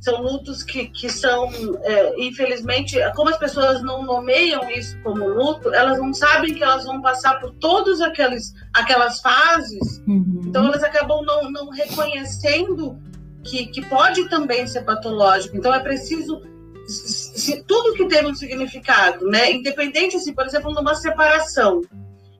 são 0.00 0.22
lutos 0.22 0.62
que, 0.62 0.86
que 0.88 1.10
são, 1.10 1.50
é, 1.82 2.22
infelizmente, 2.22 2.96
como 3.16 3.30
as 3.30 3.36
pessoas 3.36 3.82
não 3.82 4.04
nomeiam 4.04 4.70
isso 4.70 4.96
como 5.02 5.26
luto, 5.26 5.74
elas 5.74 5.98
não 5.98 6.14
sabem 6.14 6.54
que 6.54 6.62
elas 6.62 6.84
vão 6.84 7.02
passar 7.02 7.40
por 7.40 7.52
todas 7.54 8.00
aquelas, 8.00 8.54
aquelas 8.72 9.20
fases, 9.20 10.02
uhum. 10.06 10.42
então 10.46 10.66
elas 10.66 10.84
acabam 10.84 11.24
não, 11.24 11.50
não 11.50 11.70
reconhecendo 11.70 12.96
que, 13.42 13.66
que 13.66 13.84
pode 13.86 14.28
também 14.28 14.66
ser 14.66 14.82
patológico. 14.82 15.56
Então 15.56 15.74
é 15.74 15.80
preciso 15.80 16.42
se, 16.86 17.62
tudo 17.64 17.94
que 17.94 18.06
tem 18.06 18.26
um 18.26 18.34
significado, 18.34 19.26
né? 19.26 19.52
Independente, 19.52 20.16
assim, 20.16 20.32
por 20.32 20.46
exemplo, 20.46 20.72
numa 20.72 20.94
separação 20.94 21.82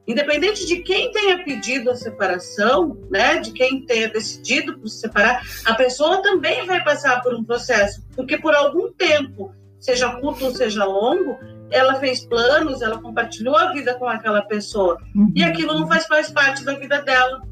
independente 0.08 0.66
de 0.66 0.78
quem 0.78 1.12
tenha 1.12 1.44
pedido 1.44 1.90
a 1.90 1.94
separação, 1.94 2.96
né, 3.10 3.38
de 3.38 3.52
quem 3.52 3.84
tenha 3.84 4.08
decidido 4.08 4.78
por 4.78 4.88
se 4.88 5.00
separar, 5.00 5.42
a 5.66 5.74
pessoa 5.74 6.22
também 6.22 6.66
vai 6.66 6.82
passar 6.82 7.22
por 7.22 7.34
um 7.34 7.44
processo, 7.44 8.02
porque 8.16 8.38
por 8.38 8.54
algum 8.54 8.90
tempo 8.92 9.54
seja 9.78 10.10
curto 10.16 10.46
ou 10.46 10.50
seja 10.50 10.84
longo, 10.84 11.38
ela 11.70 11.96
fez 11.96 12.24
planos, 12.24 12.80
ela 12.80 13.00
compartilhou 13.00 13.54
a 13.54 13.72
vida 13.72 13.94
com 13.96 14.08
aquela 14.08 14.40
pessoa. 14.40 14.98
Uhum. 15.14 15.30
E 15.36 15.44
aquilo 15.44 15.78
não 15.78 15.86
faz 15.86 16.08
mais 16.08 16.30
parte 16.30 16.64
da 16.64 16.74
vida 16.74 17.02
dela. 17.02 17.42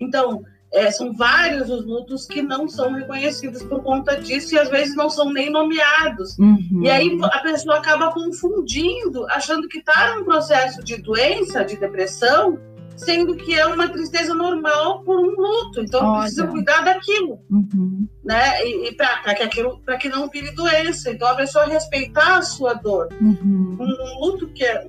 Então, 0.00 0.42
é, 0.72 0.90
são 0.90 1.12
vários 1.12 1.70
os 1.70 1.84
lutos 1.84 2.26
que 2.26 2.42
não 2.42 2.68
são 2.68 2.92
reconhecidos 2.92 3.62
por 3.62 3.82
conta 3.82 4.16
disso 4.20 4.54
e 4.54 4.58
às 4.58 4.68
vezes 4.68 4.94
não 4.94 5.08
são 5.08 5.32
nem 5.32 5.50
nomeados. 5.50 6.36
Uhum. 6.38 6.82
E 6.82 6.90
aí 6.90 7.18
a 7.22 7.38
pessoa 7.40 7.78
acaba 7.78 8.12
confundindo, 8.12 9.26
achando 9.30 9.68
que 9.68 9.78
está 9.78 10.16
num 10.16 10.24
processo 10.24 10.82
de 10.82 10.96
doença, 10.98 11.64
de 11.64 11.76
depressão, 11.76 12.58
sendo 12.96 13.36
que 13.36 13.54
é 13.54 13.66
uma 13.66 13.88
tristeza 13.88 14.34
normal 14.34 15.02
por 15.02 15.18
um 15.18 15.30
luto. 15.30 15.80
Então 15.80 16.04
Olha. 16.04 16.20
precisa 16.20 16.46
cuidar 16.46 16.80
daquilo, 16.82 17.38
uhum. 17.50 18.08
né? 18.24 18.64
E, 18.64 18.88
e 18.88 18.94
para 18.94 19.34
que 19.34 19.42
aquilo, 19.42 19.78
para 19.84 19.96
que 19.96 20.08
não 20.08 20.28
vire 20.28 20.50
doença. 20.52 21.10
Então 21.10 21.28
a 21.28 21.34
pessoa 21.34 21.66
respeitar 21.66 22.38
a 22.38 22.42
sua 22.42 22.74
dor. 22.74 23.08
Uhum. 23.20 23.76
Um, 23.78 23.84
um, 23.84 24.20
luto 24.20 24.48
que 24.48 24.64
é 24.64 24.88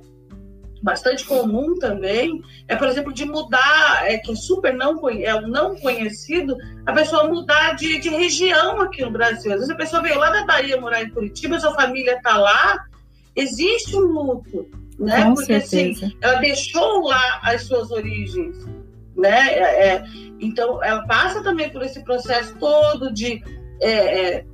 bastante 0.82 1.24
comum 1.24 1.78
também 1.78 2.42
é, 2.66 2.76
por 2.76 2.88
exemplo, 2.88 3.12
de 3.12 3.24
mudar, 3.24 4.04
é 4.04 4.18
que 4.18 4.32
é 4.32 4.34
super 4.34 4.74
não 4.74 5.08
é 5.08 5.34
um 5.34 5.48
não 5.48 5.76
conhecido, 5.76 6.56
a 6.86 6.92
pessoa 6.92 7.28
mudar 7.28 7.74
de, 7.74 7.98
de 7.98 8.08
região 8.08 8.80
aqui 8.80 9.02
no 9.02 9.10
Brasil. 9.10 9.52
Às 9.52 9.58
vezes 9.58 9.70
a 9.70 9.76
pessoa 9.76 10.02
veio 10.02 10.18
lá 10.18 10.30
da 10.30 10.44
Bahia 10.44 10.80
morar 10.80 11.02
em 11.02 11.10
Curitiba, 11.10 11.58
sua 11.58 11.74
família 11.74 12.16
está 12.16 12.36
lá, 12.36 12.84
existe 13.34 13.96
um 13.96 14.00
luto 14.00 14.68
né? 14.98 15.24
Com 15.24 15.34
Porque 15.34 15.54
assim, 15.54 15.94
certeza. 15.94 16.06
assim, 16.06 16.16
ela 16.20 16.40
deixou 16.40 17.06
lá 17.06 17.40
as 17.42 17.62
suas 17.62 17.90
origens, 17.90 18.56
né? 19.16 19.52
É, 19.52 19.88
é, 19.88 20.04
então, 20.40 20.82
ela 20.82 21.06
passa 21.06 21.42
também 21.42 21.70
por 21.70 21.82
esse 21.82 22.02
processo 22.02 22.56
todo 22.58 23.12
de 23.12 23.42
é, 23.80 23.92
é 23.92 24.44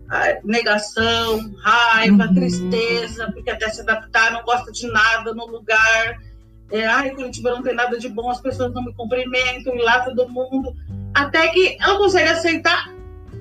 negação, 0.44 1.52
raiva, 1.58 2.26
uhum. 2.26 2.34
tristeza, 2.34 3.30
porque 3.32 3.50
até 3.50 3.68
se 3.70 3.80
adaptar, 3.80 4.32
não 4.32 4.42
gosta 4.42 4.70
de 4.70 4.86
nada 4.86 5.34
no 5.34 5.46
lugar. 5.46 6.18
É, 6.70 6.86
Ai, 6.86 7.10
Curitiba 7.10 7.50
não 7.50 7.62
tem 7.62 7.74
nada 7.74 7.98
de 7.98 8.08
bom, 8.08 8.30
as 8.30 8.40
pessoas 8.40 8.72
não 8.72 8.84
me 8.84 8.94
cumprimentam, 8.94 9.74
e 9.74 9.82
lá 9.82 10.00
todo 10.00 10.28
mundo. 10.28 10.74
Até 11.14 11.48
que 11.48 11.76
ela 11.80 11.98
consegue 11.98 12.28
aceitar 12.28 12.92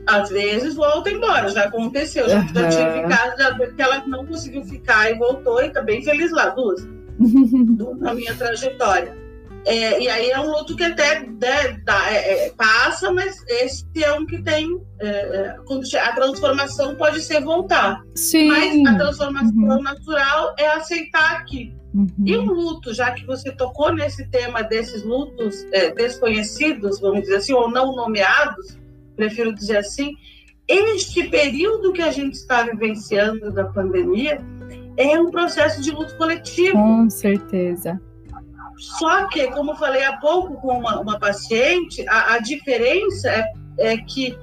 às 0.05 0.29
vezes 0.29 0.75
volta 0.75 1.09
embora, 1.09 1.49
já 1.49 1.63
aconteceu. 1.63 2.27
Já, 2.29 2.39
uhum. 2.39 2.47
já 2.53 2.69
tive 2.69 3.07
casos 3.07 3.73
que 3.73 3.81
ela 3.81 4.03
não 4.07 4.25
conseguiu 4.25 4.63
ficar 4.65 5.11
e 5.11 5.15
voltou 5.15 5.61
e 5.63 5.69
tá 5.69 5.81
bem 5.81 6.03
feliz 6.03 6.31
lá, 6.31 6.49
duas, 6.49 6.85
na 7.99 8.13
minha 8.13 8.35
trajetória. 8.35 9.22
É, 9.65 10.01
e 10.01 10.09
aí 10.09 10.29
é 10.29 10.39
um 10.39 10.51
luto 10.51 10.75
que 10.75 10.83
até 10.83 11.21
né, 11.21 11.81
dá, 11.85 12.11
é, 12.11 12.47
é, 12.47 12.49
passa, 12.51 13.11
mas 13.11 13.41
esse 13.47 13.85
é 14.03 14.11
um 14.13 14.25
que 14.25 14.41
tem. 14.41 14.81
É, 14.99 15.07
é, 15.07 15.99
a 15.99 16.13
transformação 16.13 16.95
pode 16.95 17.21
ser 17.21 17.41
voltar. 17.41 18.01
Sim. 18.15 18.47
Mas 18.47 18.93
a 18.93 18.97
transformação 18.97 19.53
uhum. 19.55 19.81
natural 19.81 20.53
é 20.57 20.67
aceitar 20.67 21.37
aqui. 21.37 21.73
Uhum. 21.93 22.09
E 22.25 22.35
o 22.35 22.43
luto, 22.43 22.93
já 22.93 23.11
que 23.11 23.25
você 23.25 23.51
tocou 23.51 23.93
nesse 23.93 24.27
tema 24.29 24.63
desses 24.63 25.03
lutos 25.03 25.65
é, 25.71 25.91
desconhecidos, 25.91 26.99
vamos 26.99 27.21
dizer 27.21 27.35
assim, 27.35 27.53
ou 27.53 27.69
não 27.69 27.95
nomeados, 27.95 28.77
prefiro 29.15 29.53
dizer 29.53 29.77
assim, 29.77 30.13
este 30.67 31.29
período 31.29 31.93
que 31.93 32.01
a 32.01 32.11
gente 32.11 32.33
está 32.33 32.63
vivenciando 32.63 33.51
da 33.51 33.65
pandemia 33.65 34.41
é 34.97 35.19
um 35.19 35.29
processo 35.29 35.81
de 35.81 35.91
luto 35.91 36.17
coletivo. 36.17 36.73
Com 36.73 37.09
certeza. 37.09 38.01
Só 38.77 39.27
que, 39.27 39.47
como 39.51 39.71
eu 39.71 39.75
falei 39.75 40.03
há 40.03 40.17
pouco 40.17 40.59
com 40.61 40.77
uma, 40.79 40.99
uma 40.99 41.19
paciente, 41.19 42.07
a, 42.07 42.35
a 42.35 42.39
diferença 42.39 43.29
é, 43.29 43.53
é, 43.79 43.97
que 43.97 44.37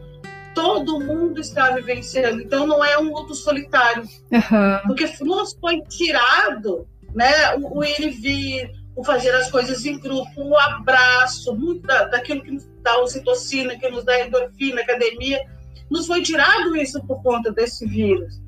todo 0.55 1.01
mundo 1.01 1.41
está 1.41 1.71
vivenciando. 1.71 2.41
Então, 2.43 2.67
não 2.67 2.85
é 2.85 2.99
um 2.99 3.13
luto 3.13 3.35
solitário. 3.35 4.03
Uhum. 4.31 4.79
Porque 4.87 5.07
nos 5.23 5.57
foi 5.61 5.81
tirado 5.83 6.87
né, 7.15 7.55
o, 7.57 7.79
o 7.79 7.85
ir 7.85 8.01
e 8.01 8.11
vir, 8.11 8.71
o 8.97 9.05
fazer 9.05 9.35
as 9.35 9.51
coisas 9.51 9.85
em 9.87 9.99
grupo, 9.99 10.43
o 10.43 10.59
abraço, 10.59 11.55
muito 11.55 11.87
da, 11.87 12.05
daquilo 12.05 12.43
que 12.43 12.51
nos 12.51 12.69
dá 12.83 12.99
ocitocina, 13.01 13.79
que 13.79 13.89
nos 13.89 14.05
dá 14.05 14.27
endorfina, 14.27 14.83
academia, 14.83 15.41
nos 15.91 16.07
foi 16.07 16.23
tirado 16.23 16.77
isso 16.77 17.03
por 17.07 17.23
conta 17.23 17.53
desse 17.53 17.87
vírus. 17.87 18.41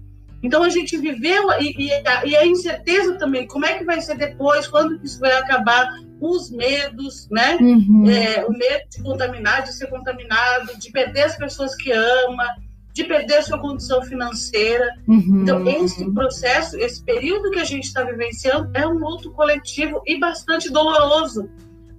Então 0.43 0.63
a 0.63 0.69
gente 0.69 0.97
viveu 0.99 1.51
e, 1.61 1.87
e, 1.87 1.93
a, 1.93 2.27
e, 2.27 2.37
a, 2.37 2.47
incerteza 2.47 3.17
também, 3.17 3.47
como 3.47 3.65
é 3.65 3.79
que 3.79 3.85
vai 3.85 4.01
ser 4.01 4.17
depois, 4.17 4.67
quando 4.67 4.99
isso 5.05 5.21
vai 5.21 5.33
acabar, 5.33 5.89
os 6.21 6.51
medos, 6.51 7.29
né? 7.31 7.57
Uhum. 7.61 8.11
É, 8.11 8.45
o 8.45 8.53
medo 8.53 8.89
de 8.91 9.03
contaminar, 9.03 9.63
de 9.63 9.73
ser 9.73 9.89
contaminado, 9.89 10.77
de 10.79 10.91
perder 10.91 11.23
as 11.23 11.37
pessoas 11.37 11.75
que 11.77 11.93
ama, 11.93 12.45
de 12.93 13.05
perder 13.05 13.37
a 13.37 13.43
sua 13.43 13.61
condição 13.61 14.03
financeira. 14.03 14.89
Uhum. 15.09 15.43
Então, 15.43 15.67
esse 15.67 16.09
processo, 16.13 16.77
esse 16.77 17.03
período 17.05 17.51
que 17.51 17.59
a 17.59 17.65
gente 17.65 17.85
está 17.85 18.05
vivenciando 18.05 18.71
é 18.75 18.87
um 18.87 18.99
luto 18.99 19.33
coletivo 19.33 20.03
e 20.07 20.19
bastante 20.19 20.71
doloroso 20.71 21.49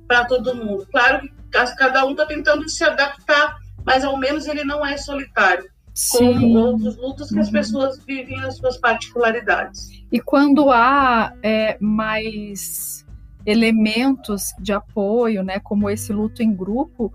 para 0.07 0.25
todo 0.25 0.55
mundo. 0.55 0.87
Claro 0.91 1.21
que 1.21 1.33
cada 1.77 2.05
um 2.05 2.11
está 2.11 2.25
tentando 2.25 2.67
se 2.69 2.83
adaptar, 2.83 3.57
mas 3.85 4.03
ao 4.03 4.17
menos 4.17 4.47
ele 4.47 4.63
não 4.63 4.85
é 4.85 4.97
solitário. 4.97 5.72
Sim. 5.93 6.33
Como 6.33 6.57
outros 6.57 6.97
lutos 6.97 7.29
que 7.29 7.35
uhum. 7.35 7.41
as 7.41 7.49
pessoas 7.51 8.03
vivem 8.05 8.39
as 8.41 8.57
suas 8.57 8.77
particularidades. 8.77 9.89
E 10.11 10.19
quando 10.19 10.69
há 10.71 11.33
é, 11.43 11.77
mais 11.79 13.05
elementos 13.45 14.51
de 14.59 14.73
apoio, 14.73 15.43
né, 15.43 15.59
como 15.59 15.89
esse 15.89 16.11
luto 16.11 16.41
em 16.41 16.53
grupo, 16.53 17.13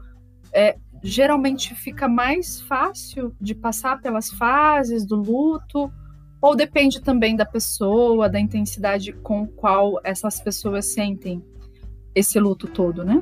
é, 0.52 0.76
geralmente 1.02 1.74
fica 1.74 2.08
mais 2.08 2.60
fácil 2.60 3.34
de 3.40 3.54
passar 3.54 4.00
pelas 4.00 4.30
fases 4.30 5.04
do 5.04 5.16
luto, 5.16 5.90
ou 6.40 6.54
depende 6.54 7.00
também 7.00 7.34
da 7.34 7.44
pessoa, 7.44 8.28
da 8.28 8.38
intensidade 8.38 9.12
com 9.12 9.46
qual 9.46 10.00
essas 10.04 10.40
pessoas 10.40 10.92
sentem 10.92 11.42
esse 12.14 12.38
luto 12.38 12.68
todo, 12.68 13.04
né? 13.04 13.20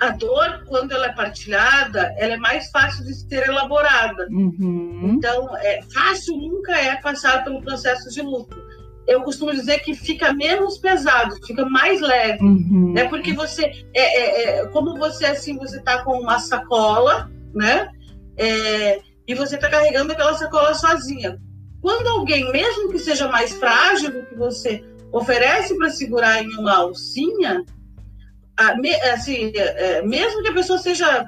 A 0.00 0.10
dor, 0.10 0.64
quando 0.66 0.92
ela 0.92 1.06
é 1.06 1.12
partilhada, 1.12 2.14
ela 2.18 2.34
é 2.34 2.36
mais 2.36 2.70
fácil 2.70 3.04
de 3.04 3.14
ser 3.14 3.48
elaborada. 3.48 4.26
Uhum. 4.30 5.14
Então, 5.16 5.56
é, 5.58 5.80
fácil 5.92 6.36
nunca 6.36 6.76
é 6.76 6.96
passar 6.96 7.44
pelo 7.44 7.62
processo 7.62 8.10
de 8.10 8.20
luto 8.22 8.64
eu 9.06 9.22
costumo 9.22 9.52
dizer 9.52 9.80
que 9.80 9.94
fica 9.94 10.32
menos 10.32 10.78
pesado, 10.78 11.36
fica 11.46 11.64
mais 11.66 12.00
leve. 12.00 12.42
Uhum. 12.42 12.92
Né? 12.94 13.04
Porque 13.08 13.32
você, 13.32 13.84
é, 13.94 14.00
é, 14.00 14.60
é, 14.60 14.66
como 14.68 14.96
você 14.96 15.26
assim, 15.26 15.56
você 15.56 15.78
está 15.78 16.02
com 16.02 16.18
uma 16.18 16.38
sacola, 16.38 17.30
né? 17.54 17.88
É, 18.36 19.00
e 19.26 19.34
você 19.34 19.56
está 19.56 19.68
carregando 19.68 20.12
aquela 20.12 20.34
sacola 20.34 20.74
sozinha. 20.74 21.38
Quando 21.80 22.06
alguém, 22.08 22.50
mesmo 22.50 22.90
que 22.90 22.98
seja 22.98 23.28
mais 23.28 23.52
frágil 23.54 24.10
do 24.10 24.26
que 24.26 24.34
você, 24.34 24.82
oferece 25.12 25.76
para 25.76 25.90
segurar 25.90 26.42
em 26.42 26.50
uma 26.56 26.76
alcinha, 26.76 27.64
a, 28.56 28.76
me, 28.76 28.94
assim, 28.94 29.52
é, 29.54 29.98
é, 29.98 30.02
mesmo 30.02 30.42
que 30.42 30.48
a 30.48 30.54
pessoa 30.54 30.78
seja. 30.78 31.26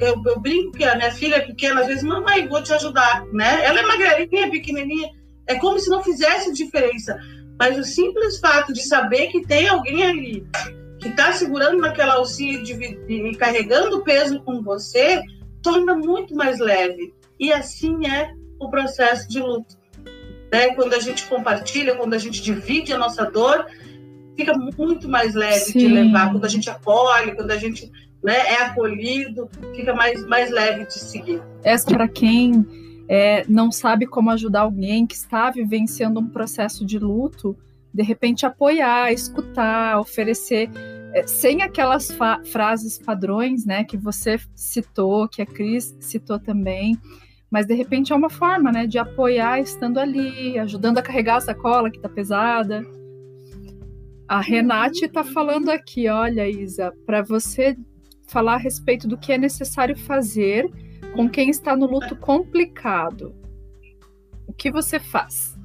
Eu, 0.00 0.22
eu, 0.24 0.40
brinco 0.40 0.76
que 0.76 0.84
a 0.84 0.96
minha 0.96 1.12
filha 1.12 1.36
é 1.36 1.40
pequena, 1.40 1.80
às 1.80 1.86
vezes, 1.86 2.02
mamãe, 2.02 2.46
vou 2.48 2.62
te 2.62 2.72
ajudar, 2.72 3.24
né? 3.32 3.64
Ela 3.64 3.80
é 3.80 3.82
magrelinha, 3.82 4.50
pequenininha 4.50 5.10
é 5.48 5.56
como 5.56 5.80
se 5.80 5.90
não 5.90 6.04
fizesse 6.04 6.52
diferença. 6.52 7.18
Mas 7.58 7.76
o 7.76 7.82
simples 7.82 8.38
fato 8.38 8.72
de 8.72 8.82
saber 8.82 9.28
que 9.28 9.44
tem 9.44 9.66
alguém 9.66 10.04
ali 10.04 10.46
que 11.00 11.08
está 11.08 11.32
segurando 11.32 11.78
naquela 11.78 12.14
alcinha 12.14 12.62
e 13.08 13.34
carregando 13.36 13.96
o 13.96 14.04
peso 14.04 14.40
com 14.42 14.62
você, 14.62 15.22
torna 15.62 15.96
muito 15.96 16.34
mais 16.34 16.58
leve. 16.58 17.14
E 17.40 17.52
assim 17.52 18.06
é 18.06 18.32
o 18.60 18.68
processo 18.68 19.28
de 19.28 19.40
luto. 19.40 19.76
Né? 20.52 20.74
Quando 20.74 20.94
a 20.94 21.00
gente 21.00 21.26
compartilha, 21.26 21.96
quando 21.96 22.14
a 22.14 22.18
gente 22.18 22.42
divide 22.42 22.92
a 22.92 22.98
nossa 22.98 23.24
dor, 23.24 23.66
fica 24.38 24.56
muito 24.56 25.08
mais 25.08 25.34
leve 25.34 25.58
Sim. 25.58 25.78
de 25.80 25.88
levar. 25.88 26.30
Quando 26.30 26.44
a 26.44 26.48
gente 26.48 26.70
acolhe, 26.70 27.34
quando 27.34 27.50
a 27.50 27.56
gente 27.56 27.90
né, 28.22 28.36
é 28.36 28.62
acolhido, 28.62 29.50
fica 29.74 29.92
mais, 29.92 30.24
mais 30.28 30.50
leve 30.50 30.86
de 30.86 30.94
seguir. 30.94 31.42
Essa 31.64 31.90
para 31.90 32.06
quem 32.06 32.64
é, 33.08 33.44
não 33.48 33.72
sabe 33.72 34.06
como 34.06 34.30
ajudar 34.30 34.60
alguém 34.60 35.06
que 35.06 35.16
está 35.16 35.50
vivenciando 35.50 36.20
um 36.20 36.28
processo 36.28 36.86
de 36.86 37.00
luto, 37.00 37.56
de 37.92 38.02
repente 38.04 38.46
apoiar, 38.46 39.12
escutar, 39.12 39.98
oferecer, 39.98 40.70
é, 41.12 41.26
sem 41.26 41.62
aquelas 41.62 42.16
frases 42.44 42.96
padrões, 42.98 43.64
né, 43.64 43.82
que 43.82 43.96
você 43.96 44.38
citou, 44.54 45.26
que 45.28 45.42
a 45.42 45.46
Cris 45.46 45.96
citou 45.98 46.38
também, 46.38 46.96
mas 47.50 47.66
de 47.66 47.74
repente 47.74 48.12
é 48.12 48.16
uma 48.16 48.30
forma, 48.30 48.70
né, 48.70 48.86
de 48.86 48.98
apoiar 48.98 49.58
estando 49.58 49.98
ali, 49.98 50.58
ajudando 50.58 50.98
a 50.98 51.02
carregar 51.02 51.36
a 51.36 51.40
sacola 51.40 51.90
que 51.90 51.96
está 51.96 52.08
pesada. 52.08 52.84
A 54.28 54.40
Renate 54.40 55.06
está 55.06 55.24
falando 55.24 55.70
aqui, 55.70 56.08
olha, 56.08 56.46
Isa, 56.46 56.92
para 57.06 57.22
você 57.22 57.76
falar 58.26 58.54
a 58.54 58.58
respeito 58.58 59.08
do 59.08 59.16
que 59.16 59.32
é 59.32 59.38
necessário 59.38 59.96
fazer 59.96 60.70
com 61.14 61.28
quem 61.28 61.48
está 61.48 61.74
no 61.74 61.86
luto 61.86 62.14
complicado, 62.14 63.34
o 64.46 64.52
que 64.52 64.70
você 64.70 65.00
faz? 65.00 65.56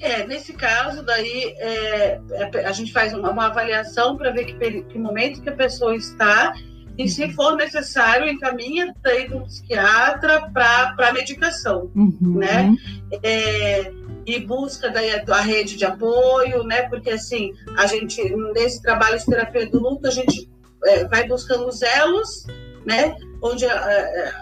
É, 0.00 0.26
nesse 0.26 0.52
caso 0.54 1.04
daí 1.04 1.54
é, 1.58 2.20
é, 2.32 2.66
a 2.66 2.72
gente 2.72 2.92
faz 2.92 3.12
uma, 3.12 3.30
uma 3.30 3.46
avaliação 3.46 4.16
para 4.16 4.30
ver 4.30 4.46
que, 4.46 4.82
que, 4.82 4.98
momento 4.98 5.42
que 5.42 5.48
a 5.48 5.54
pessoa 5.54 5.94
está 5.94 6.52
e 6.98 7.08
se 7.08 7.30
for 7.32 7.54
necessário, 7.56 8.28
encaminha 8.28 8.92
daí 9.02 9.28
para 9.28 9.36
um 9.36 9.44
psiquiatra 9.44 10.50
para 10.50 11.12
medicação, 11.12 11.90
Uhum. 11.94 12.38
né? 12.38 12.74
É, 13.22 13.92
e 14.26 14.38
busca 14.40 14.90
daí 14.90 15.10
a, 15.10 15.24
a 15.34 15.40
rede 15.40 15.76
de 15.76 15.84
apoio, 15.84 16.62
né? 16.64 16.82
Porque 16.88 17.10
assim, 17.10 17.52
a 17.76 17.86
gente, 17.86 18.22
nesse 18.52 18.80
trabalho 18.82 19.18
de 19.18 19.26
terapia 19.26 19.68
do 19.68 19.80
luto, 19.80 20.06
a 20.06 20.10
gente 20.10 20.48
é, 20.84 21.04
vai 21.06 21.26
buscando 21.26 21.66
os 21.66 21.82
elos, 21.82 22.46
né? 22.86 23.14
Onde 23.42 23.64
é, 23.64 23.68
é, 23.72 24.32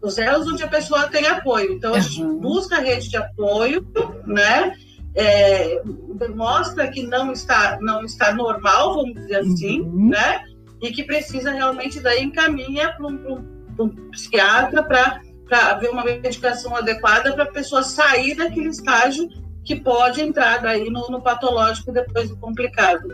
os 0.00 0.18
elos 0.18 0.46
onde 0.48 0.62
a 0.62 0.68
pessoa 0.68 1.08
tem 1.08 1.26
apoio. 1.26 1.72
Então 1.72 1.94
a 1.94 2.00
gente 2.00 2.22
Uhum. 2.22 2.38
busca 2.38 2.76
a 2.76 2.80
rede 2.80 3.08
de 3.08 3.16
apoio, 3.16 3.86
né? 4.26 4.74
É, 5.14 5.82
mostra 6.34 6.88
que 6.88 7.02
não 7.06 7.32
está 7.32 7.78
não 7.80 8.02
está 8.04 8.32
normal, 8.34 8.94
vamos 8.94 9.14
dizer 9.14 9.36
assim, 9.36 9.80
Uhum. 9.82 10.08
né? 10.08 10.42
E 10.80 10.90
que 10.90 11.04
precisa 11.04 11.52
realmente 11.52 12.00
daí 12.00 12.22
encaminha 12.24 12.92
para 12.96 13.06
um, 13.06 13.32
um- 13.32 13.62
um 13.78 13.88
psiquiatra 14.10 14.82
para 14.82 15.20
ver 15.78 15.90
uma 15.90 16.04
medicação 16.04 16.74
adequada 16.74 17.32
para 17.34 17.44
a 17.44 17.50
pessoa 17.50 17.82
sair 17.82 18.34
daquele 18.34 18.68
estágio 18.68 19.28
que 19.64 19.76
pode 19.76 20.20
entrar 20.20 20.60
daí 20.60 20.90
no, 20.90 21.08
no 21.08 21.22
patológico 21.22 21.92
depois 21.92 22.28
do 22.28 22.36
complicado. 22.36 23.08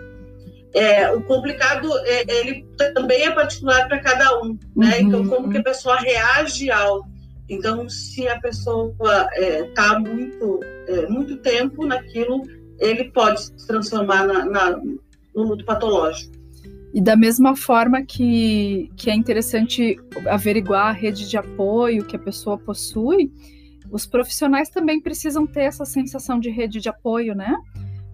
É, 0.75 1.11
o 1.11 1.23
complicado 1.23 1.91
é, 2.05 2.25
ele 2.29 2.67
também 2.95 3.23
é 3.23 3.31
particular 3.31 3.89
para 3.89 4.01
cada 4.01 4.41
um, 4.41 4.59
né? 4.77 4.99
Uhum. 4.99 5.01
Então 5.01 5.29
como 5.29 5.51
que 5.51 5.59
a 5.59 5.63
pessoa 5.63 5.97
reage 5.97 6.71
ao 6.71 7.07
então 7.49 7.89
se 7.89 8.29
a 8.29 8.39
pessoa 8.39 8.95
está 9.35 9.99
muito 9.99 10.61
é, 10.87 11.07
muito 11.07 11.39
tempo 11.39 11.87
naquilo 11.87 12.43
ele 12.79 13.11
pode 13.11 13.41
se 13.43 13.67
transformar 13.67 14.27
na, 14.27 14.45
na, 14.45 14.71
no 15.35 15.43
luto 15.43 15.65
patológico. 15.65 16.38
E 16.93 17.01
da 17.01 17.17
mesma 17.17 17.55
forma 17.55 18.03
que, 18.03 18.91
que 18.97 19.11
é 19.11 19.15
interessante 19.15 19.97
averiguar 20.27 20.87
a 20.87 20.93
rede 20.93 21.29
de 21.29 21.37
apoio 21.37 22.05
que 22.05 22.17
a 22.17 22.19
pessoa 22.19 22.57
possui, 22.57 23.31
os 23.91 24.07
profissionais 24.07 24.69
também 24.69 25.01
precisam 25.01 25.47
ter 25.47 25.63
essa 25.63 25.85
sensação 25.85 26.39
de 26.39 26.51
rede 26.51 26.81
de 26.81 26.89
apoio, 26.89 27.35
né? 27.35 27.55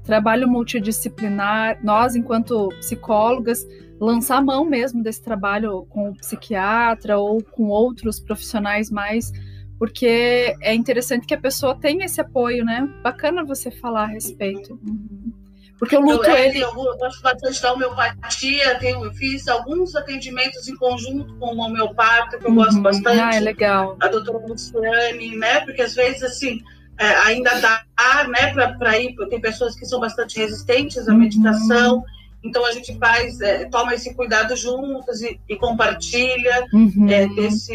Trabalho 0.05 0.49
multidisciplinar, 0.49 1.79
nós, 1.83 2.15
enquanto 2.15 2.69
psicólogas, 2.81 3.67
lançar 4.01 4.43
mão 4.43 4.65
mesmo 4.65 5.03
desse 5.03 5.23
trabalho 5.23 5.87
com 5.89 6.11
o 6.11 6.15
psiquiatra 6.17 7.19
ou 7.19 7.43
com 7.43 7.69
outros 7.69 8.21
profissionais 8.21 8.91
mais, 8.91 9.33
porque 9.79 10.55
é 10.61 10.75
interessante 10.75 11.27
que 11.27 11.35
a 11.35 11.41
pessoa 11.41 11.75
tenha 11.75 12.05
esse 12.05 12.21
apoio, 12.21 12.65
né? 12.65 12.89
Bacana 13.03 13.45
você 13.45 13.71
falar 13.71 14.05
a 14.05 14.07
respeito. 14.07 14.79
Uhum. 14.87 15.44
Porque 15.85 15.97
o 15.97 16.01
luto, 16.01 16.27
eu, 16.31 16.37
ele... 16.37 16.61
Eu 16.61 16.73
gosto 16.73 17.21
bastante 17.23 17.61
da 17.61 17.73
homeopatia, 17.75 18.79
tenho, 18.79 19.05
eu 19.05 19.13
fiz 19.13 19.47
alguns 19.49 19.95
atendimentos 19.95 20.67
em 20.67 20.77
conjunto 20.77 21.35
com 21.37 21.53
uma 21.53 21.67
homeopata, 21.67 22.39
que 22.39 22.47
eu 22.47 22.55
gosto 22.55 22.77
Uhum. 22.77 22.83
bastante. 22.83 23.21
Ah, 23.21 23.35
é 23.35 23.41
legal. 23.41 23.97
A 24.01 24.09
doutora 24.09 24.39
Luciane, 24.47 25.37
né? 25.37 25.61
Porque 25.61 25.83
às 25.83 25.95
vezes, 25.95 26.23
assim, 26.23 26.61
é, 26.99 27.07
ainda 27.27 27.55
dá, 27.61 27.85
né, 28.29 28.53
para 28.79 28.99
ir, 28.99 29.15
tem 29.29 29.41
pessoas 29.41 29.75
que 29.77 29.85
são 29.85 30.01
bastante 30.01 30.39
resistentes 30.39 31.07
à 31.07 31.13
Uhum. 31.13 31.19
medicação, 31.19 32.03
então 32.43 32.65
a 32.65 32.73
gente 32.73 32.97
faz, 32.99 33.41
é, 33.41 33.65
toma 33.67 33.95
esse 33.95 34.15
cuidado 34.15 34.57
juntas 34.57 35.21
e, 35.21 35.39
e 35.49 35.57
compartilha 35.57 36.65
Uhum. 36.73 37.09
é, 37.11 37.27
desse, 37.29 37.75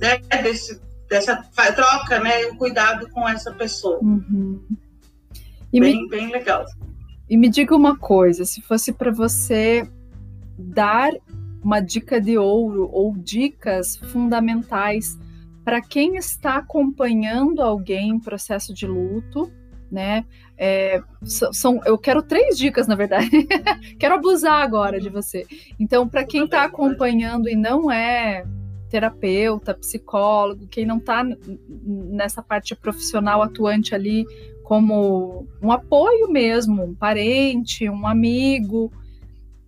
né, 0.00 0.18
desse, 0.42 0.80
dessa 1.08 1.36
troca, 1.76 2.18
né, 2.18 2.46
o 2.46 2.56
cuidado 2.56 3.08
com 3.10 3.28
essa 3.28 3.52
pessoa. 3.52 3.98
Uhum. 4.02 4.60
E, 5.72 5.80
me, 5.80 5.92
Bem, 5.92 6.08
bem 6.08 6.30
legal. 6.32 6.64
E 7.28 7.36
me 7.36 7.48
diga 7.48 7.74
uma 7.74 7.96
coisa: 7.96 8.44
se 8.44 8.60
fosse 8.60 8.92
para 8.92 9.10
você 9.10 9.88
dar 10.58 11.12
uma 11.62 11.80
dica 11.80 12.20
de 12.20 12.38
ouro 12.38 12.88
ou 12.92 13.16
dicas 13.16 13.96
fundamentais 13.96 15.18
para 15.64 15.82
quem 15.82 16.16
está 16.16 16.58
acompanhando 16.58 17.60
alguém 17.60 18.10
em 18.10 18.20
processo 18.20 18.72
de 18.72 18.86
luto, 18.86 19.50
né? 19.90 20.24
É, 20.56 21.02
são, 21.24 21.80
eu 21.84 21.98
quero 21.98 22.22
três 22.22 22.56
dicas, 22.56 22.86
na 22.86 22.94
verdade. 22.94 23.28
quero 23.98 24.14
abusar 24.14 24.62
agora 24.62 25.00
de 25.00 25.08
você. 25.08 25.44
Então, 25.78 26.08
para 26.08 26.24
quem 26.24 26.44
está 26.44 26.62
acompanhando 26.62 27.48
e 27.48 27.56
não 27.56 27.90
é 27.90 28.44
terapeuta, 28.88 29.74
psicólogo, 29.74 30.68
quem 30.68 30.86
não 30.86 30.98
está 30.98 31.24
nessa 31.84 32.42
parte 32.42 32.74
profissional 32.76 33.42
atuante 33.42 33.92
ali 33.92 34.24
como 34.66 35.46
um 35.62 35.70
apoio 35.70 36.28
mesmo, 36.28 36.82
um 36.82 36.92
parente, 36.92 37.88
um 37.88 38.04
amigo, 38.04 38.92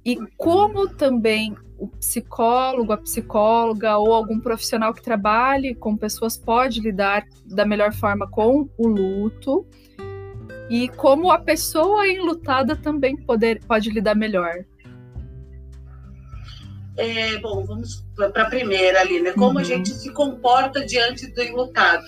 e 0.04 0.16
como 0.36 0.88
também 0.88 1.54
o 1.78 1.86
psicólogo, 1.86 2.92
a 2.92 2.96
psicóloga 2.96 3.96
ou 3.96 4.12
algum 4.12 4.40
profissional 4.40 4.92
que 4.92 5.00
trabalhe 5.00 5.72
com 5.72 5.96
pessoas 5.96 6.36
pode 6.36 6.80
lidar 6.80 7.24
da 7.46 7.64
melhor 7.64 7.94
forma 7.94 8.28
com 8.28 8.68
o 8.76 8.88
luto 8.88 9.64
e 10.68 10.88
como 10.88 11.30
a 11.30 11.38
pessoa 11.38 12.08
enlutada 12.08 12.74
também 12.74 13.16
poder, 13.16 13.60
pode 13.68 13.90
lidar 13.90 14.16
melhor. 14.16 14.64
É, 16.96 17.38
bom, 17.38 17.64
vamos 17.64 18.04
para 18.16 18.42
a 18.42 18.50
primeira 18.50 19.00
ali, 19.00 19.20
né? 19.20 19.30
Como 19.30 19.52
Uhum. 19.52 19.58
a 19.58 19.62
gente 19.62 19.90
se 19.90 20.12
comporta 20.12 20.84
diante 20.84 21.32
do 21.32 21.40
enlutado. 21.40 22.02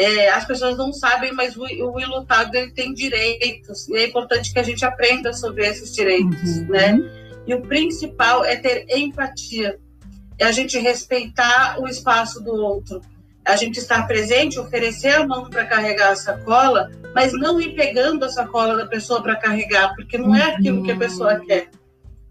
É, 0.00 0.30
as 0.30 0.44
pessoas 0.44 0.76
não 0.76 0.92
sabem, 0.92 1.32
mas 1.32 1.56
o, 1.56 1.62
o 1.62 2.00
enlutado 2.00 2.54
ele 2.54 2.70
tem 2.70 2.94
direitos 2.94 3.88
e 3.88 3.96
é 3.96 4.06
importante 4.06 4.52
que 4.52 4.58
a 4.60 4.62
gente 4.62 4.84
aprenda 4.84 5.32
sobre 5.32 5.66
esses 5.66 5.92
direitos, 5.92 6.58
Uhum. 6.58 6.66
né? 6.68 7.00
E 7.44 7.52
o 7.52 7.62
principal 7.62 8.44
é 8.44 8.54
ter 8.54 8.86
empatia, 8.96 9.76
é 10.38 10.44
a 10.44 10.52
gente 10.52 10.78
respeitar 10.78 11.80
o 11.80 11.88
espaço 11.88 12.40
do 12.40 12.54
outro, 12.54 13.00
a 13.44 13.56
gente 13.56 13.80
estar 13.80 14.06
presente, 14.06 14.60
oferecer 14.60 15.14
a 15.16 15.26
mão 15.26 15.50
para 15.50 15.64
carregar 15.64 16.12
a 16.12 16.16
sacola, 16.16 16.90
mas 17.12 17.32
não 17.32 17.60
ir 17.60 17.74
pegando 17.74 18.24
a 18.24 18.28
sacola 18.28 18.76
da 18.76 18.86
pessoa 18.86 19.20
para 19.20 19.34
carregar, 19.34 19.96
porque 19.96 20.16
não 20.16 20.32
é 20.32 20.44
aquilo 20.44 20.84
que 20.84 20.92
a 20.92 20.96
pessoa 20.96 21.40
quer, 21.40 21.70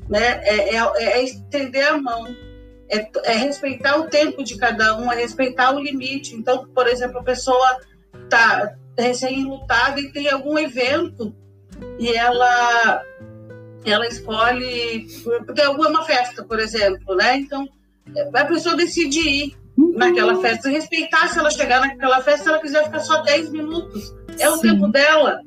né? 0.07 0.39
É, 0.43 0.73
é, 0.77 1.03
é 1.03 1.21
estender 1.21 1.85
a 1.85 1.97
mão, 1.97 2.33
é, 2.89 3.09
é 3.23 3.37
respeitar 3.37 3.97
o 3.97 4.07
tempo 4.07 4.43
de 4.43 4.57
cada 4.57 4.97
um, 4.97 5.11
é 5.11 5.15
respeitar 5.15 5.75
o 5.75 5.79
limite. 5.79 6.35
Então, 6.35 6.67
por 6.67 6.87
exemplo, 6.87 7.19
a 7.19 7.23
pessoa 7.23 7.77
está 8.23 8.75
recém-lutada 8.97 9.99
e 9.99 10.11
tem 10.11 10.29
algum 10.29 10.57
evento 10.57 11.35
e 11.99 12.09
ela 12.09 13.03
ela 13.85 14.07
escolhe 14.07 15.07
tem 15.55 15.65
alguma 15.65 16.03
festa, 16.03 16.43
por 16.43 16.59
exemplo, 16.59 17.15
né? 17.15 17.37
Então 17.37 17.67
a 18.33 18.45
pessoa 18.45 18.75
decide 18.75 19.19
ir 19.19 19.57
naquela 19.95 20.41
festa, 20.41 20.69
respeitar 20.69 21.27
se 21.27 21.37
ela 21.37 21.51
chegar 21.51 21.79
naquela 21.79 22.21
festa, 22.21 22.43
se 22.43 22.49
ela 22.49 22.59
quiser 22.59 22.83
ficar 22.85 22.99
só 22.99 23.21
10 23.21 23.51
minutos, 23.51 24.13
é 24.39 24.49
o 24.49 24.57
Sim. 24.57 24.69
tempo 24.69 24.87
dela. 24.87 25.39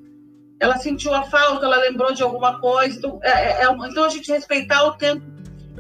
Ela 0.61 0.77
sentiu 0.77 1.13
a 1.15 1.23
falta, 1.23 1.65
ela 1.65 1.79
lembrou 1.79 2.13
de 2.13 2.23
alguma 2.23 2.61
coisa, 2.61 2.97
então, 2.97 3.19
é, 3.23 3.31
é, 3.31 3.65
é- 3.65 3.89
então 3.89 4.05
a 4.05 4.09
gente 4.09 4.31
respeitar 4.31 4.85
o 4.85 4.93
tempo 4.93 5.25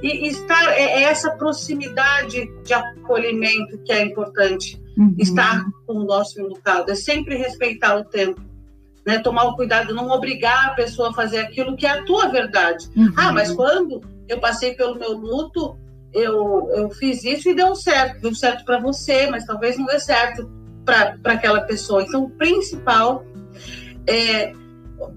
e, 0.02 0.28
estar 0.28 0.72
é, 0.72 0.82
é 0.82 1.02
essa 1.02 1.30
proximidade 1.32 2.46
de 2.64 2.72
acolhimento 2.72 3.78
que 3.78 3.92
é 3.92 4.04
importante 4.04 4.80
Uhum. 4.98 5.14
estar 5.18 5.64
com 5.86 5.94
o 5.94 6.04
nosso 6.04 6.38
enlutado, 6.38 6.90
é 6.90 6.94
sempre 6.94 7.36
respeitar 7.36 7.96
o 7.96 8.04
tempo, 8.04 8.40
né? 9.06 9.18
Tomar 9.18 9.44
o 9.44 9.56
cuidado, 9.56 9.94
não 9.94 10.10
obrigar 10.10 10.66
a 10.66 10.74
pessoa 10.74 11.08
a 11.08 11.14
fazer 11.14 11.38
aquilo 11.38 11.74
que 11.76 11.86
é 11.86 11.90
a 11.90 12.04
tua 12.04 12.28
verdade. 12.28 12.86
Uhum. 12.94 13.10
Ah, 13.16 13.32
mas 13.32 13.50
quando 13.50 14.02
eu 14.28 14.38
passei 14.38 14.74
pelo 14.74 14.98
meu 14.98 15.12
luto, 15.12 15.78
eu, 16.12 16.68
eu 16.74 16.90
fiz 16.90 17.24
isso 17.24 17.48
e 17.48 17.54
deu 17.54 17.74
certo. 17.74 18.20
Deu 18.20 18.34
certo 18.34 18.64
para 18.64 18.78
você, 18.78 19.30
mas 19.30 19.46
talvez 19.46 19.78
não 19.78 19.86
dê 19.86 19.98
certo 19.98 20.50
para 20.84 21.16
aquela 21.24 21.62
pessoa. 21.62 22.02
Então, 22.02 22.24
o 22.24 22.30
principal 22.30 23.24
é 24.06 24.52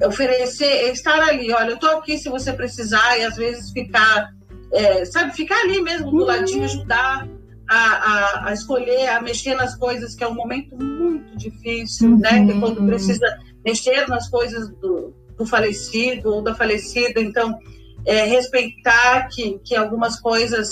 oferecer, 0.06 0.66
é 0.66 0.92
estar 0.92 1.20
ali. 1.20 1.52
Olha, 1.52 1.72
eu 1.72 1.76
estou 1.76 1.90
aqui 1.98 2.18
se 2.18 2.30
você 2.30 2.54
precisar 2.54 3.18
e 3.18 3.26
às 3.26 3.36
vezes 3.36 3.72
ficar, 3.72 4.34
é, 4.74 5.06
sabe, 5.06 5.36
ficar 5.36 5.60
ali 5.62 5.82
mesmo 5.82 6.10
do 6.12 6.18
Uhum. 6.18 6.26
ladinho, 6.26 6.64
ajudar 6.66 7.28
a, 7.70 7.78
a, 7.78 8.50
a 8.50 8.54
escolher, 8.54 9.08
a 9.08 9.22
mexer 9.22 9.56
nas 9.56 9.76
coisas, 9.76 10.16
que 10.16 10.24
é 10.24 10.28
um 10.28 10.36
momento 10.36 10.76
muito 10.76 11.38
difícil, 11.38 12.18
né? 12.18 12.46
Que 12.46 12.52
é 12.52 12.60
quando 12.60 12.80
Uhum. 12.80 12.88
precisa 12.88 13.26
mexer 13.66 14.08
nas 14.08 14.28
coisas 14.30 14.70
do, 14.82 15.14
do 15.38 15.46
falecido 15.46 16.30
ou 16.34 16.42
da 16.42 16.54
falecida. 16.54 17.22
Então, 17.22 17.58
é, 18.06 18.26
respeitar 18.26 19.30
que, 19.30 19.60
que 19.64 19.76
algumas 19.76 20.20
coisas 20.20 20.68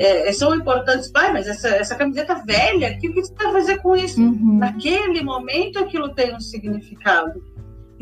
é, 0.00 0.32
são 0.32 0.54
importantes. 0.54 1.10
Pai, 1.12 1.32
mas 1.32 1.46
essa, 1.46 1.68
essa 1.68 1.94
camiseta 1.94 2.34
velha, 2.44 2.92
o 2.96 2.98
que, 2.98 3.08
que 3.08 3.20
você 3.20 3.32
vai 3.34 3.52
fazer 3.52 3.76
com 3.78 3.94
isso? 3.94 4.20
Uhum. 4.20 4.58
Naquele 4.58 5.22
momento, 5.22 5.78
aquilo 5.78 6.08
tem 6.14 6.34
um 6.34 6.40
significado. 6.40 7.40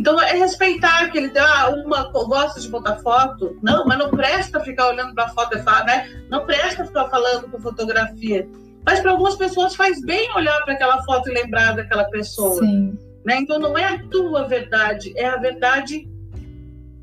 Então, 0.01 0.19
é 0.19 0.33
respeitar 0.33 1.11
que 1.11 1.19
ele 1.19 1.39
ah, 1.39 1.69
uma 1.85 2.11
gosta 2.11 2.59
de 2.59 2.71
botar 2.71 2.97
foto, 3.01 3.59
não, 3.63 3.85
mas 3.85 3.99
não 3.99 4.11
presta 4.11 4.59
ficar 4.61 4.89
olhando 4.89 5.15
para 5.15 5.25
a 5.25 5.29
foto, 5.29 5.59
e 5.59 5.63
falar, 5.63 5.85
né? 5.85 6.25
Não 6.31 6.47
presta 6.47 6.87
ficar 6.87 7.11
falando 7.11 7.51
com 7.51 7.61
fotografia. 7.61 8.49
Mas 8.83 9.01
para 9.01 9.11
algumas 9.11 9.37
pessoas 9.37 9.75
faz 9.75 10.01
bem 10.01 10.35
olhar 10.35 10.59
para 10.65 10.73
aquela 10.73 11.03
foto 11.03 11.29
e 11.29 11.35
lembrar 11.35 11.77
daquela 11.77 12.05
pessoa. 12.05 12.65
Sim. 12.65 12.99
Né? 13.27 13.41
Então, 13.41 13.59
não 13.59 13.77
é 13.77 13.85
a 13.85 14.03
tua 14.09 14.49
verdade, 14.49 15.13
é 15.17 15.27
a 15.27 15.37
verdade 15.37 16.09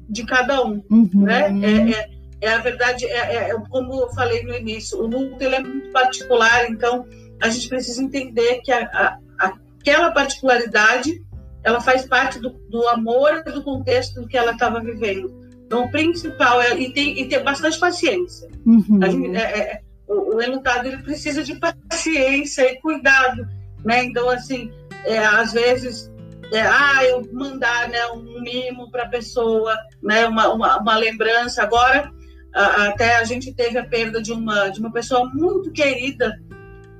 de 0.09 0.25
cada 0.25 0.65
um 0.65 0.83
Uhum. 0.89 1.09
né? 1.13 1.53
É, 1.61 1.91
é, 1.91 2.09
é 2.41 2.53
a 2.55 2.57
verdade, 2.57 3.05
é, 3.05 3.51
é, 3.51 3.55
como 3.69 3.93
eu 4.01 4.09
falei 4.09 4.41
no 4.43 4.55
início, 4.55 4.97
o 4.97 5.05
luto 5.05 5.37
ele 5.39 5.53
é 5.53 5.59
muito 5.59 5.91
particular, 5.91 6.67
então 6.67 7.05
a 7.39 7.49
gente 7.49 7.69
precisa 7.69 8.01
entender 8.01 8.59
que 8.63 8.71
a, 8.71 9.19
a, 9.39 9.53
aquela 9.77 10.09
particularidade 10.09 11.26
ela 11.63 11.81
faz 11.81 12.05
parte 12.05 12.39
do, 12.39 12.51
do 12.69 12.87
amor 12.87 13.43
e 13.45 13.51
do 13.51 13.63
contexto 13.63 14.27
que 14.27 14.37
ela 14.37 14.51
estava 14.51 14.79
vivendo. 14.79 15.47
Então, 15.65 15.83
o 15.83 15.91
principal 15.91 16.61
é 16.61 16.79
e 16.79 16.93
tem, 16.93 17.19
e 17.19 17.27
ter 17.27 17.43
bastante 17.43 17.77
paciência. 17.77 18.49
Uhum. 18.65 18.99
Gente, 19.03 19.35
é, 19.35 19.59
é, 19.59 19.81
o, 20.07 20.35
o 20.35 20.41
enlutado 20.41 20.87
ele 20.87 21.03
precisa 21.03 21.43
de 21.43 21.59
paciência 21.59 22.71
e 22.71 22.79
cuidado, 22.79 23.47
né? 23.83 24.03
Então, 24.05 24.29
assim, 24.29 24.71
é, 25.03 25.17
às 25.19 25.51
vezes 25.51 26.09
é, 26.51 26.61
ah, 26.61 27.03
eu 27.03 27.27
mandar 27.33 27.89
né, 27.89 28.05
um 28.07 28.41
mimo 28.41 28.89
para 28.89 29.03
a 29.03 29.09
pessoa, 29.09 29.77
né, 30.01 30.25
uma, 30.25 30.53
uma, 30.53 30.77
uma, 30.77 30.97
lembrança. 30.97 31.63
Agora, 31.63 32.11
a, 32.53 32.87
até 32.87 33.17
a 33.17 33.23
gente 33.23 33.53
teve 33.53 33.77
a 33.77 33.85
perda 33.85 34.21
de 34.21 34.31
uma, 34.31 34.69
de 34.69 34.79
uma 34.79 34.91
pessoa 34.91 35.29
muito 35.33 35.71
querida 35.71 36.39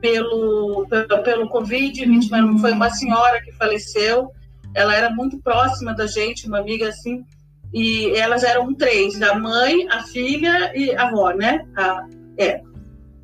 pelo, 0.02 0.86
pelo, 0.88 1.24
pelo 1.24 1.50
Covid, 1.50 2.04
uhum. 2.06 2.60
foi 2.60 2.72
uma 2.72 2.90
senhora 2.90 3.42
que 3.42 3.52
faleceu, 3.54 4.32
ela 4.78 4.96
era 4.96 5.10
muito 5.10 5.40
próxima 5.40 5.92
da 5.94 6.06
gente, 6.06 6.48
uma 6.48 6.60
amiga 6.60 6.88
assim, 6.88 7.26
e 7.74 8.12
elas 8.16 8.44
eram 8.44 8.76
três, 8.76 9.20
a 9.24 9.34
mãe, 9.34 9.88
a 9.90 10.04
filha 10.04 10.72
e 10.78 10.96
a 10.96 11.08
avó, 11.08 11.32
né? 11.32 11.66
A, 11.76 12.06
é. 12.38 12.62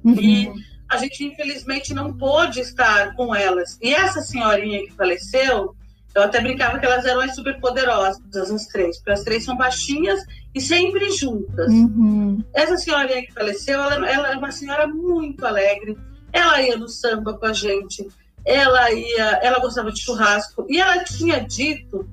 Uhum. 0.04 0.20
E 0.20 0.52
a 0.90 0.98
gente, 0.98 1.24
infelizmente, 1.24 1.94
não 1.94 2.12
pôde 2.12 2.60
estar 2.60 3.16
com 3.16 3.36
elas. 3.36 3.78
E 3.84 3.94
essa 3.94 4.22
senhorinha 4.22 4.80
que 4.84 4.94
faleceu, 4.94 5.76
eu 6.16 6.24
até 6.24 6.42
brincava 6.42 6.80
que 6.80 6.86
elas 6.88 7.06
eram 7.06 7.22
as 7.22 7.36
super 7.36 7.60
poderosas, 7.60 8.20
as 8.36 8.66
três, 8.66 8.98
porque 8.98 9.12
as 9.12 9.24
três 9.24 9.46
são 9.46 9.56
baixinhas 9.56 10.22
e 10.56 10.60
sempre 10.60 11.12
juntas. 11.12 11.72
Uhum. 11.72 12.44
Essa 12.52 12.78
senhorinha 12.78 13.22
que 13.22 13.32
faleceu, 13.32 13.80
ela, 13.80 14.10
ela 14.10 14.34
é 14.34 14.36
uma 14.36 14.52
senhora 14.52 14.88
muito 14.88 15.46
alegre. 15.46 15.96
Ela 16.32 16.64
ia 16.64 16.76
no 16.76 16.90
samba 16.90 17.38
com 17.38 17.46
a 17.46 17.54
gente, 17.54 18.08
ela 18.46 18.92
ia, 18.92 19.40
ela 19.42 19.60
gostava 19.60 19.92
de 19.92 20.02
churrasco 20.02 20.66
e 20.70 20.80
ela 20.80 21.04
tinha 21.04 21.40
dito 21.40 22.08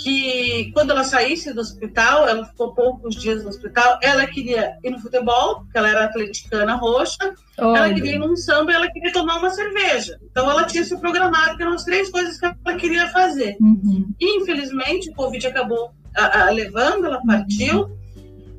que 0.00 0.70
quando 0.72 0.90
ela 0.90 1.04
saísse 1.04 1.52
do 1.52 1.60
hospital, 1.60 2.26
ela 2.26 2.44
ficou 2.46 2.74
poucos 2.74 3.14
dias 3.14 3.42
no 3.42 3.50
hospital, 3.50 3.98
ela 4.02 4.26
queria 4.26 4.78
ir 4.82 4.90
no 4.90 4.98
futebol, 4.98 5.56
porque 5.56 5.76
ela 5.76 5.88
era 5.88 6.04
atleticana 6.06 6.74
roxa, 6.74 7.34
Olha. 7.58 7.78
ela 7.78 7.94
queria 7.94 8.14
ir 8.14 8.18
num 8.18 8.34
samba 8.34 8.72
e 8.72 8.74
ela 8.74 8.90
queria 8.90 9.12
tomar 9.12 9.36
uma 9.36 9.50
cerveja. 9.50 10.18
Então 10.30 10.50
ela 10.50 10.64
tinha 10.64 10.84
se 10.84 10.98
programado, 10.98 11.56
que 11.56 11.62
eram 11.62 11.74
as 11.74 11.84
três 11.84 12.08
coisas 12.10 12.38
que 12.38 12.46
ela 12.46 12.76
queria 12.78 13.08
fazer. 13.08 13.56
Uhum. 13.60 14.10
Infelizmente, 14.18 15.10
o 15.10 15.14
Covid 15.14 15.46
acabou 15.46 15.90
a, 16.16 16.46
a, 16.46 16.50
levando, 16.50 17.04
ela 17.04 17.20
partiu. 17.24 17.99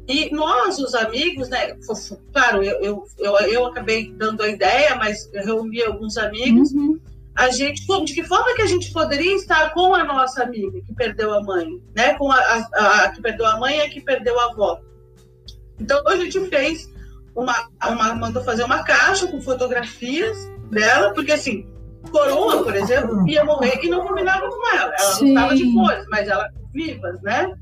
E 0.08 0.34
nós, 0.34 0.80
os 0.80 0.94
amigos, 0.96 1.50
né? 1.50 1.76
Claro, 2.34 2.64
eu, 2.64 2.80
eu, 2.82 3.04
eu, 3.20 3.36
eu 3.48 3.66
acabei 3.68 4.12
dando 4.14 4.42
a 4.44 4.48
ideia, 4.48 4.96
mas 4.96 5.30
reuni 5.34 5.82
alguns 5.84 6.18
amigos. 6.18 6.72
Uhum 6.72 7.00
a 7.36 7.50
gente, 7.50 7.86
de 8.06 8.14
que 8.14 8.24
forma 8.24 8.54
que 8.56 8.62
a 8.62 8.68
gente 8.68 8.92
poderia 8.92 9.36
estar 9.36 9.74
com 9.74 9.94
a 9.96 10.04
nossa 10.04 10.44
amiga 10.44 10.82
que 10.82 10.94
perdeu 10.94 11.34
a 11.34 11.42
mãe, 11.42 11.82
né? 11.96 12.14
Com 12.16 12.32
a, 12.32 12.38
a, 12.38 13.04
a 13.04 13.12
que 13.12 13.22
perdeu 13.22 13.46
a 13.46 13.58
mãe 13.58 13.78
e 13.78 13.82
a 13.82 13.90
que 13.90 14.02
perdeu 14.02 14.38
a 14.40 14.46
avó. 14.46 14.80
Então 15.80 16.06
a 16.08 16.16
gente 16.18 16.40
fez 16.50 16.90
uma, 17.36 17.56
uma 17.84 18.16
mandou 18.16 18.44
fazer 18.44 18.64
uma 18.64 18.84
caixa 18.84 19.28
com 19.28 19.42
fotografias 19.42 20.38
dela, 20.70 21.14
porque 21.14 21.32
assim, 21.32 21.66
coroa, 22.12 22.64
por 22.64 22.76
exemplo, 22.76 23.28
ia 23.28 23.46
morrer 23.46 23.80
e 23.82 23.90
não 23.90 24.06
combinava 24.06 24.48
com 24.50 24.76
ela. 24.76 24.94
Ela 25.00 25.12
Sim. 25.14 25.24
não 25.24 25.30
estava 25.30 25.56
de 25.56 25.72
flores, 25.72 26.06
mas 26.10 26.28
ela 26.28 26.50
vivas, 26.74 27.22
né? 27.22 27.54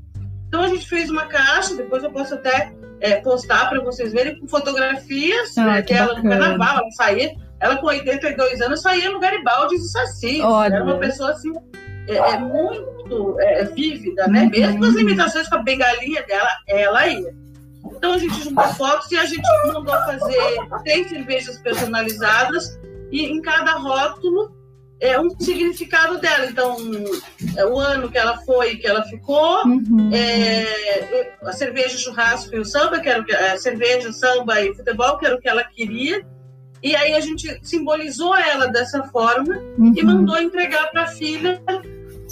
Então 0.50 0.64
a 0.64 0.68
gente 0.68 0.88
fez 0.88 1.08
uma 1.08 1.26
caixa, 1.26 1.76
depois 1.76 2.02
eu 2.02 2.10
posso 2.10 2.34
até 2.34 2.72
é, 3.00 3.20
postar 3.20 3.70
para 3.70 3.80
vocês 3.80 4.12
verem 4.12 4.36
com 4.40 4.48
fotografias, 4.48 5.56
ah, 5.56 5.64
né, 5.64 5.82
que, 5.82 5.88
que 5.88 5.94
ela 5.94 6.20
no 6.20 6.28
carnaval, 6.28 6.78
ela 6.78 6.90
saía 6.90 7.32
ela, 7.60 7.76
com 7.76 7.86
82 7.86 8.60
anos, 8.62 8.80
saía 8.80 9.10
no 9.10 9.20
Garibaldi 9.20 9.76
e 9.76 9.80
Saci. 9.80 10.40
Era 10.40 10.82
uma 10.82 10.96
pessoa 10.96 11.30
assim, 11.30 11.52
é, 12.08 12.16
é 12.16 12.38
muito 12.38 13.38
é, 13.38 13.64
vívida, 13.64 14.26
né? 14.28 14.44
Uhum. 14.44 14.50
Mesmo 14.50 14.84
as 14.86 14.94
limitações 14.94 15.48
com 15.48 15.56
a 15.56 15.62
bengalinha 15.62 16.24
dela, 16.26 16.48
ela 16.66 17.06
ia. 17.06 17.34
Então 17.84 18.14
a 18.14 18.18
gente 18.18 18.42
juntou 18.42 18.64
fotos 18.68 19.12
e 19.12 19.16
a 19.18 19.26
gente 19.26 19.46
mandou 19.66 19.94
fazer 19.94 20.58
três 20.84 21.08
cervejas 21.08 21.58
personalizadas 21.58 22.80
e 23.12 23.26
em 23.26 23.42
cada 23.42 23.72
rótulo 23.72 24.56
é 25.00 25.18
um 25.18 25.30
significado 25.40 26.18
dela. 26.18 26.46
Então, 26.46 26.76
é 27.56 27.64
o 27.64 27.78
ano 27.78 28.10
que 28.10 28.18
ela 28.18 28.36
foi, 28.38 28.76
que 28.76 28.86
ela 28.86 29.02
ficou, 29.04 29.66
uhum. 29.66 30.10
é, 30.12 31.36
a 31.42 31.52
cerveja, 31.52 31.96
churrasco 31.96 32.54
e 32.54 32.58
o 32.58 32.64
samba, 32.64 33.00
que 33.00 33.08
era 33.08 33.20
o 33.20 33.24
que, 33.24 33.34
a 33.34 33.56
cerveja, 33.56 34.12
samba 34.12 34.60
e 34.60 34.74
futebol, 34.74 35.18
que 35.18 35.26
era 35.26 35.34
o 35.34 35.40
que 35.40 35.48
ela 35.48 35.64
queria. 35.64 36.24
E 36.82 36.94
aí 36.94 37.14
a 37.14 37.20
gente 37.20 37.58
simbolizou 37.62 38.34
ela 38.34 38.66
dessa 38.68 39.02
forma 39.04 39.56
uhum. 39.78 39.92
e 39.96 40.02
mandou 40.02 40.38
entregar 40.38 40.90
para 40.90 41.02
a 41.02 41.08
filha 41.08 41.62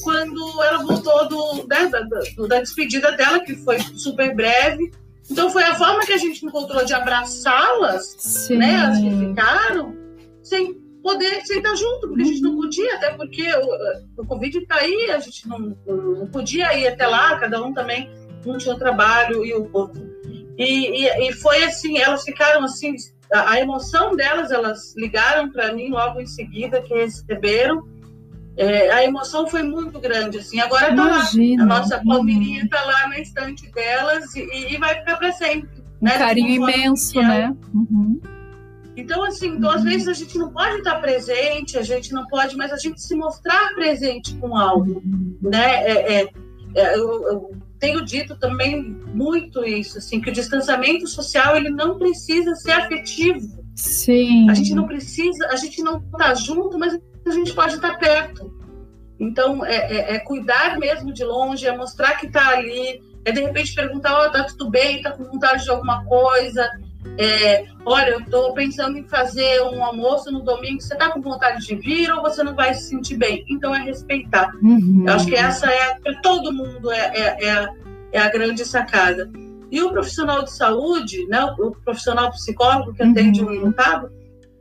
quando 0.03 0.63
ela 0.63 0.79
voltou 0.83 1.29
do, 1.29 1.67
né, 1.67 1.87
da, 1.89 2.01
da, 2.47 2.61
despedida 2.61 3.13
dela, 3.13 3.41
que 3.41 3.57
foi 3.57 3.79
super 3.81 4.35
breve. 4.35 4.93
Então 5.31 5.51
foi 5.51 5.65
a 5.65 5.75
forma 5.75 6.01
que 6.07 6.13
a 6.13 6.19
gente 6.19 6.45
encontrou 6.47 6.85
de 6.85 6.95
abraçá-las, 6.95 8.49
né, 8.51 8.77
as 8.77 8.99
que 8.99 9.11
ficaram, 9.19 9.97
sem 10.43 10.88
poder 11.03 11.43
sentar 11.47 11.77
junto, 11.77 12.09
porque 12.09 12.23
a 12.23 12.27
gente 12.27 12.43
não 12.43 12.53
uhum. 12.53 12.61
podia, 12.63 12.95
até 12.95 13.15
porque 13.15 13.47
o, 13.55 14.23
o 14.23 14.27
Covid 14.27 14.59
está 14.59 14.77
aí, 14.77 15.11
a 15.11 15.19
gente 15.19 15.49
não, 15.49 15.77
não, 15.87 16.27
podia 16.27 16.77
ir 16.77 16.89
até 16.89 17.07
lá, 17.07 17.39
cada 17.39 17.63
um 17.63 17.73
também 17.73 18.11
um 18.47 18.57
tinha 18.57 18.75
um 18.75 18.79
trabalho 18.79 19.45
e 19.45 19.53
o 19.55 19.69
outro. 19.73 20.03
E, 20.57 21.05
e, 21.05 21.29
e 21.29 21.33
foi 21.33 21.63
assim, 21.65 21.99
elas 21.99 22.23
ficaram 22.25 22.65
assim 22.65 22.95
a, 23.33 23.53
a 23.53 23.61
emoção 23.61 24.17
delas, 24.17 24.51
elas 24.51 24.95
ligaram 24.97 25.51
para 25.51 25.73
mim 25.73 25.91
logo 25.91 26.21
em 26.21 26.27
seguida 26.27 26.83
que 26.83 26.95
receberam. 26.95 27.87
É, 28.57 28.91
a 28.91 29.05
emoção 29.05 29.47
foi 29.47 29.63
muito 29.63 30.01
grande, 30.01 30.39
assim. 30.39 30.59
Agora 30.59 30.95
tá 30.95 31.05
lá, 31.05 31.29
a 31.61 31.65
nossa 31.65 32.03
palmeirinha 32.05 32.65
está 32.65 32.85
lá 32.85 33.09
na 33.09 33.21
estante 33.21 33.71
delas 33.71 34.35
e, 34.35 34.75
e 34.75 34.77
vai 34.79 34.97
ficar 34.97 35.17
para 35.17 35.31
sempre. 35.33 35.69
Um 36.03 36.07
né? 36.07 36.19
carinho 36.19 36.63
imenso, 36.63 37.21
né? 37.21 37.55
Uhum. 37.73 38.21
Então, 38.99 39.23
assim, 39.23 39.51
então, 39.51 39.71
às 39.71 39.85
vezes 39.85 40.09
a 40.09 40.13
gente 40.13 40.37
não 40.37 40.51
pode 40.51 40.79
estar 40.79 40.97
presente, 40.97 41.79
a 41.79 41.83
gente 41.83 42.13
não 42.13 42.27
pode, 42.27 42.57
mas 42.57 42.73
a 42.73 42.77
gente 42.77 43.01
se 43.01 43.15
mostrar 43.15 43.73
presente 43.77 44.35
com 44.35 44.57
algo, 44.57 45.01
né? 45.41 45.85
É, 45.85 46.15
é, 46.15 46.23
é 46.75 46.99
eu, 46.99 47.29
eu, 47.29 47.51
tenho 47.79 48.05
dito 48.05 48.37
também 48.37 48.83
muito 49.15 49.65
isso, 49.65 49.99
assim, 49.99 50.21
que 50.21 50.31
o 50.31 50.33
distanciamento 50.33 51.07
social 51.07 51.57
ele 51.57 51.71
não 51.71 51.97
precisa 51.97 52.57
ser 52.57 52.73
afetivo. 52.73 53.65
Sim. 53.77 54.51
A 54.51 54.55
gente 54.55 54.75
não 54.75 54.89
precisa, 54.89 55.47
a 55.47 55.55
gente 55.55 55.81
não 55.81 55.99
está 55.99 56.35
junto, 56.35 56.77
mas 56.77 56.99
a 57.25 57.31
gente 57.31 57.55
pode 57.55 57.77
estar 57.77 57.97
perto. 58.01 58.53
Então, 59.21 59.65
é, 59.65 59.77
é, 59.77 60.15
é 60.17 60.19
cuidar 60.19 60.77
mesmo 60.77 61.13
de 61.13 61.23
longe, 61.23 61.65
é 61.65 61.77
mostrar 61.77 62.17
que 62.17 62.27
está 62.27 62.49
ali, 62.49 63.01
é 63.25 63.31
de 63.31 63.43
repente 63.43 63.77
perguntar, 63.77 64.19
ó, 64.19 64.27
oh, 64.27 64.33
tá 64.33 64.43
tudo 64.43 64.69
bem, 64.69 65.01
tá 65.03 65.13
com 65.13 65.23
vontade 65.23 65.63
de 65.63 65.71
alguma 65.71 66.05
coisa, 66.05 66.69
é, 67.17 67.67
olha, 67.85 68.11
eu 68.11 68.21
estou 68.21 68.53
pensando 68.55 68.97
em 68.97 69.05
fazer 69.05 69.63
um 69.63 69.85
almoço 69.85 70.31
no 70.31 70.41
domingo, 70.41 70.81
você 70.81 70.95
está 70.95 71.11
com 71.11 71.21
vontade 71.21 71.67
de 71.67 71.75
vir 71.75 72.11
ou 72.13 72.23
você 72.23 72.43
não 72.43 72.55
vai 72.55 72.75
se 72.75 72.89
sentir 72.89 73.17
bem? 73.17 73.45
Então 73.49 73.75
é 73.75 73.81
respeitar. 73.81 74.53
Uhum. 74.63 75.05
Eu 75.07 75.15
acho 75.15 75.27
que 75.27 75.35
essa 75.35 75.71
é, 75.71 75.95
para 75.99 76.21
todo 76.21 76.53
mundo, 76.53 76.91
é, 76.91 77.11
é, 77.15 77.45
é, 77.45 77.51
a, 77.51 77.75
é 78.13 78.21
a 78.21 78.29
grande 78.29 78.65
sacada. 78.65 79.31
E 79.71 79.83
o 79.83 79.91
profissional 79.91 80.43
de 80.45 80.53
saúde, 80.53 81.27
né, 81.27 81.45
o 81.59 81.73
profissional 81.73 82.31
psicólogo 82.31 82.95
que 82.95 83.03
atende 83.03 83.43
uhum. 83.43 83.49
um 83.49 83.55
enlutado, 83.55 84.11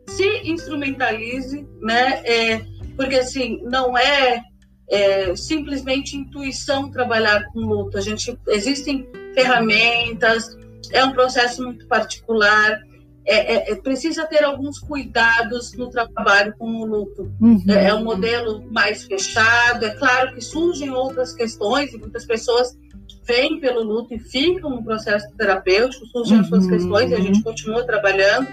se 0.08 0.42
instrumentalize, 0.50 1.68
né, 1.82 2.22
é, 2.26 2.66
porque 2.96 3.16
assim, 3.16 3.62
não 3.64 3.98
é, 3.98 4.42
é, 4.90 5.36
simplesmente 5.36 6.18
intuição 6.18 6.90
trabalhar 6.90 7.46
com 7.52 7.60
luto. 7.60 7.98
A 7.98 8.02
gente, 8.02 8.38
existem 8.48 9.08
ferramentas, 9.34 10.58
é 10.92 11.04
um 11.04 11.14
processo 11.14 11.64
muito 11.64 11.88
particular. 11.88 12.82
É, 13.26 13.56
é, 13.56 13.72
é, 13.72 13.76
precisa 13.76 14.26
ter 14.26 14.44
alguns 14.44 14.80
cuidados 14.80 15.74
no 15.74 15.90
trabalho 15.90 16.54
com 16.58 16.66
o 16.66 16.86
luto. 16.86 17.30
Uhum. 17.42 17.62
É, 17.68 17.90
é, 17.90 17.94
um 17.94 18.04
modelo 18.04 18.64
mais 18.72 19.04
fechado. 19.04 19.86
É 19.86 19.90
claro 19.90 20.34
que 20.34 20.42
surgem 20.42 20.90
outras 20.92 21.34
questões 21.34 21.94
e 21.94 21.98
muitas 21.98 22.26
pessoas 22.26 22.78
vêm 23.26 23.60
pelo 23.60 23.84
luto 23.84 24.14
e 24.14 24.20
ficam 24.20 24.70
no 24.70 24.84
processo 24.84 25.28
terapêutico, 25.36 26.06
surgem 26.08 26.38
uhum. 26.38 26.42
as 26.42 26.48
suas 26.48 26.68
questões 26.68 27.12
e 27.12 27.16
a 27.16 27.20
gente 27.20 27.44
continua 27.44 27.86
trabalhando. 27.86 28.48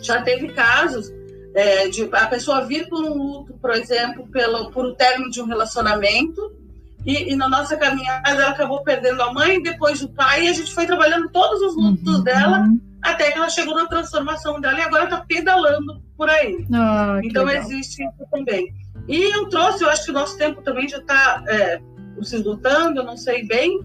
Já 0.00 0.22
teve 0.22 0.48
casos 0.48 1.12
é, 1.54 1.88
de 1.88 2.08
a 2.12 2.26
pessoa 2.26 2.64
vir 2.64 2.88
por 2.88 3.04
um 3.04 3.14
luto, 3.14 3.54
por 3.54 3.70
exemplo, 3.72 4.26
pelo, 4.28 4.70
por 4.70 4.86
o 4.86 4.94
término 4.94 5.30
de 5.30 5.40
um 5.40 5.46
relacionamento 5.46 6.61
e, 7.04 7.32
e, 7.32 7.36
na 7.36 7.48
nossa 7.48 7.76
caminhada 7.76 8.30
ela 8.30 8.50
acabou 8.50 8.82
perdendo 8.82 9.22
a 9.22 9.32
mãe, 9.32 9.62
depois 9.62 10.02
o 10.02 10.08
pai, 10.08 10.44
e 10.44 10.48
a 10.48 10.52
gente 10.52 10.72
foi 10.72 10.86
trabalhando 10.86 11.28
todos 11.30 11.60
os 11.60 11.76
lutos 11.76 12.16
uhum. 12.16 12.22
dela 12.22 12.68
até 13.02 13.32
que 13.32 13.38
ela 13.38 13.50
chegou 13.50 13.74
na 13.74 13.86
transformação 13.86 14.60
dela 14.60 14.78
e 14.78 14.82
agora 14.82 15.04
está 15.04 15.18
pedalando 15.20 16.00
por 16.16 16.30
aí. 16.30 16.64
Ah, 16.72 17.20
então 17.24 17.44
legal. 17.44 17.64
existe 17.64 18.04
isso 18.04 18.26
também. 18.30 18.72
E 19.08 19.36
eu 19.36 19.48
trouxe, 19.48 19.82
eu 19.82 19.90
acho 19.90 20.04
que 20.04 20.10
o 20.12 20.14
nosso 20.14 20.38
tempo 20.38 20.62
também 20.62 20.88
já 20.88 20.98
está 20.98 21.42
é, 21.48 21.80
se 22.22 22.36
esgotando, 22.36 23.00
eu 23.00 23.04
não 23.04 23.16
sei 23.16 23.44
bem. 23.44 23.80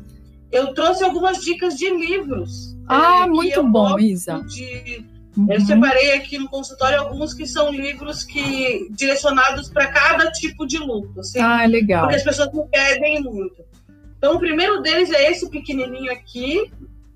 Eu 0.52 0.74
trouxe 0.74 1.04
algumas 1.04 1.42
dicas 1.42 1.76
de 1.76 1.90
livros 1.90 2.78
Ah, 2.88 3.24
é, 3.24 3.28
muito 3.28 3.64
bom, 3.64 4.00
Isa. 4.00 4.42
De, 4.44 5.04
uhum. 5.38 5.52
Eu 5.52 5.62
separei 5.62 6.14
aqui 6.14 6.38
no 6.38 6.50
consultório 6.50 7.00
alguns 7.00 7.34
que 7.34 7.46
são 7.46 7.72
livros 7.72 8.24
que 8.24 8.88
direcionados 8.92 9.70
para 9.70 9.88
cada 9.88 10.32
tipo 10.32 10.66
de 10.66 10.78
luto. 10.78 11.20
Assim, 11.20 11.40
ah, 11.40 11.66
legal. 11.66 12.04
Porque 12.04 12.16
as 12.16 12.24
pessoas 12.24 12.52
não 12.54 12.68
pedem 12.68 13.22
muito. 13.22 13.66
Então, 14.18 14.36
o 14.36 14.40
primeiro 14.40 14.82
deles 14.82 15.12
é 15.12 15.32
esse 15.32 15.50
pequenininho 15.50 16.12
aqui, 16.12 16.72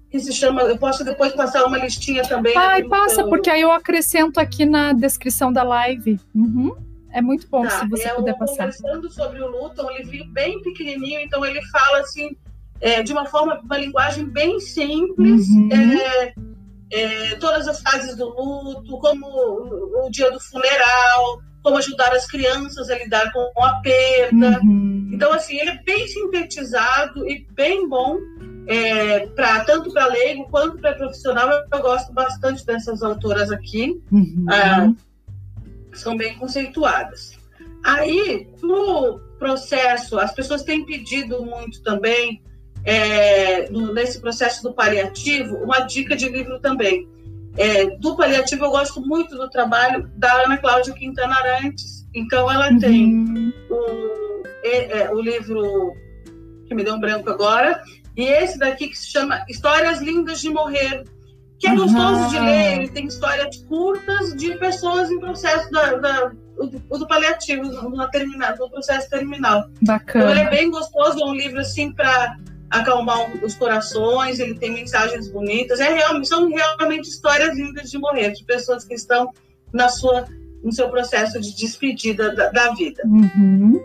que 0.09 0.19
se 0.19 0.31
chama. 0.33 0.61
Eu 0.61 0.77
posso 0.77 1.03
depois 1.03 1.33
passar 1.33 1.65
uma 1.65 1.77
listinha 1.77 2.23
também. 2.23 2.55
Ai, 2.55 2.83
passa, 2.83 3.23
porque 3.23 3.49
aí 3.49 3.61
eu 3.61 3.71
acrescento 3.71 4.39
aqui 4.39 4.65
na 4.65 4.93
descrição 4.93 5.51
da 5.51 5.63
live. 5.63 6.19
Uhum. 6.35 6.75
É 7.13 7.21
muito 7.21 7.47
bom 7.49 7.63
tá, 7.63 7.71
se 7.71 7.89
você 7.89 8.07
é 8.07 8.13
puder 8.13 8.37
passar. 8.37 8.71
Conversando 8.71 9.11
sobre 9.11 9.41
o 9.41 9.47
luto, 9.47 9.81
é 9.81 9.85
um 9.85 9.91
livrinho 9.91 10.25
bem 10.31 10.61
pequenininho, 10.61 11.19
então 11.19 11.45
ele 11.45 11.61
fala 11.63 11.99
assim, 11.99 12.35
é, 12.79 13.03
de 13.03 13.11
uma 13.11 13.25
forma, 13.25 13.59
uma 13.59 13.77
linguagem 13.77 14.25
bem 14.25 14.59
simples, 14.59 15.47
uhum. 15.49 15.69
é, 15.71 16.33
é, 16.91 17.35
todas 17.35 17.67
as 17.67 17.81
fases 17.81 18.15
do 18.15 18.29
luto, 18.29 18.97
como 18.97 19.25
o, 19.25 20.09
dia 20.11 20.29
do 20.29 20.39
funeral, 20.39 21.41
como 21.63 21.77
ajudar 21.77 22.11
as 22.13 22.27
crianças 22.27 22.89
a 22.89 22.97
lidar 22.97 23.31
com 23.31 23.63
a 23.63 23.75
perda. 23.81 24.59
Uhum. 24.61 25.09
Então, 25.13 25.31
assim, 25.31 25.57
ele 25.57 25.69
é 25.69 25.83
bem 25.83 26.07
sintetizado 26.07 27.27
e 27.27 27.47
bem 27.51 27.87
bom. 27.87 28.17
É, 28.67 29.25
pra, 29.27 29.63
tanto 29.65 29.91
para 29.91 30.05
leigo 30.05 30.47
quanto 30.49 30.77
para 30.77 30.93
profissional, 30.93 31.49
eu, 31.49 31.63
eu, 31.71 31.81
gosto 31.81 32.13
bastante 32.13 32.65
dessas 32.65 33.01
autoras 33.01 33.51
aqui. 33.51 33.99
Uhum. 34.11 34.45
Ah, 34.49 34.91
são 35.93 36.15
bem 36.15 36.37
conceituadas. 36.37 37.37
Aí, 37.83 38.47
no 38.61 39.19
processo, 39.39 40.19
as 40.19 40.33
pessoas 40.33 40.61
têm 40.61 40.85
pedido 40.85 41.43
muito 41.43 41.81
também, 41.81 42.41
é, 42.83 43.69
no, 43.69 43.93
nesse 43.93 44.19
processo 44.19 44.63
do 44.63 44.73
paliativo, 44.73 45.55
uma 45.57 45.79
dica 45.81 46.15
de 46.15 46.29
livro 46.29 46.59
também. 46.59 47.07
É, 47.57 47.97
do 47.97 48.15
paliativo, 48.15 48.65
eu 48.65 48.71
gosto 48.71 49.01
muito 49.01 49.35
do 49.35 49.49
trabalho 49.49 50.09
da 50.15 50.31
Ana 50.43 50.57
Cláudia 50.57 50.93
Quintana 50.93 51.35
Arantes. 51.35 52.07
Então, 52.13 52.49
ela 52.51 52.69
uhum. 52.69 52.79
tem 52.79 53.53
o, 53.69 54.43
é, 54.63 55.09
o 55.11 55.21
livro 55.21 55.93
que 56.67 56.73
me 56.73 56.83
deu 56.83 56.95
um 56.95 56.99
branco 56.99 57.29
agora, 57.29 57.81
e 58.15 58.23
esse 58.23 58.57
daqui 58.57 58.87
que 58.87 58.97
se 58.97 59.11
chama 59.11 59.43
Histórias 59.49 60.01
Lindas 60.01 60.39
de 60.39 60.49
Morrer, 60.49 61.03
que 61.59 61.67
é 61.67 61.75
gostoso 61.75 62.21
uhum. 62.21 62.27
de 62.29 62.39
ler, 62.39 62.73
ele 62.77 62.87
tem 62.89 63.05
histórias 63.05 63.57
curtas 63.67 64.33
de 64.35 64.55
pessoas 64.55 65.11
em 65.11 65.19
processo 65.19 65.69
da, 65.69 65.93
da 65.97 66.31
do, 66.67 66.97
do 66.99 67.07
paliativo, 67.07 67.63
no, 67.63 68.09
terminal, 68.09 68.55
no 68.57 68.69
processo 68.69 69.09
terminal. 69.09 69.69
Bacana. 69.81 70.25
Então 70.25 70.31
ele 70.31 70.47
é 70.47 70.49
bem 70.49 70.71
gostoso, 70.71 71.19
é 71.19 71.25
um 71.25 71.33
livro 71.33 71.59
assim 71.59 71.91
para 71.93 72.37
acalmar 72.71 73.35
os 73.43 73.53
corações, 73.55 74.39
ele 74.39 74.55
tem 74.55 74.71
mensagens 74.71 75.27
bonitas, 75.27 75.79
é 75.79 75.93
real, 75.93 76.23
são 76.23 76.49
realmente 76.49 77.09
histórias 77.09 77.55
lindas 77.55 77.91
de 77.91 77.97
morrer, 77.97 78.31
de 78.31 78.45
pessoas 78.45 78.85
que 78.85 78.93
estão 78.93 79.29
na 79.73 79.89
sua, 79.89 80.25
no 80.63 80.71
seu 80.71 80.89
processo 80.89 81.39
de 81.39 81.55
despedida 81.55 82.33
da, 82.33 82.49
da 82.49 82.73
vida. 82.73 83.03
Uhum. 83.05 83.79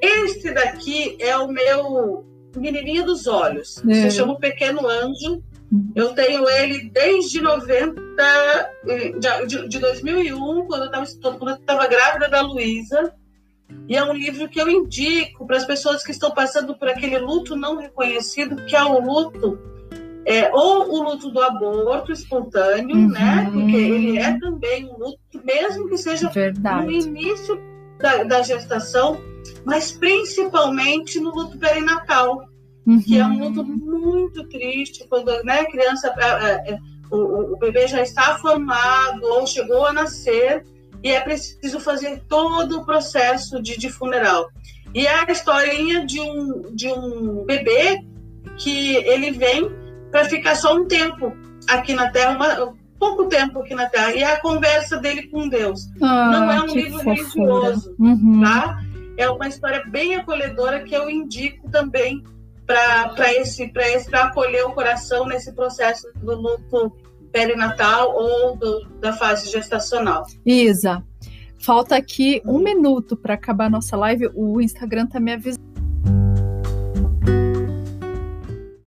Esse 0.00 0.52
daqui 0.52 1.16
é 1.20 1.36
o 1.36 1.48
meu 1.48 2.24
menininho 2.56 3.04
dos 3.04 3.26
olhos, 3.26 3.82
é. 3.88 3.94
se 3.94 4.10
chama 4.12 4.32
o 4.32 4.38
Pequeno 4.38 4.88
Anjo, 4.88 5.42
eu 5.94 6.12
tenho 6.14 6.48
ele 6.48 6.90
desde 6.90 7.40
90, 7.40 8.02
de, 9.46 9.68
de 9.68 9.78
2001, 9.78 10.66
quando 10.66 10.92
eu 10.92 11.54
estava 11.54 11.86
grávida 11.86 12.28
da 12.28 12.40
Luísa. 12.40 13.14
E 13.88 13.96
é 13.96 14.04
um 14.04 14.12
livro 14.12 14.48
que 14.48 14.60
eu 14.60 14.68
indico 14.68 15.46
para 15.46 15.56
as 15.56 15.64
pessoas 15.64 16.02
que 16.02 16.12
estão 16.12 16.30
passando 16.30 16.74
por 16.76 16.88
aquele 16.88 17.18
luto 17.18 17.56
não 17.56 17.76
reconhecido, 17.76 18.64
que 18.64 18.76
é 18.76 18.82
o 18.84 19.00
luto, 19.00 19.58
é, 20.24 20.50
ou 20.52 20.90
o 20.92 21.02
luto 21.02 21.30
do 21.30 21.40
aborto 21.40 22.12
espontâneo, 22.12 22.96
uhum. 22.96 23.08
né? 23.08 23.48
Porque 23.52 23.76
ele 23.76 24.18
é 24.18 24.38
também 24.38 24.86
um 24.86 24.96
luto, 24.96 25.18
mesmo 25.44 25.88
que 25.88 25.98
seja 25.98 26.28
Verdade. 26.28 26.86
no 26.86 26.92
início 26.92 27.60
da, 27.98 28.22
da 28.22 28.42
gestação, 28.42 29.20
mas 29.64 29.92
principalmente 29.92 31.18
no 31.18 31.34
luto 31.34 31.58
perinatal 31.58 32.44
uhum. 32.86 33.00
que 33.00 33.18
é 33.18 33.24
um 33.24 33.38
luto 33.38 33.64
muito 33.64 34.44
triste 34.48 35.06
quando 35.08 35.26
né, 35.44 35.60
a 35.60 35.70
criança, 35.70 36.12
é, 36.18 36.72
é, 36.72 36.78
o, 37.10 37.54
o 37.54 37.56
bebê 37.56 37.86
já 37.86 38.02
está 38.02 38.38
formado 38.38 39.24
ou 39.24 39.46
chegou 39.46 39.86
a 39.86 39.92
nascer 39.92 40.64
e 41.02 41.10
é 41.10 41.20
preciso 41.20 41.80
fazer 41.80 42.22
todo 42.28 42.78
o 42.78 42.84
processo 42.84 43.62
de, 43.62 43.78
de 43.78 43.88
funeral. 43.88 44.50
E 44.94 45.06
é 45.06 45.24
a 45.24 45.30
historinha 45.30 46.04
de 46.04 46.20
um, 46.20 46.74
de 46.74 46.88
um 46.88 47.44
bebê 47.44 48.04
que 48.58 48.96
ele 48.96 49.30
vem 49.30 49.70
para 50.10 50.24
ficar 50.24 50.54
só 50.56 50.74
um 50.76 50.86
tempo 50.86 51.32
aqui 51.68 51.94
na 51.94 52.10
Terra, 52.10 52.36
uma, 52.36 52.74
pouco 52.98 53.26
tempo 53.26 53.60
aqui 53.60 53.74
na 53.74 53.88
Terra, 53.88 54.12
e 54.12 54.22
é 54.22 54.32
a 54.32 54.40
conversa 54.40 54.98
dele 54.98 55.28
com 55.28 55.48
Deus. 55.48 55.88
Ah, 56.02 56.30
Não 56.30 56.50
é 56.50 56.60
um 56.62 56.66
livro 56.66 56.98
fofura. 56.98 57.14
religioso, 57.14 57.94
uhum. 57.98 58.42
tá? 58.42 58.80
É 59.16 59.30
uma 59.30 59.48
história 59.48 59.84
bem 59.86 60.16
acolhedora 60.16 60.82
que 60.82 60.94
eu 60.94 61.08
indico 61.08 61.70
também 61.70 62.22
para 62.66 63.32
esse 63.34 63.66
para 63.68 63.88
esse 63.88 64.08
para 64.08 64.24
acolher 64.24 64.64
o 64.64 64.72
coração 64.72 65.26
nesse 65.26 65.52
processo 65.52 66.06
do 66.16 66.36
luto 66.36 66.92
perinatal 67.32 68.14
ou 68.14 68.56
do, 68.56 68.88
da 69.00 69.12
fase 69.12 69.50
gestacional. 69.50 70.24
Isa, 70.44 71.02
falta 71.58 71.96
aqui 71.96 72.42
um 72.44 72.58
minuto 72.58 73.16
para 73.16 73.34
acabar 73.34 73.70
nossa 73.70 73.96
live. 73.96 74.30
O 74.34 74.60
Instagram 74.60 75.04
está 75.04 75.20
me 75.20 75.32
avisando 75.32 75.69